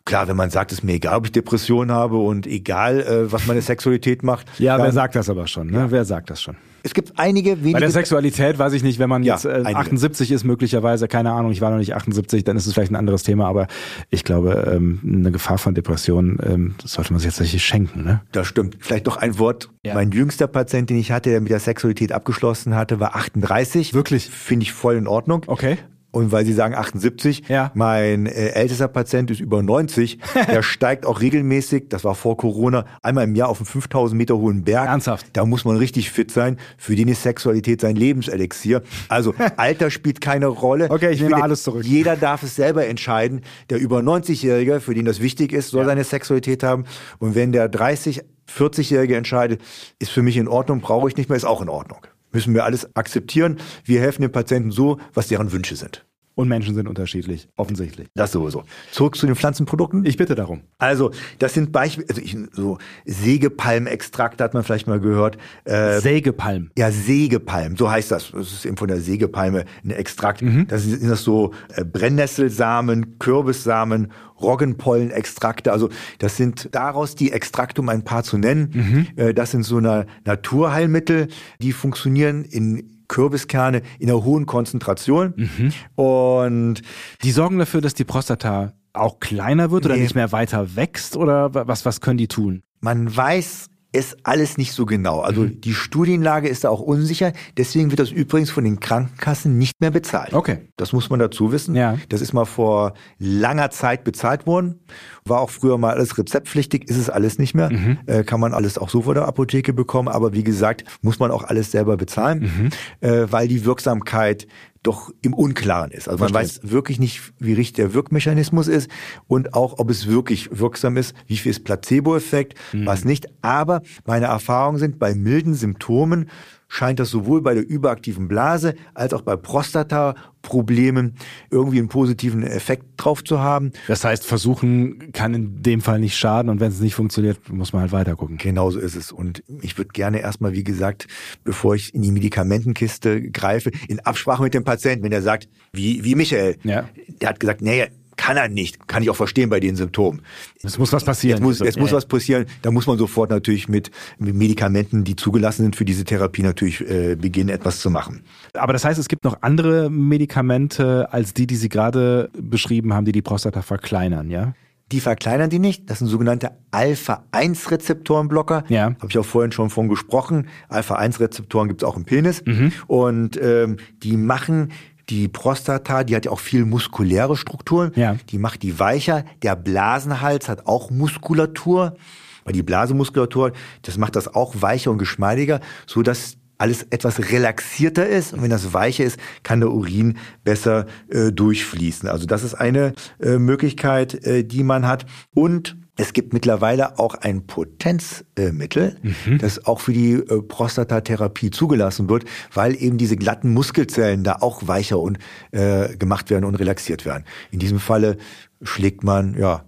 Klar, 0.04 0.28
wenn 0.28 0.36
man 0.36 0.50
sagt, 0.50 0.72
es 0.72 0.78
ist 0.78 0.84
mir 0.84 0.94
egal, 0.94 1.16
ob 1.18 1.26
ich 1.26 1.32
Depressionen 1.32 1.92
habe 1.94 2.16
und 2.16 2.46
egal, 2.46 3.00
äh, 3.00 3.32
was 3.32 3.46
meine 3.46 3.62
Sexualität 3.62 4.22
macht. 4.22 4.46
ja, 4.58 4.76
wer 4.76 4.86
dann- 4.86 4.94
sagt 4.94 5.14
das 5.14 5.28
aber 5.30 5.46
schon? 5.46 5.68
Ne? 5.68 5.86
Wer 5.90 6.04
sagt 6.04 6.30
das 6.30 6.42
schon? 6.42 6.56
Es 6.82 6.94
gibt 6.94 7.12
einige 7.16 7.56
Bei 7.56 7.64
wenige. 7.64 7.80
der 7.80 7.90
Sexualität 7.90 8.58
weiß 8.58 8.72
ich 8.72 8.82
nicht, 8.82 8.98
wenn 8.98 9.08
man 9.08 9.22
Ja, 9.22 9.34
jetzt 9.34 9.44
äh, 9.44 9.50
einige. 9.50 9.76
78 9.76 10.32
ist, 10.32 10.44
möglicherweise, 10.44 11.08
keine 11.08 11.32
Ahnung, 11.32 11.52
ich 11.52 11.60
war 11.60 11.70
noch 11.70 11.78
nicht 11.78 11.94
78, 11.94 12.44
dann 12.44 12.56
ist 12.56 12.66
es 12.66 12.74
vielleicht 12.74 12.92
ein 12.92 12.96
anderes 12.96 13.22
Thema, 13.22 13.46
aber 13.46 13.66
ich 14.10 14.24
glaube, 14.24 14.72
ähm, 14.74 15.00
eine 15.04 15.30
Gefahr 15.32 15.58
von 15.58 15.74
Depressionen 15.74 16.38
ähm, 16.42 16.74
das 16.82 16.92
sollte 16.92 17.12
man 17.12 17.20
sich 17.20 17.26
jetzt 17.26 17.36
tatsächlich 17.36 17.64
schenken. 17.64 18.04
Ne? 18.04 18.20
Das 18.32 18.46
stimmt. 18.46 18.76
Vielleicht 18.80 19.06
noch 19.06 19.16
ein 19.16 19.38
Wort. 19.38 19.70
Ja. 19.84 19.94
Mein 19.94 20.10
jüngster 20.12 20.46
Patient, 20.46 20.90
den 20.90 20.98
ich 20.98 21.12
hatte, 21.12 21.30
der 21.30 21.40
mit 21.40 21.50
der 21.50 21.60
Sexualität 21.60 22.12
abgeschlossen 22.12 22.74
hatte, 22.74 23.00
war 23.00 23.16
38. 23.16 23.94
Wirklich? 23.94 24.28
Finde 24.28 24.64
ich 24.64 24.72
voll 24.72 24.96
in 24.96 25.06
Ordnung. 25.06 25.42
Okay. 25.46 25.78
Und 26.12 26.30
weil 26.30 26.44
Sie 26.44 26.52
sagen 26.52 26.74
78, 26.74 27.48
Ja. 27.48 27.70
mein 27.74 28.26
äh, 28.26 28.50
ältester 28.50 28.86
Patient 28.86 29.30
ist 29.30 29.40
über 29.40 29.62
90, 29.62 30.18
der 30.48 30.62
steigt 30.62 31.06
auch 31.06 31.20
regelmäßig, 31.20 31.88
das 31.88 32.04
war 32.04 32.14
vor 32.14 32.36
Corona, 32.36 32.84
einmal 33.02 33.24
im 33.24 33.34
Jahr 33.34 33.48
auf 33.48 33.58
einen 33.58 33.66
5000 33.66 34.16
Meter 34.18 34.36
hohen 34.36 34.62
Berg. 34.62 34.86
Ernsthaft? 34.88 35.26
Da 35.32 35.44
muss 35.46 35.64
man 35.64 35.78
richtig 35.78 36.10
fit 36.10 36.30
sein. 36.30 36.58
Für 36.76 36.94
den 36.94 37.08
ist 37.08 37.22
Sexualität 37.22 37.80
sein 37.80 37.96
Lebenselixier. 37.96 38.82
Also 39.08 39.34
Alter 39.56 39.90
spielt 39.90 40.20
keine 40.20 40.46
Rolle. 40.46 40.90
Okay, 40.90 41.10
ich 41.12 41.20
nehme 41.20 41.30
finde, 41.30 41.44
alles 41.44 41.62
zurück. 41.62 41.82
Jeder 41.84 42.14
darf 42.16 42.42
es 42.42 42.54
selber 42.56 42.86
entscheiden. 42.86 43.40
Der 43.70 43.78
über 43.78 44.00
90-Jährige, 44.00 44.80
für 44.80 44.92
den 44.94 45.06
das 45.06 45.20
wichtig 45.20 45.52
ist, 45.52 45.70
soll 45.70 45.86
seine 45.86 46.04
Sexualität 46.04 46.62
haben. 46.62 46.84
Und 47.20 47.34
wenn 47.34 47.52
der 47.52 47.68
30, 47.70 48.20
40-Jährige 48.54 49.16
entscheidet, 49.16 49.62
ist 49.98 50.10
für 50.10 50.20
mich 50.22 50.36
in 50.36 50.46
Ordnung, 50.46 50.80
brauche 50.82 51.08
ich 51.08 51.16
nicht 51.16 51.30
mehr, 51.30 51.36
ist 51.36 51.44
auch 51.46 51.62
in 51.62 51.70
Ordnung. 51.70 52.00
Müssen 52.32 52.54
wir 52.54 52.64
alles 52.64 52.96
akzeptieren. 52.96 53.58
Wir 53.84 54.00
helfen 54.00 54.22
den 54.22 54.32
Patienten 54.32 54.70
so, 54.70 54.98
was 55.14 55.28
deren 55.28 55.52
Wünsche 55.52 55.76
sind. 55.76 56.04
Und 56.34 56.48
Menschen 56.48 56.74
sind 56.74 56.88
unterschiedlich, 56.88 57.48
offensichtlich. 57.56 58.08
Das 58.14 58.32
sowieso. 58.32 58.64
Zurück 58.90 59.16
zu 59.16 59.26
den 59.26 59.36
Pflanzenprodukten. 59.36 60.04
Ich 60.06 60.16
bitte 60.16 60.34
darum. 60.34 60.62
Also, 60.78 61.10
das 61.38 61.52
sind 61.52 61.72
Beispiele, 61.72 62.08
also 62.08 62.22
ich, 62.22 62.36
so 62.52 62.78
Sägepalmextrakt 63.04 64.40
hat 64.40 64.54
man 64.54 64.64
vielleicht 64.64 64.86
mal 64.86 65.00
gehört. 65.00 65.36
Äh, 65.64 66.00
Sägepalm. 66.00 66.70
Ja, 66.76 66.90
Sägepalm, 66.90 67.76
so 67.76 67.90
heißt 67.90 68.10
das. 68.10 68.32
Das 68.32 68.52
ist 68.52 68.64
eben 68.64 68.76
von 68.76 68.88
der 68.88 69.00
Sägepalme 69.00 69.64
ein 69.84 69.90
Extrakt. 69.90 70.42
Mhm. 70.42 70.66
Das 70.68 70.84
sind 70.84 71.08
das 71.08 71.22
so 71.22 71.52
äh, 71.74 71.84
Brennnesselsamen, 71.84 73.18
Kürbissamen, 73.18 74.10
Roggenpollenextrakte. 74.40 75.72
Also 75.72 75.88
das 76.18 76.36
sind 76.36 76.68
daraus 76.72 77.14
die 77.14 77.32
Extrakte, 77.32 77.80
um 77.80 77.88
ein 77.88 78.04
paar 78.04 78.24
zu 78.24 78.38
nennen. 78.38 78.70
Mhm. 78.72 79.06
Äh, 79.16 79.34
das 79.34 79.50
sind 79.50 79.62
so 79.64 79.76
eine 79.76 80.06
Naturheilmittel, 80.24 81.28
die 81.60 81.72
funktionieren 81.72 82.44
in 82.44 82.91
Kürbiskerne 83.12 83.82
in 83.98 84.10
einer 84.10 84.24
hohen 84.24 84.46
Konzentration. 84.46 85.34
Mhm. 85.36 85.72
Und 86.02 86.82
die 87.22 87.30
sorgen 87.30 87.58
dafür, 87.58 87.82
dass 87.82 87.92
die 87.92 88.04
Prostata 88.04 88.72
auch 88.94 89.20
kleiner 89.20 89.70
wird 89.70 89.84
oder 89.84 89.96
nee. 89.96 90.02
nicht 90.02 90.14
mehr 90.14 90.32
weiter 90.32 90.76
wächst 90.76 91.16
oder 91.16 91.54
was, 91.54 91.84
was 91.84 92.00
können 92.00 92.16
die 92.16 92.28
tun? 92.28 92.62
Man 92.80 93.14
weiß 93.14 93.66
ist 93.92 94.16
alles 94.22 94.56
nicht 94.56 94.72
so 94.72 94.86
genau. 94.86 95.20
Also 95.20 95.42
mhm. 95.42 95.60
die 95.60 95.74
Studienlage 95.74 96.48
ist 96.48 96.64
da 96.64 96.70
auch 96.70 96.80
unsicher. 96.80 97.32
Deswegen 97.58 97.90
wird 97.90 98.00
das 98.00 98.10
übrigens 98.10 98.50
von 98.50 98.64
den 98.64 98.80
Krankenkassen 98.80 99.58
nicht 99.58 99.80
mehr 99.80 99.90
bezahlt. 99.90 100.32
Okay. 100.32 100.68
Das 100.76 100.94
muss 100.94 101.10
man 101.10 101.20
dazu 101.20 101.52
wissen. 101.52 101.74
Ja. 101.74 101.98
Das 102.08 102.22
ist 102.22 102.32
mal 102.32 102.46
vor 102.46 102.94
langer 103.18 103.70
Zeit 103.70 104.02
bezahlt 104.02 104.46
worden. 104.46 104.80
War 105.24 105.40
auch 105.40 105.50
früher 105.50 105.76
mal 105.76 105.94
alles 105.94 106.16
rezeptpflichtig, 106.16 106.88
ist 106.88 106.96
es 106.96 107.10
alles 107.10 107.38
nicht 107.38 107.54
mehr. 107.54 107.70
Mhm. 107.70 107.98
Äh, 108.06 108.24
kann 108.24 108.40
man 108.40 108.54
alles 108.54 108.78
auch 108.78 108.88
so 108.88 109.02
vor 109.02 109.14
der 109.14 109.26
Apotheke 109.28 109.74
bekommen. 109.74 110.08
Aber 110.08 110.32
wie 110.32 110.42
gesagt, 110.42 110.84
muss 111.02 111.18
man 111.18 111.30
auch 111.30 111.44
alles 111.44 111.70
selber 111.70 111.98
bezahlen, 111.98 112.70
mhm. 113.00 113.06
äh, 113.06 113.30
weil 113.30 113.46
die 113.46 113.66
Wirksamkeit 113.66 114.46
doch 114.82 115.12
im 115.22 115.34
Unklaren 115.34 115.90
ist. 115.90 116.08
Also 116.08 116.24
man 116.24 116.32
Versteht. 116.32 116.64
weiß 116.64 116.70
wirklich 116.72 116.98
nicht, 116.98 117.32
wie 117.38 117.52
richtig 117.52 117.74
der 117.74 117.94
Wirkmechanismus 117.94 118.68
ist 118.68 118.90
und 119.28 119.54
auch, 119.54 119.78
ob 119.78 119.90
es 119.90 120.06
wirklich 120.06 120.48
wirksam 120.52 120.96
ist, 120.96 121.14
wie 121.26 121.36
viel 121.36 121.50
ist 121.50 121.64
Placebo-Effekt, 121.64 122.58
mhm. 122.72 122.86
was 122.86 123.04
nicht. 123.04 123.26
Aber 123.42 123.82
meine 124.04 124.26
Erfahrungen 124.26 124.78
sind, 124.78 124.98
bei 124.98 125.14
milden 125.14 125.54
Symptomen 125.54 126.28
scheint 126.72 126.98
das 126.98 127.10
sowohl 127.10 127.42
bei 127.42 127.52
der 127.52 127.68
überaktiven 127.68 128.28
Blase 128.28 128.74
als 128.94 129.12
auch 129.12 129.20
bei 129.20 129.36
Prostata-Problemen 129.36 131.16
irgendwie 131.50 131.78
einen 131.78 131.88
positiven 131.88 132.42
Effekt 132.42 132.84
drauf 132.96 133.22
zu 133.22 133.40
haben. 133.40 133.72
Das 133.88 134.04
heißt, 134.04 134.24
versuchen 134.24 135.12
kann 135.12 135.34
in 135.34 135.62
dem 135.62 135.82
Fall 135.82 135.98
nicht 135.98 136.16
schaden 136.16 136.48
und 136.48 136.60
wenn 136.60 136.72
es 136.72 136.80
nicht 136.80 136.94
funktioniert, 136.94 137.46
muss 137.50 137.74
man 137.74 137.82
halt 137.82 137.92
weiter 137.92 138.16
gucken. 138.16 138.38
Genau 138.38 138.70
so 138.70 138.78
ist 138.78 138.96
es. 138.96 139.12
Und 139.12 139.44
ich 139.60 139.76
würde 139.76 139.90
gerne 139.92 140.20
erstmal, 140.20 140.54
wie 140.54 140.64
gesagt, 140.64 141.08
bevor 141.44 141.74
ich 141.74 141.94
in 141.94 142.00
die 142.00 142.10
Medikamentenkiste 142.10 143.30
greife, 143.30 143.70
in 143.88 144.00
Absprache 144.00 144.42
mit 144.42 144.54
dem 144.54 144.64
Patienten, 144.64 145.04
wenn 145.04 145.12
er 145.12 145.22
sagt, 145.22 145.50
wie, 145.74 146.02
wie 146.04 146.14
Michael, 146.14 146.56
ja. 146.62 146.88
der 147.20 147.28
hat 147.28 147.38
gesagt, 147.38 147.60
nee, 147.60 147.88
kann 148.22 148.36
er 148.36 148.48
nicht. 148.48 148.86
Kann 148.86 149.02
ich 149.02 149.10
auch 149.10 149.16
verstehen 149.16 149.50
bei 149.50 149.58
den 149.58 149.74
Symptomen. 149.74 150.22
Es 150.62 150.78
muss 150.78 150.92
was 150.92 151.02
passieren. 151.02 151.38
Jetzt 151.38 151.42
muss, 151.42 151.58
jetzt 151.58 151.76
muss 151.76 151.90
was 151.90 152.06
passieren. 152.06 152.46
Da 152.62 152.70
muss 152.70 152.86
man 152.86 152.96
sofort 152.96 153.30
natürlich 153.30 153.68
mit, 153.68 153.90
mit 154.18 154.36
Medikamenten, 154.36 155.02
die 155.02 155.16
zugelassen 155.16 155.62
sind 155.62 155.74
für 155.74 155.84
diese 155.84 156.04
Therapie, 156.04 156.42
natürlich 156.42 156.88
äh, 156.88 157.16
beginnen, 157.16 157.48
etwas 157.48 157.80
zu 157.80 157.90
machen. 157.90 158.22
Aber 158.54 158.72
das 158.72 158.84
heißt, 158.84 159.00
es 159.00 159.08
gibt 159.08 159.24
noch 159.24 159.38
andere 159.42 159.90
Medikamente 159.90 161.12
als 161.12 161.34
die, 161.34 161.48
die 161.48 161.56
Sie 161.56 161.68
gerade 161.68 162.30
beschrieben 162.38 162.94
haben, 162.94 163.06
die 163.06 163.12
die 163.12 163.22
Prostata 163.22 163.60
verkleinern, 163.60 164.30
ja? 164.30 164.54
Die 164.92 165.00
verkleinern 165.00 165.50
die 165.50 165.58
nicht. 165.58 165.90
Das 165.90 165.98
sind 165.98 166.06
sogenannte 166.08 166.52
Alpha-1-Rezeptorenblocker. 166.70 168.64
Ja. 168.68 168.84
Habe 168.84 169.06
ich 169.08 169.18
auch 169.18 169.24
vorhin 169.24 169.50
schon 169.50 169.70
von 169.70 169.88
gesprochen. 169.88 170.48
Alpha-1-Rezeptoren 170.68 171.66
gibt 171.68 171.82
es 171.82 171.88
auch 171.88 171.96
im 171.96 172.04
Penis. 172.04 172.44
Mhm. 172.44 172.72
Und 172.86 173.40
ähm, 173.42 173.78
die 174.02 174.18
machen 174.18 174.70
die 175.08 175.28
Prostata, 175.28 176.04
die 176.04 176.16
hat 176.16 176.24
ja 176.24 176.30
auch 176.30 176.40
viel 176.40 176.64
muskuläre 176.64 177.36
Strukturen. 177.36 177.92
Ja. 177.94 178.16
Die 178.30 178.38
macht 178.38 178.62
die 178.62 178.78
weicher. 178.78 179.24
Der 179.42 179.56
Blasenhals 179.56 180.48
hat 180.48 180.66
auch 180.66 180.90
Muskulatur. 180.90 181.96
Weil 182.44 182.54
die 182.54 182.62
Blasemuskulatur, 182.62 183.52
das 183.82 183.98
macht 183.98 184.16
das 184.16 184.34
auch 184.34 184.54
weicher 184.60 184.90
und 184.90 184.98
geschmeidiger, 184.98 185.60
so 185.86 186.02
dass 186.02 186.36
alles 186.58 186.84
etwas 186.90 187.30
relaxierter 187.30 188.06
ist. 188.06 188.32
Und 188.32 188.42
wenn 188.42 188.50
das 188.50 188.72
weicher 188.72 189.04
ist, 189.04 189.18
kann 189.42 189.60
der 189.60 189.70
Urin 189.70 190.18
besser 190.44 190.86
äh, 191.08 191.32
durchfließen. 191.32 192.08
Also 192.08 192.26
das 192.26 192.44
ist 192.44 192.54
eine 192.54 192.94
äh, 193.20 193.38
Möglichkeit, 193.38 194.24
äh, 194.24 194.44
die 194.44 194.62
man 194.62 194.86
hat. 194.86 195.06
Und 195.34 195.76
es 195.96 196.12
gibt 196.14 196.32
mittlerweile 196.32 196.98
auch 196.98 197.14
ein 197.14 197.46
Potenzmittel, 197.46 198.96
mhm. 199.02 199.38
das 199.38 199.66
auch 199.66 199.80
für 199.80 199.92
die 199.92 200.12
äh, 200.12 200.42
Prostatatherapie 200.42 201.50
zugelassen 201.50 202.08
wird, 202.08 202.24
weil 202.54 202.80
eben 202.80 202.96
diese 202.96 203.16
glatten 203.16 203.52
Muskelzellen 203.52 204.24
da 204.24 204.36
auch 204.40 204.66
weicher 204.66 204.98
und 204.98 205.18
äh, 205.50 205.94
gemacht 205.96 206.30
werden 206.30 206.44
und 206.44 206.54
relaxiert 206.54 207.04
werden. 207.04 207.24
In 207.50 207.58
diesem 207.58 207.78
Falle 207.78 208.16
schlägt 208.62 209.04
man 209.04 209.36
ja 209.38 209.64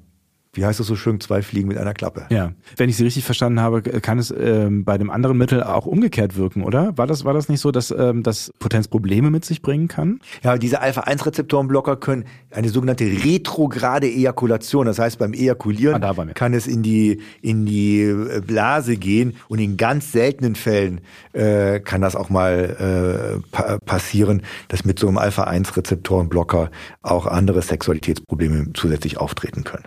wie 0.55 0.65
heißt 0.65 0.81
das 0.81 0.87
so 0.87 0.97
schön, 0.97 1.21
zwei 1.21 1.43
Fliegen 1.43 1.69
mit 1.69 1.79
einer 1.79 1.95
Klappe. 1.95 2.27
Ja, 2.31 2.53
wenn 2.77 2.89
ich 2.89 2.97
Sie 2.97 3.05
richtig 3.05 3.25
verstanden 3.25 3.61
habe, 3.61 3.83
kann 3.83 4.19
es 4.19 4.33
ähm, 4.37 4.85
bei 4.85 4.99
dem 4.99 5.11
anderen 5.11 5.37
Mittel 5.37 5.63
auch 5.63 5.87
umgekehrt 5.87 6.37
wirken, 6.37 6.63
oder? 6.63 6.97
War 6.97 7.07
das, 7.07 7.25
war 7.25 7.35
das 7.35 7.49
nicht 7.49 7.61
so, 7.61 7.71
dass 7.71 7.91
ähm, 7.91 8.23
das 8.23 8.53
Potenz 8.59 8.89
Probleme 8.89 9.31
mit 9.31 9.45
sich 9.45 9.63
bringen 9.63 9.89
kann? 9.89 10.21
Ja, 10.43 10.57
diese 10.57 10.81
Alpha-1-Rezeptorenblocker 10.81 11.97
können 11.97 12.25
eine 12.51 12.69
sogenannte 12.69 13.05
retrograde 13.05 14.07
Ejakulation, 14.07 14.87
das 14.87 14.99
heißt 14.99 15.19
beim 15.19 15.33
Ejakulieren 15.33 16.03
ah, 16.03 16.15
kann 16.35 16.55
es 16.55 16.67
in 16.67 16.83
die, 16.83 17.21
in 17.43 17.67
die 17.67 18.03
äh, 18.03 18.41
Blase 18.41 18.97
gehen 18.97 19.37
und 19.49 19.59
in 19.59 19.77
ganz 19.77 20.13
seltenen 20.13 20.55
Fällen 20.55 21.01
äh, 21.33 21.81
kann 21.81 22.01
das 22.01 22.17
auch 22.17 22.31
mal 22.31 23.41
äh, 23.43 23.49
pa 23.51 23.79
passieren, 23.85 24.43
dass 24.69 24.85
mit 24.85 24.99
so 24.99 25.09
einem 25.09 25.19
Alpha-1-Rezeptorenblocker 25.19 26.71
auch 27.03 27.27
andere 27.27 27.63
Sexualitätsprobleme 27.63 28.73
zusätzlich 28.75 29.19
auftreten 29.19 29.65
können. 29.65 29.85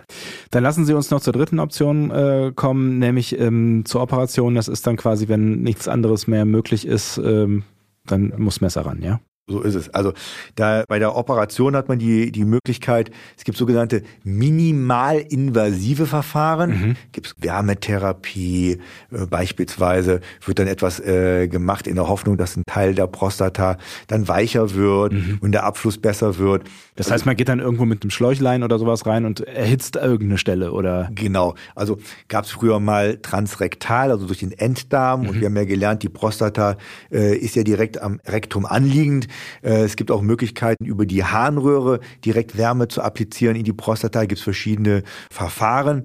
Dann 0.50 0.57
lassen 0.60 0.84
Sie 0.84 0.94
uns 0.94 1.10
noch 1.10 1.20
zur 1.20 1.32
dritten 1.32 1.58
Option 1.58 2.10
äh, 2.10 2.52
kommen, 2.54 2.98
nämlich 2.98 3.38
ähm, 3.38 3.84
zur 3.84 4.02
Operation. 4.02 4.54
Das 4.54 4.68
ist 4.68 4.86
dann 4.86 4.96
quasi, 4.96 5.28
wenn 5.28 5.62
nichts 5.62 5.88
anderes 5.88 6.26
mehr 6.26 6.44
möglich 6.44 6.86
ist, 6.86 7.18
ähm, 7.18 7.64
dann 8.06 8.32
muss 8.38 8.60
Messer 8.60 8.86
ran, 8.86 9.02
ja? 9.02 9.20
So 9.48 9.62
ist 9.62 9.74
es. 9.74 9.88
Also 9.94 10.12
da 10.54 10.84
bei 10.88 10.98
der 10.98 11.16
Operation 11.16 11.74
hat 11.74 11.88
man 11.88 11.98
die 11.98 12.30
die 12.32 12.44
Möglichkeit. 12.44 13.10
Es 13.36 13.44
gibt 13.44 13.58
sogenannte 13.58 14.02
minimalinvasive 14.24 16.06
Verfahren. 16.06 16.70
Mhm. 16.70 16.96
Gibt 17.12 17.28
es 17.28 17.34
Wärmetherapie 17.38 18.78
äh, 19.10 19.26
beispielsweise 19.26 20.20
wird 20.44 20.58
dann 20.58 20.66
etwas 20.66 21.00
äh, 21.00 21.48
gemacht 21.48 21.86
in 21.86 21.94
der 21.94 22.08
Hoffnung, 22.08 22.36
dass 22.36 22.56
ein 22.56 22.64
Teil 22.66 22.94
der 22.94 23.06
Prostata 23.06 23.78
dann 24.06 24.28
weicher 24.28 24.74
wird 24.74 25.12
mhm. 25.12 25.38
und 25.40 25.52
der 25.52 25.64
Abfluss 25.64 25.98
besser 25.98 26.38
wird. 26.38 26.64
Das 26.96 27.10
heißt, 27.10 27.26
man 27.26 27.36
geht 27.36 27.48
dann 27.48 27.60
irgendwo 27.60 27.84
mit 27.84 28.02
einem 28.02 28.10
Schläuchlein 28.10 28.62
oder 28.62 28.78
sowas 28.78 29.06
rein 29.06 29.24
und 29.24 29.40
erhitzt 29.40 29.96
irgendeine 29.96 30.38
Stelle 30.38 30.72
oder? 30.72 31.10
Genau. 31.14 31.54
Also 31.74 31.98
gab 32.28 32.44
es 32.44 32.50
früher 32.50 32.80
mal 32.80 33.18
transrektal, 33.18 34.10
also 34.10 34.26
durch 34.26 34.40
den 34.40 34.52
Enddarm 34.52 35.22
mhm. 35.22 35.28
und 35.28 35.40
wir 35.40 35.46
haben 35.46 35.56
ja 35.56 35.64
gelernt, 35.64 36.02
die 36.02 36.08
Prostata 36.08 36.76
äh, 37.10 37.36
ist 37.36 37.56
ja 37.56 37.62
direkt 37.62 38.00
am 38.00 38.20
Rektum 38.26 38.66
anliegend. 38.66 39.28
Äh, 39.62 39.82
es 39.82 39.96
gibt 39.96 40.10
auch 40.10 40.22
Möglichkeiten, 40.22 40.84
über 40.84 41.06
die 41.06 41.24
Harnröhre 41.24 42.00
direkt 42.24 42.56
Wärme 42.56 42.88
zu 42.88 43.02
applizieren 43.02 43.56
in 43.56 43.64
die 43.64 43.72
Prostata. 43.72 44.20
Gibt 44.24 44.38
es 44.38 44.42
verschiedene 44.42 45.02
Verfahren. 45.30 46.04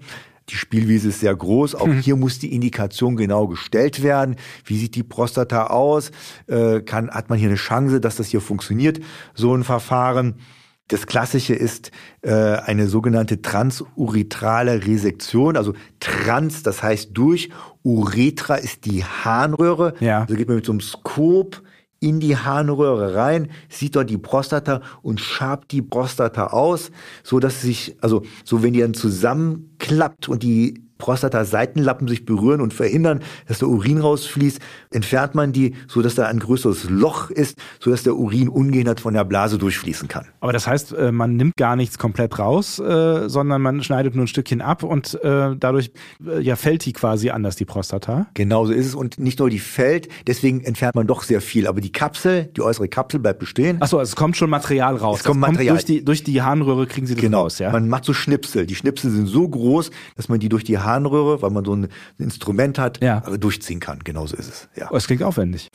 Die 0.49 0.55
Spielwiese 0.55 1.09
ist 1.09 1.21
sehr 1.21 1.35
groß. 1.35 1.75
Auch 1.75 1.87
mhm. 1.87 1.99
hier 1.99 2.15
muss 2.15 2.39
die 2.39 2.53
Indikation 2.53 3.15
genau 3.15 3.47
gestellt 3.47 4.03
werden. 4.03 4.35
Wie 4.65 4.77
sieht 4.77 4.95
die 4.95 5.03
Prostata 5.03 5.67
aus? 5.67 6.11
Äh, 6.47 6.81
kann, 6.81 7.09
hat 7.09 7.29
man 7.29 7.39
hier 7.39 7.47
eine 7.47 7.57
Chance, 7.57 8.01
dass 8.01 8.17
das 8.17 8.27
hier 8.27 8.41
funktioniert, 8.41 8.99
so 9.33 9.55
ein 9.55 9.63
Verfahren? 9.63 10.35
Das 10.89 11.07
Klassische 11.07 11.55
ist 11.55 11.91
äh, 12.21 12.33
eine 12.33 12.87
sogenannte 12.87 13.41
transuretrale 13.41 14.85
Resektion, 14.85 15.55
also 15.55 15.73
trans, 16.01 16.61
das 16.61 16.83
heißt 16.83 17.11
durch. 17.13 17.49
Uretra 17.83 18.55
ist 18.55 18.85
die 18.85 19.03
Harnröhre. 19.03 19.93
Ja. 20.01 20.21
Also 20.21 20.35
geht 20.35 20.47
man 20.47 20.57
mit 20.57 20.65
so 20.65 20.73
einem 20.73 20.81
Skop 20.81 21.63
in 22.03 22.19
die 22.19 22.35
Harnröhre 22.35 23.15
rein, 23.15 23.49
sieht 23.69 23.95
dort 23.95 24.09
die 24.09 24.17
Prostata 24.17 24.81
und 25.01 25.21
schabt 25.21 25.71
die 25.71 25.81
Prostata 25.81 26.47
aus, 26.47 26.91
so 27.23 27.39
dass 27.39 27.61
sich, 27.61 27.95
also 28.01 28.23
so 28.43 28.61
wenn 28.61 28.73
die 28.73 28.81
dann 28.81 28.93
zusammenklappt 28.93 30.27
und 30.27 30.43
die 30.43 30.82
Prostata-Seitenlappen 30.97 32.07
sich 32.07 32.25
berühren 32.25 32.61
und 32.61 32.73
verhindern, 32.73 33.21
dass 33.47 33.59
der 33.59 33.67
Urin 33.67 33.99
rausfließt, 33.99 34.59
entfernt 34.91 35.35
man 35.35 35.51
die, 35.51 35.75
so 35.87 36.01
dass 36.01 36.15
da 36.15 36.27
ein 36.27 36.39
größeres 36.39 36.89
Loch 36.89 37.29
ist, 37.29 37.57
so 37.79 37.91
dass 37.91 38.03
der 38.03 38.15
Urin 38.15 38.49
ungehindert 38.49 38.99
von 38.99 39.13
der 39.13 39.25
Blase 39.25 39.57
durchfließen 39.57 40.07
kann. 40.07 40.27
Aber 40.39 40.53
das 40.53 40.67
heißt, 40.67 40.93
äh, 40.93 41.11
man 41.11 41.35
nimmt 41.35 41.57
gar 41.57 41.75
nichts 41.75 41.97
komplett 41.97 42.39
raus, 42.39 42.79
äh, 42.79 43.27
sondern 43.29 43.61
man 43.61 43.83
schneidet 43.83 44.15
nur 44.15 44.25
ein 44.25 44.27
Stückchen 44.27 44.61
ab 44.61 44.83
und 44.83 45.21
äh, 45.23 45.55
dadurch 45.57 45.91
ja 46.41 46.55
fällt 46.55 46.85
die 46.85 46.93
quasi 46.93 47.29
anders, 47.29 47.55
die 47.55 47.65
Prostata. 47.65 48.27
Genauso 48.33 48.71
ist 48.71 48.87
es 48.87 48.95
und 48.95 49.19
nicht 49.19 49.39
nur 49.39 49.49
die 49.49 49.59
fällt, 49.59 50.07
deswegen 50.27 50.61
entfernt 50.61 50.95
man 50.95 51.07
doch 51.07 51.23
sehr 51.23 51.41
viel, 51.41 51.67
aber 51.67 51.81
die 51.81 51.91
Kapsel, 51.91 52.45
die 52.55 52.61
äußere 52.61 52.87
Kapsel 52.87 53.19
bleibt 53.19 53.39
bestehen. 53.39 53.81
Achso, 53.81 53.97
also 53.97 54.09
es 54.09 54.15
kommt 54.15 54.37
schon 54.37 54.49
Material 54.49 54.95
raus. 54.95 55.19
Es 55.19 55.25
kommt 55.25 55.39
Material. 55.39 55.75
Kommt 55.75 55.79
durch, 55.79 55.85
die, 55.85 56.05
durch 56.05 56.23
die 56.23 56.41
Harnröhre 56.41 56.87
kriegen 56.87 57.07
Sie 57.07 57.15
das 57.15 57.21
genau. 57.21 57.41
raus, 57.41 57.59
ja? 57.59 57.71
Man 57.71 57.89
macht 57.89 58.05
so 58.05 58.13
Schnipsel. 58.13 58.65
Die 58.65 58.75
Schnipsel 58.75 59.11
sind 59.11 59.27
so 59.27 59.47
groß, 59.47 59.91
dass 60.15 60.29
man 60.29 60.39
die 60.39 60.49
durch 60.49 60.63
die 60.63 60.77
Harnröhre 60.83 61.13
Harnröhre, 61.13 61.41
weil 61.41 61.49
man 61.51 61.65
so 61.65 61.75
ein 61.75 61.87
Instrument 62.17 62.79
hat, 62.79 63.03
ja. 63.03 63.19
durchziehen 63.21 63.79
kann. 63.79 63.99
Genauso 64.03 64.35
ist 64.35 64.47
es. 64.47 64.69
Ja. 64.75 64.89
Oh, 64.91 64.95
es 64.95 65.07
klingt 65.07 65.23
aufwendig. 65.23 65.69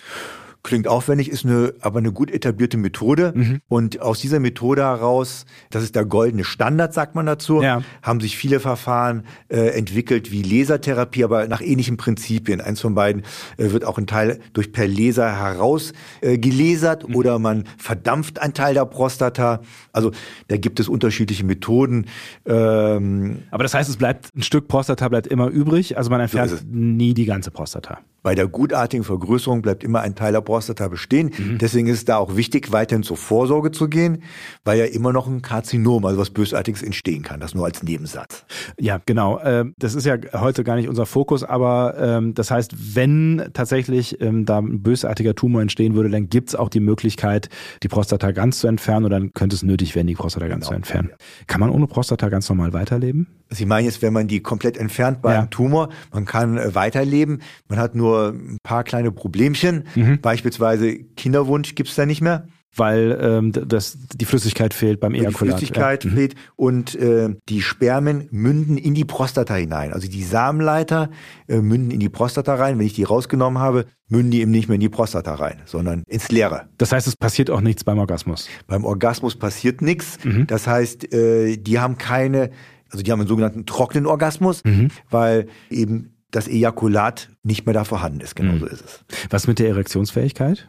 Klingt 0.63 0.89
aufwendig, 0.89 1.31
ist 1.31 1.45
eine, 1.45 1.73
aber 1.81 1.99
eine 1.99 2.13
gut 2.13 2.31
etablierte 2.31 2.77
Methode. 2.77 3.33
Mhm. 3.35 3.61
Und 3.69 4.01
aus 4.01 4.21
dieser 4.21 4.41
Methode 4.41 4.83
heraus, 4.83 5.47
das 5.71 5.83
ist 5.83 5.95
der 5.95 6.05
goldene 6.05 6.45
Standard, 6.45 6.93
sagt 6.93 7.15
man 7.15 7.27
dazu, 7.27 7.63
ja. 7.63 7.83
haben 8.03 8.21
sich 8.21 8.37
viele 8.37 8.61
Verfahren 8.61 9.25
äh, 9.49 9.69
entwickelt 9.79 10.33
wie 10.33 10.43
Lasertherapie, 10.43 11.25
aber 11.25 11.47
nach 11.47 11.61
ähnlichen 11.61 11.97
Prinzipien. 11.97 12.61
Eins 12.61 12.81
von 12.81 12.95
beiden 12.95 13.23
äh, 13.57 13.71
wird 13.71 13.85
auch 13.85 13.99
ein 13.99 14.07
Teil 14.07 14.41
durch 14.53 14.73
per 14.73 14.89
Laser 14.89 15.39
heraus 15.39 15.93
äh, 16.23 16.37
mhm. 16.37 17.15
oder 17.15 17.39
man 17.39 17.65
verdampft 17.77 18.41
einen 18.41 18.55
Teil 18.55 18.75
der 18.75 18.85
Prostata. 18.85 19.61
Also 19.93 20.11
da 20.49 20.57
gibt 20.57 20.81
es 20.81 20.89
unterschiedliche 20.89 21.45
Methoden. 21.45 22.07
Ähm, 22.47 23.43
aber 23.51 23.63
das 23.63 23.75
heißt, 23.75 23.89
es 23.89 23.97
bleibt 23.97 24.35
ein 24.37 24.43
Stück 24.43 24.69
Prostata 24.69 25.09
bleibt 25.09 25.27
immer 25.29 25.49
übrig, 25.49 25.97
also 25.97 26.11
man 26.11 26.21
entfernt 26.21 26.51
so 26.51 26.57
nie 26.71 27.15
die 27.15 27.25
ganze 27.25 27.51
Prostata. 27.51 27.99
Bei 28.23 28.35
der 28.35 28.49
gutartigen 28.49 29.05
Vergrößerung 29.05 29.63
bleibt 29.63 29.85
immer 29.85 30.01
ein 30.01 30.15
Teil 30.15 30.33
der 30.33 30.41
Prostata 30.49 30.89
bestehen. 30.89 31.31
Mhm. 31.37 31.59
Deswegen 31.59 31.89
ist 31.89 31.99
es 31.99 32.05
da 32.07 32.17
auch 32.17 32.35
wichtig, 32.35 32.73
weiterhin 32.73 33.03
zur 33.03 33.19
Vorsorge 33.19 33.71
zu 33.71 33.87
gehen, 33.87 34.23
weil 34.65 34.79
ja 34.79 34.87
immer 34.87 35.13
noch 35.13 35.27
ein 35.27 35.43
Karzinom, 35.43 36.07
also 36.07 36.19
was 36.19 36.31
Bösartiges 36.31 36.83
entstehen 36.83 37.23
kann. 37.23 37.39
Das 37.39 37.55
nur 37.55 37.67
als 37.67 37.83
Nebensatz. 37.83 38.47
Ja, 38.81 38.99
genau. 39.05 39.41
Ähm, 39.45 39.75
das 39.79 39.95
ist 39.95 40.07
ja 40.07 40.17
heute 40.33 40.65
gar 40.65 40.77
nicht 40.77 40.89
unser 40.89 41.05
Fokus, 41.05 41.45
aber 41.45 41.97
ähm, 41.99 42.33
das 42.33 42.51
heißt, 42.51 42.97
wenn 42.97 43.51
tatsächlich 43.53 44.23
ähm, 44.23 44.47
da 44.47 44.59
ein 44.59 44.83
bösartiger 44.83 45.35
Tumor 45.35 45.61
entstehen 45.61 45.95
würde, 45.95 46.09
dann 46.09 46.31
gibt 46.31 46.49
es 46.49 46.55
auch 46.55 46.71
die 46.71 46.81
Möglichkeit, 46.81 47.51
die 47.83 47.89
Prostata 47.89 48.31
ganz 48.31 48.61
zu 48.61 48.69
entfernen 48.69 49.05
oder 49.05 49.21
dann 49.21 49.35
könnte 49.35 49.55
es 49.55 49.63
nötig 49.63 49.95
werden, 49.95 50.07
die 50.07 50.15
Prostata 50.15 50.49
ganz 50.49 50.65
genau. 50.65 50.71
zu 50.71 50.75
entfernen. 50.77 51.11
Kann 51.47 51.61
man 51.61 51.69
ohne 51.69 51.87
Prostata 51.87 52.31
ganz 52.31 52.49
normal 52.49 52.73
weiterleben? 52.73 53.27
Sie 53.51 53.67
meinen 53.67 53.87
jetzt, 53.87 54.03
wenn 54.03 54.13
man 54.13 54.29
die 54.29 54.41
komplett 54.41 54.77
entfernt 54.77 55.23
bei 55.23 55.33
ja. 55.33 55.39
einem 55.41 55.51
Tumor, 55.51 55.89
man 56.13 56.25
kann 56.25 56.59
äh, 56.59 56.75
weiterleben, 56.75 57.43
man 57.69 57.79
hat 57.79 57.95
nur 57.95 58.31
ein 58.31 58.59
paar 58.63 58.85
kleine 58.85 59.13
Problemchen, 59.13 59.85
mhm. 59.95 60.21
beispielsweise 60.21 60.95
Kinderwunsch 60.95 61.75
gibt's 61.75 61.95
da 61.95 62.07
nicht 62.07 62.21
mehr 62.21 62.47
weil 62.79 63.19
ähm, 63.21 63.53
das, 63.53 63.99
die 64.15 64.25
Flüssigkeit 64.25 64.75
fehlt 64.75 65.01
beim 65.01 65.15
Ejakulat. 65.15 65.35
Die 65.35 65.67
Flüssigkeit 65.67 66.05
ja. 66.05 66.11
Mhm. 66.11 66.15
fehlt 66.15 66.35
und 66.57 66.95
äh, 66.95 67.35
die 67.49 67.63
Spermien 67.63 68.29
münden 68.31 68.79
in 68.79 68.95
die 68.95 69.05
Prostata 69.05 69.55
hinein. 69.55 69.93
Also 69.93 70.09
die 70.09 70.23
Samenleiter 70.23 71.11
äh, 71.49 71.61
münden 71.61 71.91
in 71.91 72.01
die 72.01 72.09
Prostata 72.09 72.55
rein. 72.55 72.79
Wenn 72.79 72.87
ich 72.87 72.95
die 72.95 73.05
rausgenommen 73.05 73.61
habe, 73.61 73.87
münden 74.09 74.31
die 74.31 74.41
eben 74.41 74.51
nicht 74.51 74.69
mehr 74.69 74.77
in 74.77 74.81
die 74.81 74.89
Prostata 74.89 75.35
rein, 75.35 75.63
sondern 75.65 76.03
ins 76.07 76.31
Leere. 76.31 76.69
Das 76.79 76.93
heißt, 76.93 77.07
es 77.07 77.17
passiert 77.17 77.51
auch 77.51 77.61
nichts 77.61 77.85
beim 77.85 77.99
Orgasmus? 77.99 78.49
Beim 78.67 78.85
Orgasmus 78.85 79.37
passiert 79.37 79.83
nichts. 79.83 80.19
Mhm. 80.25 80.47
Das 80.47 80.67
heißt, 80.67 81.13
äh, 81.13 81.57
die 81.57 81.79
haben 81.79 81.99
keine 81.99 82.51
also 82.91 83.03
die 83.03 83.11
haben 83.13 83.21
einen 83.21 83.29
sogenannten 83.29 83.67
trockenen 83.67 84.07
Orgasmus, 84.07 84.65
mhm. 84.65 84.89
weil 85.11 85.49
eben 85.71 86.15
das 86.31 86.49
Ejakulat 86.49 87.31
nicht 87.49 87.67
mehr 87.67 87.73
da 87.73 87.83
vorhanden 87.83 88.21
ist. 88.21 88.37
Genauso 88.37 88.67
mhm. 88.67 88.71
ist 88.71 88.85
es. 88.85 89.05
Was 89.31 89.49
mit 89.49 89.59
der 89.59 89.69
Erektionsfähigkeit? 89.69 90.69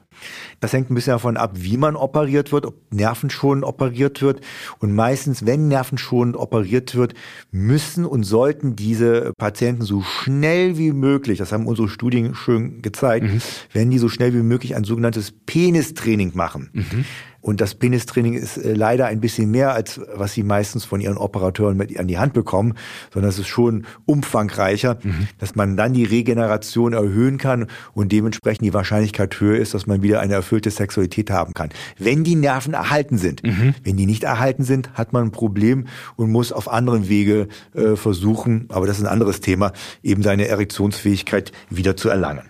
Das 0.60 0.74
hängt 0.74 0.90
ein 0.90 0.96
bisschen 0.96 1.14
davon 1.14 1.38
ab, 1.38 1.52
wie 1.56 1.78
man 1.78 1.96
operiert 1.96 2.52
wird, 2.52 2.66
ob 2.66 2.76
nervenschonend 2.92 3.64
operiert 3.64 4.22
wird. 4.22 4.42
Und 4.80 4.94
meistens, 4.94 5.46
wenn 5.46 5.68
nervenschonend 5.68 6.36
operiert 6.36 6.96
wird, 6.96 7.14
müssen 7.52 8.06
und 8.06 8.24
sollten 8.24 8.76
diese 8.76 9.34
Patienten 9.38 9.84
so 9.84 10.02
schnell 10.02 10.78
wie 10.78 10.92
möglich, 10.92 11.38
das 11.38 11.52
haben 11.52 11.68
unsere 11.68 11.90
Studien 11.90 12.34
schön 12.34 12.82
gezeigt, 12.82 13.28
mhm. 13.28 13.42
wenn 13.72 13.92
die 13.92 14.00
so 14.00 14.10
schnell 14.10 14.34
wie 14.34 14.42
möglich 14.42 14.76
ein 14.76 14.84
sogenanntes 14.84 15.32
Penistraining 15.46 16.32
machen. 16.34 16.70
Mhm. 16.74 17.06
Und 17.42 17.62
das 17.62 17.76
Penistraining 17.76 18.34
ist 18.34 18.58
äh, 18.58 18.74
leider 18.74 19.06
ein 19.06 19.22
bisschen 19.22 19.50
mehr, 19.50 19.74
als 19.74 20.02
was 20.14 20.34
sie 20.34 20.44
meistens 20.44 20.84
von 20.84 21.00
ihren 21.00 21.18
Operateuren 21.18 21.78
mit 21.78 21.98
an 21.98 22.08
die 22.08 22.18
Hand 22.18 22.34
bekommen, 22.34 22.74
sondern 23.14 23.30
es 23.30 23.40
ist 23.40 23.48
schon 23.48 23.86
umfangreicher, 24.06 25.00
mhm. 25.02 25.28
dass 25.38 25.56
man 25.56 25.78
dann 25.78 25.94
die 25.94 26.04
Regeneration 26.04 26.68
erhöhen 26.76 27.38
kann 27.38 27.67
und 27.93 28.11
dementsprechend 28.11 28.65
die 28.65 28.74
Wahrscheinlichkeit 28.74 29.39
höher 29.39 29.57
ist, 29.57 29.74
dass 29.74 29.88
man 29.88 30.01
wieder 30.01 30.20
eine 30.20 30.34
erfüllte 30.34 30.72
Sexualität 30.72 31.32
haben 31.32 31.53
kann. 31.53 31.70
Wenn 31.97 32.24
die 32.24 32.36
Nerven 32.36 32.74
erhalten 32.74 33.17
sind. 33.17 33.43
Mhm. 33.43 33.76
Wenn 33.84 33.97
die 33.97 34.05
nicht 34.05 34.24
erhalten 34.24 34.63
sind, 34.63 34.93
hat 34.93 35.13
man 35.13 35.26
ein 35.26 35.32
Problem 35.32 35.88
und 36.15 36.32
muss 36.32 36.51
auf 36.51 36.72
anderen 36.72 37.09
Wege 37.09 37.47
äh, 37.74 37.95
versuchen, 37.95 38.65
aber 38.70 38.88
das 38.88 38.97
ist 38.97 39.03
ein 39.03 39.11
anderes 39.11 39.41
Thema, 39.41 39.74
eben 40.03 40.24
seine 40.24 40.47
Erektionsfähigkeit 40.47 41.51
wieder 41.70 41.95
zu 41.95 42.09
erlangen. 42.09 42.43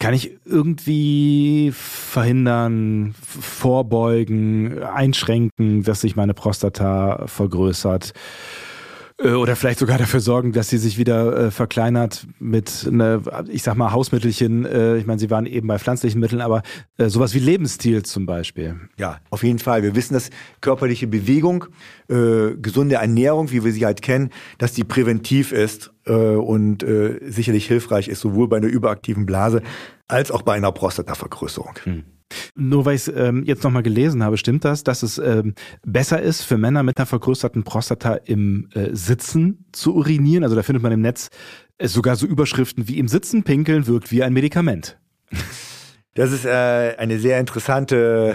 Kann 0.00 0.14
ich 0.14 0.38
irgendwie 0.46 1.72
verhindern, 1.74 3.14
vorbeugen, 3.20 4.82
einschränken, 4.82 5.82
dass 5.82 6.00
sich 6.00 6.16
meine 6.16 6.32
Prostata 6.32 7.26
vergrößert? 7.26 8.14
Äh, 9.22 9.32
oder 9.32 9.56
vielleicht 9.56 9.78
sogar 9.78 9.98
dafür 9.98 10.20
sorgen, 10.20 10.52
dass 10.52 10.68
sie 10.68 10.78
sich 10.78 10.98
wieder 10.98 11.36
äh, 11.36 11.50
verkleinert 11.50 12.26
mit, 12.38 12.88
ne, 12.90 13.22
ich 13.48 13.62
sag 13.62 13.76
mal, 13.76 13.92
Hausmittelchen. 13.92 14.64
Äh, 14.64 14.96
ich 14.96 15.06
meine, 15.06 15.18
sie 15.18 15.30
waren 15.30 15.46
eben 15.46 15.68
bei 15.68 15.78
pflanzlichen 15.78 16.20
Mitteln, 16.20 16.40
aber 16.40 16.62
äh, 16.98 17.08
sowas 17.08 17.34
wie 17.34 17.38
Lebensstil 17.38 18.02
zum 18.02 18.26
Beispiel. 18.26 18.76
Ja, 18.98 19.18
auf 19.30 19.42
jeden 19.42 19.58
Fall. 19.58 19.82
Wir 19.82 19.94
wissen, 19.94 20.14
dass 20.14 20.30
körperliche 20.60 21.06
Bewegung, 21.06 21.66
äh, 22.08 22.54
gesunde 22.60 22.96
Ernährung, 22.96 23.50
wie 23.50 23.64
wir 23.64 23.72
sie 23.72 23.84
halt 23.84 24.02
kennen, 24.02 24.30
dass 24.58 24.72
die 24.72 24.84
präventiv 24.84 25.52
ist 25.52 25.92
äh, 26.06 26.12
und 26.12 26.82
äh, 26.82 27.18
sicherlich 27.28 27.66
hilfreich 27.66 28.08
ist, 28.08 28.20
sowohl 28.20 28.48
bei 28.48 28.56
einer 28.56 28.68
überaktiven 28.68 29.26
Blase 29.26 29.62
als 30.08 30.30
auch 30.30 30.42
bei 30.42 30.54
einer 30.54 30.72
Prostatavergrößerung. 30.72 31.74
Hm. 31.84 32.04
Nur 32.54 32.84
weil 32.84 32.96
ich 32.96 33.08
es 33.08 33.14
ähm, 33.14 33.44
jetzt 33.44 33.64
nochmal 33.64 33.82
gelesen 33.82 34.22
habe, 34.22 34.36
stimmt 34.36 34.64
das, 34.64 34.84
dass 34.84 35.02
es 35.02 35.18
ähm, 35.18 35.54
besser 35.84 36.20
ist 36.20 36.42
für 36.42 36.58
Männer 36.58 36.82
mit 36.82 36.98
einer 36.98 37.06
vergrößerten 37.06 37.64
Prostata 37.64 38.14
im 38.14 38.68
äh, 38.74 38.94
Sitzen 38.94 39.66
zu 39.72 39.94
urinieren? 39.94 40.44
Also 40.44 40.56
da 40.56 40.62
findet 40.62 40.82
man 40.82 40.92
im 40.92 41.00
Netz 41.00 41.30
äh, 41.78 41.88
sogar 41.88 42.16
so 42.16 42.26
Überschriften 42.26 42.88
wie 42.88 42.98
im 42.98 43.08
Sitzen 43.08 43.42
pinkeln 43.42 43.86
wirkt 43.86 44.10
wie 44.10 44.22
ein 44.22 44.32
Medikament. 44.32 44.98
Das 46.14 46.32
ist 46.32 46.44
äh, 46.44 46.48
eine 46.98 47.20
sehr 47.20 47.38
interessante 47.38 48.34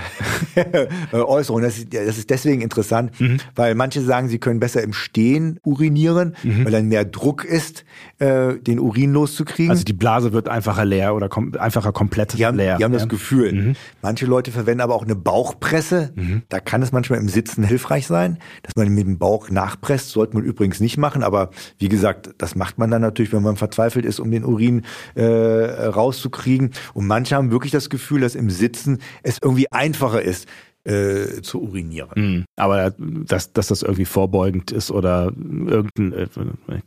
äh, 0.56 0.88
Äußerung. 1.12 1.62
Das 1.62 1.78
ist, 1.78 1.94
das 1.94 2.18
ist 2.18 2.30
deswegen 2.30 2.62
interessant, 2.62 3.20
mhm. 3.20 3.38
weil 3.54 3.76
manche 3.76 4.02
sagen, 4.02 4.30
sie 4.30 4.40
können 4.40 4.62
besser 4.62 4.82
im 4.82 4.94
Stehen 4.94 5.60
urinieren, 5.62 6.38
mhm. 6.42 6.64
weil 6.64 6.72
dann 6.72 6.88
mehr 6.88 7.04
Druck 7.04 7.44
ist, 7.44 7.84
äh, 8.20 8.54
den 8.60 8.80
Urin 8.80 9.12
loszukriegen. 9.12 9.72
Also 9.72 9.84
die 9.84 9.92
Blase 9.92 10.32
wird 10.32 10.48
einfacher 10.48 10.86
leer 10.86 11.16
oder 11.16 11.28
kom 11.28 11.52
einfacher 11.60 11.92
komplett 11.92 12.38
die 12.38 12.46
haben, 12.46 12.56
leer. 12.56 12.78
Die 12.78 12.86
haben 12.86 12.94
ja. 12.94 13.00
das 13.00 13.10
Gefühl. 13.10 13.52
Mhm. 13.52 13.76
Manche 14.02 14.26
Leute 14.26 14.52
verwenden 14.52 14.80
aber 14.80 14.96
auch 14.96 15.04
eine 15.04 15.16
Bauchpresse. 15.16 16.14
Mhm. 16.16 16.44
Da 16.48 16.62
kann 16.62 16.82
es 16.82 16.94
manchmal 16.94 17.20
im 17.20 17.28
Sitzen 17.28 17.66
hilfreich 17.66 18.08
sein, 18.08 18.38
dass 18.64 18.74
man 18.78 18.88
mit 18.88 19.06
dem 19.06 19.18
Bauch 19.18 19.50
nachpresst. 19.50 20.12
Sollte 20.12 20.36
man 20.36 20.46
übrigens 20.46 20.80
nicht 20.80 20.98
machen, 20.98 21.24
aber 21.24 21.50
wie 21.78 21.90
gesagt, 21.90 22.30
das 22.38 22.56
macht 22.56 22.78
man 22.78 22.90
dann 22.90 23.02
natürlich, 23.02 23.34
wenn 23.34 23.44
man 23.44 23.58
verzweifelt 23.58 24.06
ist, 24.06 24.22
um 24.22 24.32
den 24.32 24.46
Urin 24.46 24.84
äh, 25.16 25.26
rauszukriegen. 25.26 26.72
Und 26.94 27.06
manche 27.06 27.36
haben 27.36 27.52
wirklich 27.52 27.65
wirklich 27.66 27.72
das 27.72 27.90
Gefühl, 27.90 28.22
dass 28.22 28.36
im 28.36 28.52
Sitzen 28.52 29.00
es 29.24 29.40
irgendwie 29.42 29.72
einfacher 29.72 30.22
ist, 30.22 30.48
äh, 30.86 31.42
zu 31.42 31.62
urinieren. 31.62 32.12
Mhm. 32.16 32.46
Aber 32.56 32.94
dass, 32.98 33.54
dass 33.54 33.68
das 33.68 33.82
irgendwie 33.82 34.06
vorbeugend 34.06 34.72
ist 34.72 34.92
oder 34.92 35.32
irgendein, 35.36 36.14
äh, 36.14 36.28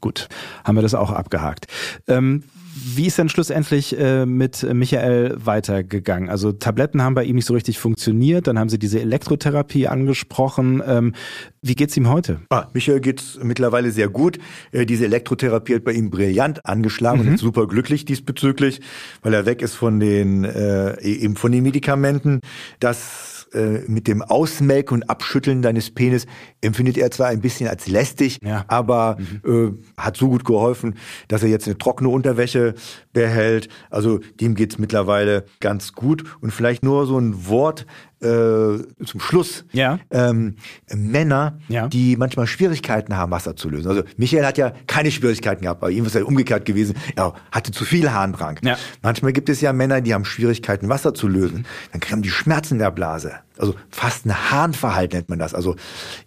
gut, 0.00 0.28
haben 0.64 0.76
wir 0.76 0.82
das 0.82 0.94
auch 0.94 1.10
abgehakt. 1.10 1.66
Ähm, 2.06 2.44
wie 2.84 3.06
ist 3.06 3.18
denn 3.18 3.28
schlussendlich 3.28 3.98
äh, 3.98 4.26
mit 4.26 4.62
Michael 4.72 5.36
weitergegangen? 5.44 6.28
Also 6.28 6.52
Tabletten 6.52 7.02
haben 7.02 7.14
bei 7.14 7.24
ihm 7.24 7.36
nicht 7.36 7.46
so 7.46 7.54
richtig 7.54 7.78
funktioniert, 7.78 8.46
dann 8.46 8.58
haben 8.58 8.68
Sie 8.68 8.78
diese 8.78 9.00
Elektrotherapie 9.00 9.88
angesprochen. 9.88 10.82
Ähm, 10.86 11.14
wie 11.62 11.74
geht's 11.74 11.96
ihm 11.96 12.08
heute? 12.08 12.40
Ah, 12.50 12.66
Michael 12.72 13.00
geht's 13.00 13.38
mittlerweile 13.42 13.90
sehr 13.90 14.08
gut. 14.08 14.38
Äh, 14.70 14.86
diese 14.86 15.06
Elektrotherapie 15.06 15.74
hat 15.74 15.84
bei 15.84 15.92
ihm 15.92 16.10
brillant 16.10 16.66
angeschlagen 16.66 17.22
mhm. 17.22 17.28
und 17.28 17.34
ist 17.34 17.40
super 17.40 17.66
glücklich 17.66 18.04
diesbezüglich, 18.04 18.80
weil 19.22 19.34
er 19.34 19.46
weg 19.46 19.62
ist 19.62 19.74
von 19.74 19.98
den 19.98 20.44
äh, 20.44 21.00
eben 21.02 21.36
von 21.36 21.52
den 21.52 21.64
Medikamenten. 21.64 22.40
Das 22.80 23.37
äh, 23.54 23.80
mit 23.86 24.08
dem 24.08 24.22
Ausmelken 24.22 24.94
und 24.94 25.10
Abschütteln 25.10 25.62
deines 25.62 25.90
Penis 25.90 26.26
empfindet 26.60 26.98
er 26.98 27.10
zwar 27.10 27.28
ein 27.28 27.40
bisschen 27.40 27.68
als 27.68 27.86
lästig, 27.86 28.38
ja. 28.42 28.64
aber 28.68 29.16
mhm. 29.42 29.80
äh, 29.96 30.00
hat 30.00 30.16
so 30.16 30.28
gut 30.28 30.44
geholfen, 30.44 30.96
dass 31.28 31.42
er 31.42 31.48
jetzt 31.48 31.66
eine 31.66 31.78
trockene 31.78 32.08
Unterwäsche 32.08 32.74
behält. 33.18 33.68
Also 33.90 34.20
dem 34.40 34.54
geht's 34.54 34.78
mittlerweile 34.78 35.44
ganz 35.60 35.92
gut. 35.92 36.24
Und 36.40 36.52
vielleicht 36.52 36.84
nur 36.84 37.06
so 37.06 37.18
ein 37.18 37.48
Wort 37.48 37.86
äh, 38.20 38.78
zum 39.04 39.20
Schluss 39.20 39.64
ja. 39.72 39.98
ähm, 40.10 40.56
Männer, 40.92 41.58
ja. 41.68 41.88
die 41.88 42.16
manchmal 42.16 42.46
Schwierigkeiten 42.46 43.16
haben, 43.16 43.30
Wasser 43.30 43.56
zu 43.56 43.68
lösen. 43.68 43.88
Also 43.88 44.02
Michael 44.16 44.44
hat 44.44 44.58
ja 44.58 44.72
keine 44.86 45.10
Schwierigkeiten 45.10 45.62
gehabt, 45.62 45.80
bei 45.80 45.90
ihm 45.90 46.04
ist 46.04 46.14
ja 46.14 46.24
umgekehrt 46.24 46.64
gewesen. 46.64 46.96
Er 47.16 47.34
hatte 47.52 47.70
zu 47.72 47.84
viel 47.84 48.10
Harndrang. 48.10 48.58
Ja. 48.62 48.76
Manchmal 49.02 49.32
gibt 49.32 49.48
es 49.48 49.60
ja 49.60 49.72
Männer, 49.72 50.00
die 50.00 50.14
haben 50.14 50.24
Schwierigkeiten, 50.24 50.88
Wasser 50.88 51.14
zu 51.14 51.28
lösen. 51.28 51.66
Dann 51.92 52.00
kriegen 52.00 52.22
die 52.22 52.30
Schmerzen 52.30 52.78
der 52.78 52.90
Blase. 52.90 53.34
Also 53.58 53.74
fast 53.90 54.24
ein 54.24 54.50
Harnverhalten 54.50 55.16
nennt 55.16 55.28
man 55.28 55.38
das. 55.38 55.54
Also 55.54 55.74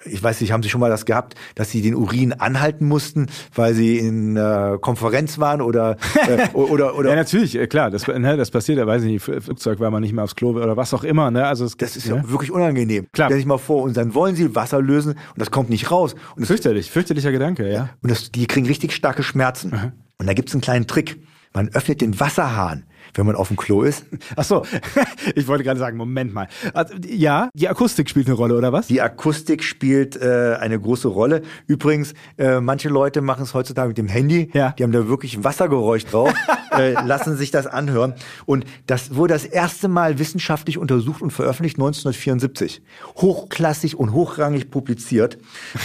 ich 0.06 0.22
weiß 0.22 0.42
nicht, 0.42 0.52
haben 0.52 0.64
Sie 0.64 0.70
schon 0.70 0.82
mal 0.82 0.90
das 0.90 1.06
gehabt, 1.06 1.36
dass 1.56 1.72
Sie 1.72 1.82
den 1.82 1.96
Urin 1.96 2.34
anhalten 2.34 2.86
mussten, 2.88 3.28
weil 3.56 3.74
Sie 3.74 3.98
in 3.98 4.36
äh, 4.36 4.78
Konferenz 4.82 5.40
waren 5.40 5.62
oder 5.62 5.96
äh, 6.28 6.50
oder 6.54 6.81
oder? 6.90 7.10
ja 7.10 7.16
natürlich, 7.16 7.58
äh, 7.58 7.68
klar, 7.68 7.92
das, 7.92 8.08
ne, 8.08 8.38
das 8.38 8.52
passiert. 8.52 8.78
Ja, 8.78 8.88
weiß 8.88 9.04
ich 9.04 9.12
nicht, 9.12 9.24
Flugzeug, 9.24 9.80
weil 9.80 9.92
man 9.92 10.02
nicht 10.02 10.14
mehr 10.14 10.24
aufs 10.24 10.36
Klo 10.36 10.56
will 10.56 10.64
oder 10.64 10.78
was 10.78 10.94
auch 10.94 11.04
immer. 11.04 11.32
Ne? 11.32 11.46
Also 11.46 11.66
es, 11.66 11.78
das 11.78 11.96
ist 11.96 12.08
ja, 12.08 12.18
ja 12.18 12.30
wirklich 12.30 12.52
unangenehm. 12.52 13.08
Klar. 13.12 13.28
Stell 13.28 13.38
dich 13.38 13.46
mal 13.46 13.58
vor, 13.58 13.84
und 13.84 13.96
dann 13.98 14.14
wollen 14.14 14.36
Sie 14.36 14.56
Wasser 14.56 14.82
lösen 14.82 15.14
und 15.14 15.38
das 15.38 15.52
kommt 15.52 15.70
nicht 15.70 15.92
raus. 15.92 16.14
Und 16.36 16.42
das, 16.42 16.48
Fürchterlich, 16.48 16.92
fürchterlicher 16.92 17.32
Gedanke, 17.32 17.72
ja. 17.72 17.90
Und 18.02 18.12
das, 18.12 18.32
die 18.32 18.46
kriegen 18.48 18.66
richtig 18.66 18.94
starke 18.94 19.24
Schmerzen. 19.24 19.72
Mhm. 19.72 19.92
Und 20.18 20.28
da 20.28 20.34
gibt's 20.34 20.54
einen 20.54 20.62
kleinen 20.62 20.88
Trick. 20.88 21.22
Man 21.54 21.70
öffnet 21.70 22.02
den 22.02 22.20
Wasserhahn 22.20 22.86
wenn 23.14 23.26
man 23.26 23.36
auf 23.36 23.50
dem 23.50 23.58
Klo 23.58 23.84
ist. 23.84 24.06
Ach 24.36 24.44
so, 24.44 24.66
ich 25.36 25.48
wollte 25.48 25.64
gerade 25.64 25.80
sagen, 25.80 25.98
Moment 25.98 26.34
mal. 26.34 26.48
Also, 26.74 26.96
ja, 27.08 27.50
die 27.54 27.68
Akustik 27.68 28.10
spielt 28.10 28.28
eine 28.28 28.36
Rolle, 28.36 28.58
oder 28.58 28.72
was? 28.72 28.88
Die 28.88 29.02
Akustik 29.02 29.64
spielt 29.64 30.16
äh, 30.16 30.58
eine 30.60 30.80
große 30.80 31.08
Rolle. 31.08 31.42
Übrigens, 31.68 32.14
äh, 32.38 32.60
manche 32.60 32.90
Leute 32.90 33.22
machen 33.22 33.44
es 33.44 33.54
heutzutage 33.54 33.90
mit 33.90 33.98
dem 33.98 34.08
Handy. 34.08 34.50
Ja. 34.54 34.74
Die 34.78 34.84
haben 34.84 34.92
da 34.92 35.08
wirklich 35.08 35.44
Wassergeräusch 35.44 36.06
drauf, 36.06 36.34
äh, 36.72 36.94
lassen 36.94 37.38
sich 37.38 37.52
das 37.52 37.68
anhören. 37.68 38.14
Und 38.46 38.66
das 38.88 39.16
wurde 39.16 39.34
das 39.34 39.46
erste 39.46 39.88
Mal 39.88 40.20
wissenschaftlich 40.20 40.78
untersucht 40.78 41.22
und 41.22 41.32
veröffentlicht 41.32 41.78
1974. 41.78 42.82
Hochklassig 43.18 43.98
und 43.98 44.14
hochrangig 44.14 44.70
publiziert. 44.72 45.38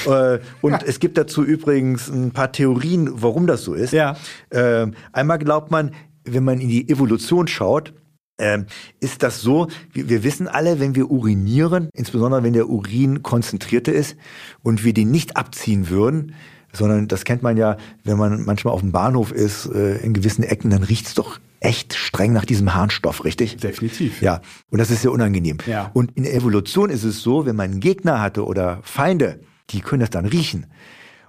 äh, 0.07 0.39
und 0.61 0.83
es 0.83 1.01
gibt 1.01 1.19
dazu 1.19 1.45
übrigens 1.45 2.09
ein 2.09 2.33
paar 2.33 2.53
Theorien, 2.53 3.11
warum 3.13 3.47
das 3.47 3.63
so 3.63 3.75
ist. 3.75 3.93
Ja. 3.93 4.17
Äh, 4.51 4.87
einmal 5.13 5.39
glaubt 5.39 5.71
man, 5.71 5.93
wenn 6.25 6.45
man 6.45 6.61
in 6.61 6.69
die 6.69 6.89
Evolution 6.89 7.47
schaut, 7.47 7.95
ähm, 8.39 8.67
ist 9.01 9.23
das 9.23 9.41
so, 9.41 9.69
wir, 9.93 10.09
wir 10.09 10.23
wissen 10.23 10.47
alle, 10.49 10.79
wenn 10.79 10.95
wir 10.95 11.11
urinieren, 11.11 11.89
insbesondere 11.95 12.43
wenn 12.43 12.53
der 12.53 12.69
Urin 12.69 13.23
konzentrierter 13.23 13.93
ist 13.93 14.17
und 14.63 14.85
wir 14.85 14.93
den 14.93 15.11
nicht 15.11 15.37
abziehen 15.37 15.89
würden, 15.89 16.35
sondern 16.77 17.09
das 17.09 17.25
kennt 17.25 17.43
man 17.43 17.57
ja, 17.57 17.77
wenn 18.05 18.17
man 18.19 18.45
manchmal 18.45 18.75
auf 18.75 18.81
dem 18.81 18.93
Bahnhof 18.93 19.33
ist, 19.33 19.67
äh, 19.67 19.97
in 19.99 20.13
gewissen 20.13 20.45
Ecken, 20.45 20.71
dann 20.71 20.83
riecht's 20.83 21.15
doch 21.15 21.39
echt 21.61 21.95
streng 21.95 22.33
nach 22.33 22.45
diesem 22.45 22.75
Harnstoff, 22.75 23.25
richtig? 23.25 23.57
Definitiv. 23.57 24.23
Ja, 24.23 24.41
und 24.71 24.79
das 24.79 24.91
ist 24.91 25.03
sehr 25.03 25.13
unangenehm. 25.13 25.59
Ja. 25.67 25.91
Und 25.95 26.17
in 26.17 26.25
der 26.25 26.35
Evolution 26.35 26.91
ist 26.91 27.05
es 27.05 27.23
so, 27.23 27.47
wenn 27.47 27.57
man 27.57 27.71
einen 27.71 27.81
Gegner 27.81 28.21
hatte 28.21 28.45
oder 28.45 28.81
Feinde, 28.83 29.41
die 29.71 29.81
können 29.81 30.01
das 30.01 30.11
dann 30.11 30.27
riechen. 30.27 30.67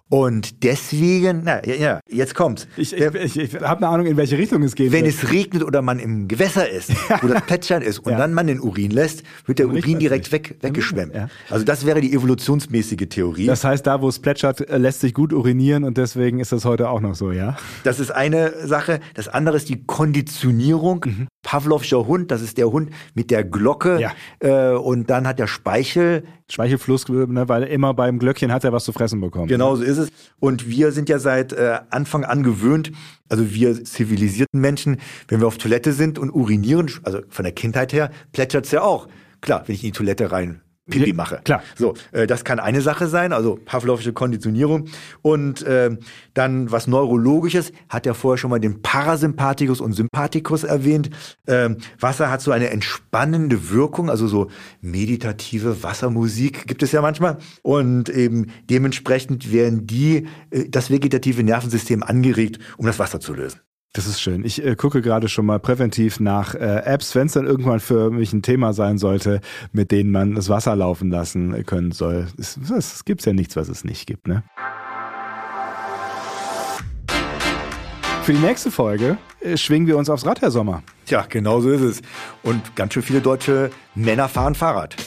Und 0.09 0.63
deswegen, 0.63 1.41
na 1.43 1.65
ja, 1.65 1.75
ja 1.75 1.99
jetzt 2.09 2.33
kommt's. 2.33 2.65
Ich, 2.77 2.93
ich, 2.93 3.13
ich, 3.15 3.37
ich 3.37 3.55
habe 3.61 3.77
eine 3.85 3.87
Ahnung, 3.89 4.05
in 4.05 4.15
welche 4.15 4.37
Richtung 4.37 4.63
es 4.63 4.73
geht. 4.75 4.93
Wenn 4.93 5.05
es 5.05 5.31
regnet 5.31 5.63
oder 5.63 5.81
man 5.81 5.99
im 5.99 6.29
Gewässer 6.29 6.69
ist, 6.69 6.91
wo 7.21 7.27
das 7.27 7.41
Plätschern 7.41 7.81
ist 7.81 7.99
und 7.99 8.13
Ja. 8.13 8.17
dann 8.17 8.33
man 8.33 8.47
den 8.47 8.61
Urin 8.61 8.91
lässt, 8.91 9.23
wird 9.45 9.59
der 9.59 9.67
Urin 9.67 9.99
direkt 9.99 10.31
weg, 10.31 10.55
weggeschwemmt. 10.61 11.13
Ja. 11.13 11.27
Also 11.49 11.65
das 11.65 11.85
wäre 11.85 11.99
die 11.99 12.13
evolutionsmäßige 12.13 13.07
Theorie. 13.09 13.47
das 13.47 13.65
heißt, 13.65 13.85
da 13.85 14.01
wo 14.01 14.07
es 14.07 14.19
plätschert, 14.19 14.61
äh, 14.69 14.77
lässt 14.77 15.01
sich 15.01 15.13
gut 15.13 15.33
urinieren 15.33 15.83
und 15.83 15.97
deswegen 15.97 16.39
ist 16.39 16.53
das 16.53 16.63
heute 16.63 16.89
auch 16.89 17.01
noch 17.01 17.15
so, 17.15 17.33
ja? 17.33 17.57
Das 17.83 17.99
ist 17.99 18.11
eine 18.11 18.65
Sache. 18.65 19.01
Das 19.13 19.27
andere 19.27 19.57
ist 19.57 19.67
die 19.67 19.83
Konditionierung. 19.85 21.05
Mhm. 21.05 21.27
Pavlovscher 21.47 22.05
Hund, 22.07 22.29
das 22.29 22.41
ist 22.41 22.57
der 22.57 22.73
Hund 22.73 22.89
mit 23.13 23.31
der 23.31 23.45
Glocke. 23.45 24.01
Ja. 24.01 24.11
Äh, 24.39 24.75
und 24.75 25.09
dann 25.09 25.25
hat 25.25 25.39
der 25.39 25.47
Speichel. 25.47 26.25
Speichelfluss, 26.51 27.07
ne, 27.07 27.47
weil 27.47 27.63
immer 27.63 27.93
beim 27.93 28.19
Glöckchen 28.19 28.51
hat 28.51 28.65
er 28.65 28.73
was 28.73 28.83
zu 28.83 28.91
fressen 28.91 29.21
bekommen. 29.21 29.47
Genau 29.47 29.77
so 29.77 29.83
ist 29.83 29.97
es. 29.97 30.09
Und 30.41 30.67
wir 30.67 30.91
sind 30.91 31.07
ja 31.07 31.19
seit 31.19 31.53
äh, 31.53 31.79
Anfang 31.89 32.25
an 32.25 32.43
gewöhnt, 32.43 32.91
also 33.29 33.53
wir 33.53 33.81
zivilisierten 33.81 34.59
Menschen, 34.59 34.97
wenn 35.29 35.39
wir 35.39 35.47
auf 35.47 35.57
Toilette 35.57 35.93
sind 35.93 36.19
und 36.19 36.31
urinieren, 36.31 36.91
also 37.03 37.19
von 37.29 37.43
der 37.43 37.53
Kindheit 37.53 37.93
her, 37.93 38.11
plätschert's 38.33 38.71
ja 38.71 38.81
auch. 38.81 39.07
Klar, 39.39 39.63
wenn 39.67 39.75
ich 39.75 39.85
in 39.85 39.91
die 39.91 39.97
Toilette 39.97 40.33
rein 40.33 40.59
Pipi 40.87 41.13
mache. 41.13 41.41
klar. 41.43 41.63
So, 41.75 41.93
äh, 42.11 42.27
das 42.27 42.43
kann 42.43 42.59
eine 42.59 42.81
Sache 42.81 43.07
sein, 43.07 43.33
also 43.33 43.59
Pavlovische 43.63 44.13
Konditionierung. 44.13 44.85
Und 45.21 45.63
ähm, 45.67 45.99
dann 46.33 46.71
was 46.71 46.87
Neurologisches, 46.87 47.71
hat 47.89 48.05
er 48.05 48.13
vorher 48.13 48.37
schon 48.37 48.49
mal 48.49 48.59
den 48.59 48.81
Parasympathikus 48.81 49.81
und 49.81 49.93
Sympathikus 49.93 50.63
erwähnt. 50.63 51.09
Ähm, 51.47 51.77
Wasser 51.99 52.29
hat 52.31 52.41
so 52.41 52.51
eine 52.51 52.69
entspannende 52.69 53.69
Wirkung, 53.69 54.09
also 54.09 54.27
so 54.27 54.49
meditative 54.81 55.83
Wassermusik 55.83 56.67
gibt 56.67 56.83
es 56.83 56.91
ja 56.91 57.01
manchmal. 57.01 57.37
Und 57.61 58.09
eben 58.09 58.47
dementsprechend 58.69 59.51
werden 59.51 59.87
die, 59.87 60.27
äh, 60.51 60.69
das 60.69 60.89
vegetative 60.89 61.43
Nervensystem 61.43 62.03
angeregt, 62.03 62.59
um 62.77 62.85
das 62.85 62.99
Wasser 62.99 63.19
zu 63.19 63.33
lösen. 63.33 63.59
Das 63.97 64.05
ist 64.05 64.21
schön. 64.21 64.45
Ich 64.45 64.63
äh, 64.63 64.75
gucke 64.75 65.01
gerade 65.01 65.27
schon 65.27 65.47
mal 65.47 65.59
präventiv 65.59 66.19
nach 66.19 66.53
äh, 66.53 66.83
Apps, 66.85 67.15
wenn 67.15 67.25
es 67.25 67.33
dann 67.33 67.47
irgendwann 67.47 67.79
für 67.79 68.11
mich 68.11 68.31
ein 68.31 68.43
Thema 68.43 68.71
sein 68.71 68.99
sollte, 68.99 69.41
mit 69.71 69.91
denen 69.91 70.11
man 70.11 70.35
das 70.35 70.49
Wasser 70.49 70.75
laufen 70.75 71.09
lassen 71.09 71.65
können 71.65 71.91
soll. 71.91 72.27
Es, 72.37 72.57
es, 72.57 73.05
gibt 73.05 73.25
ja 73.25 73.33
nichts, 73.33 73.55
was 73.55 73.69
es 73.69 73.83
nicht 73.83 74.05
gibt, 74.05 74.27
ne? 74.27 74.43
Für 78.27 78.33
die 78.33 78.39
nächste 78.39 78.71
Folge 78.71 79.17
äh, 79.39 79.55
schwingen 79.55 79.87
wir 79.87 79.97
uns 79.97 80.09
aufs 80.09 80.25
Rad, 80.25 80.41
Herr 80.41 80.51
Sommer. 80.51 80.83
Tja, 81.05 81.25
genau 81.29 81.61
so 81.61 81.71
ist 81.71 81.79
es. 81.79 82.01
Und 82.43 82.75
ganz 82.75 82.93
schön 82.93 83.01
viele 83.01 83.21
deutsche 83.21 83.71
Männer 83.95 84.27
fahren 84.27 84.53
Fahrrad. 84.53 84.97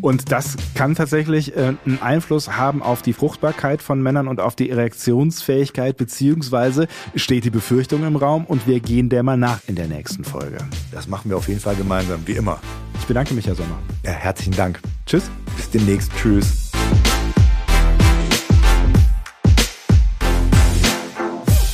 Und 0.00 0.30
das 0.30 0.56
kann 0.76 0.94
tatsächlich 0.94 1.56
äh, 1.56 1.74
einen 1.84 1.98
Einfluss 2.00 2.56
haben 2.56 2.80
auf 2.80 3.02
die 3.02 3.14
Fruchtbarkeit 3.14 3.82
von 3.82 4.00
Männern 4.00 4.28
und 4.28 4.38
auf 4.38 4.54
die 4.54 4.70
Erektionsfähigkeit, 4.70 5.96
beziehungsweise 5.96 6.86
steht 7.16 7.44
die 7.44 7.50
Befürchtung 7.50 8.06
im 8.06 8.14
Raum 8.14 8.44
und 8.44 8.68
wir 8.68 8.78
gehen 8.78 9.08
der 9.08 9.24
mal 9.24 9.36
nach 9.36 9.58
in 9.66 9.74
der 9.74 9.88
nächsten 9.88 10.22
Folge. 10.22 10.58
Das 10.92 11.08
machen 11.08 11.32
wir 11.32 11.38
auf 11.38 11.48
jeden 11.48 11.58
Fall 11.58 11.74
gemeinsam, 11.74 12.20
wie 12.26 12.34
immer. 12.34 12.60
Ich 13.00 13.06
bedanke 13.06 13.34
mich, 13.34 13.48
Herr 13.48 13.56
Sommer. 13.56 13.80
Ja, 14.04 14.12
herzlichen 14.12 14.54
Dank. 14.54 14.78
Tschüss. 15.04 15.28
Bis 15.56 15.68
demnächst. 15.68 16.12
Tschüss. 16.14 16.61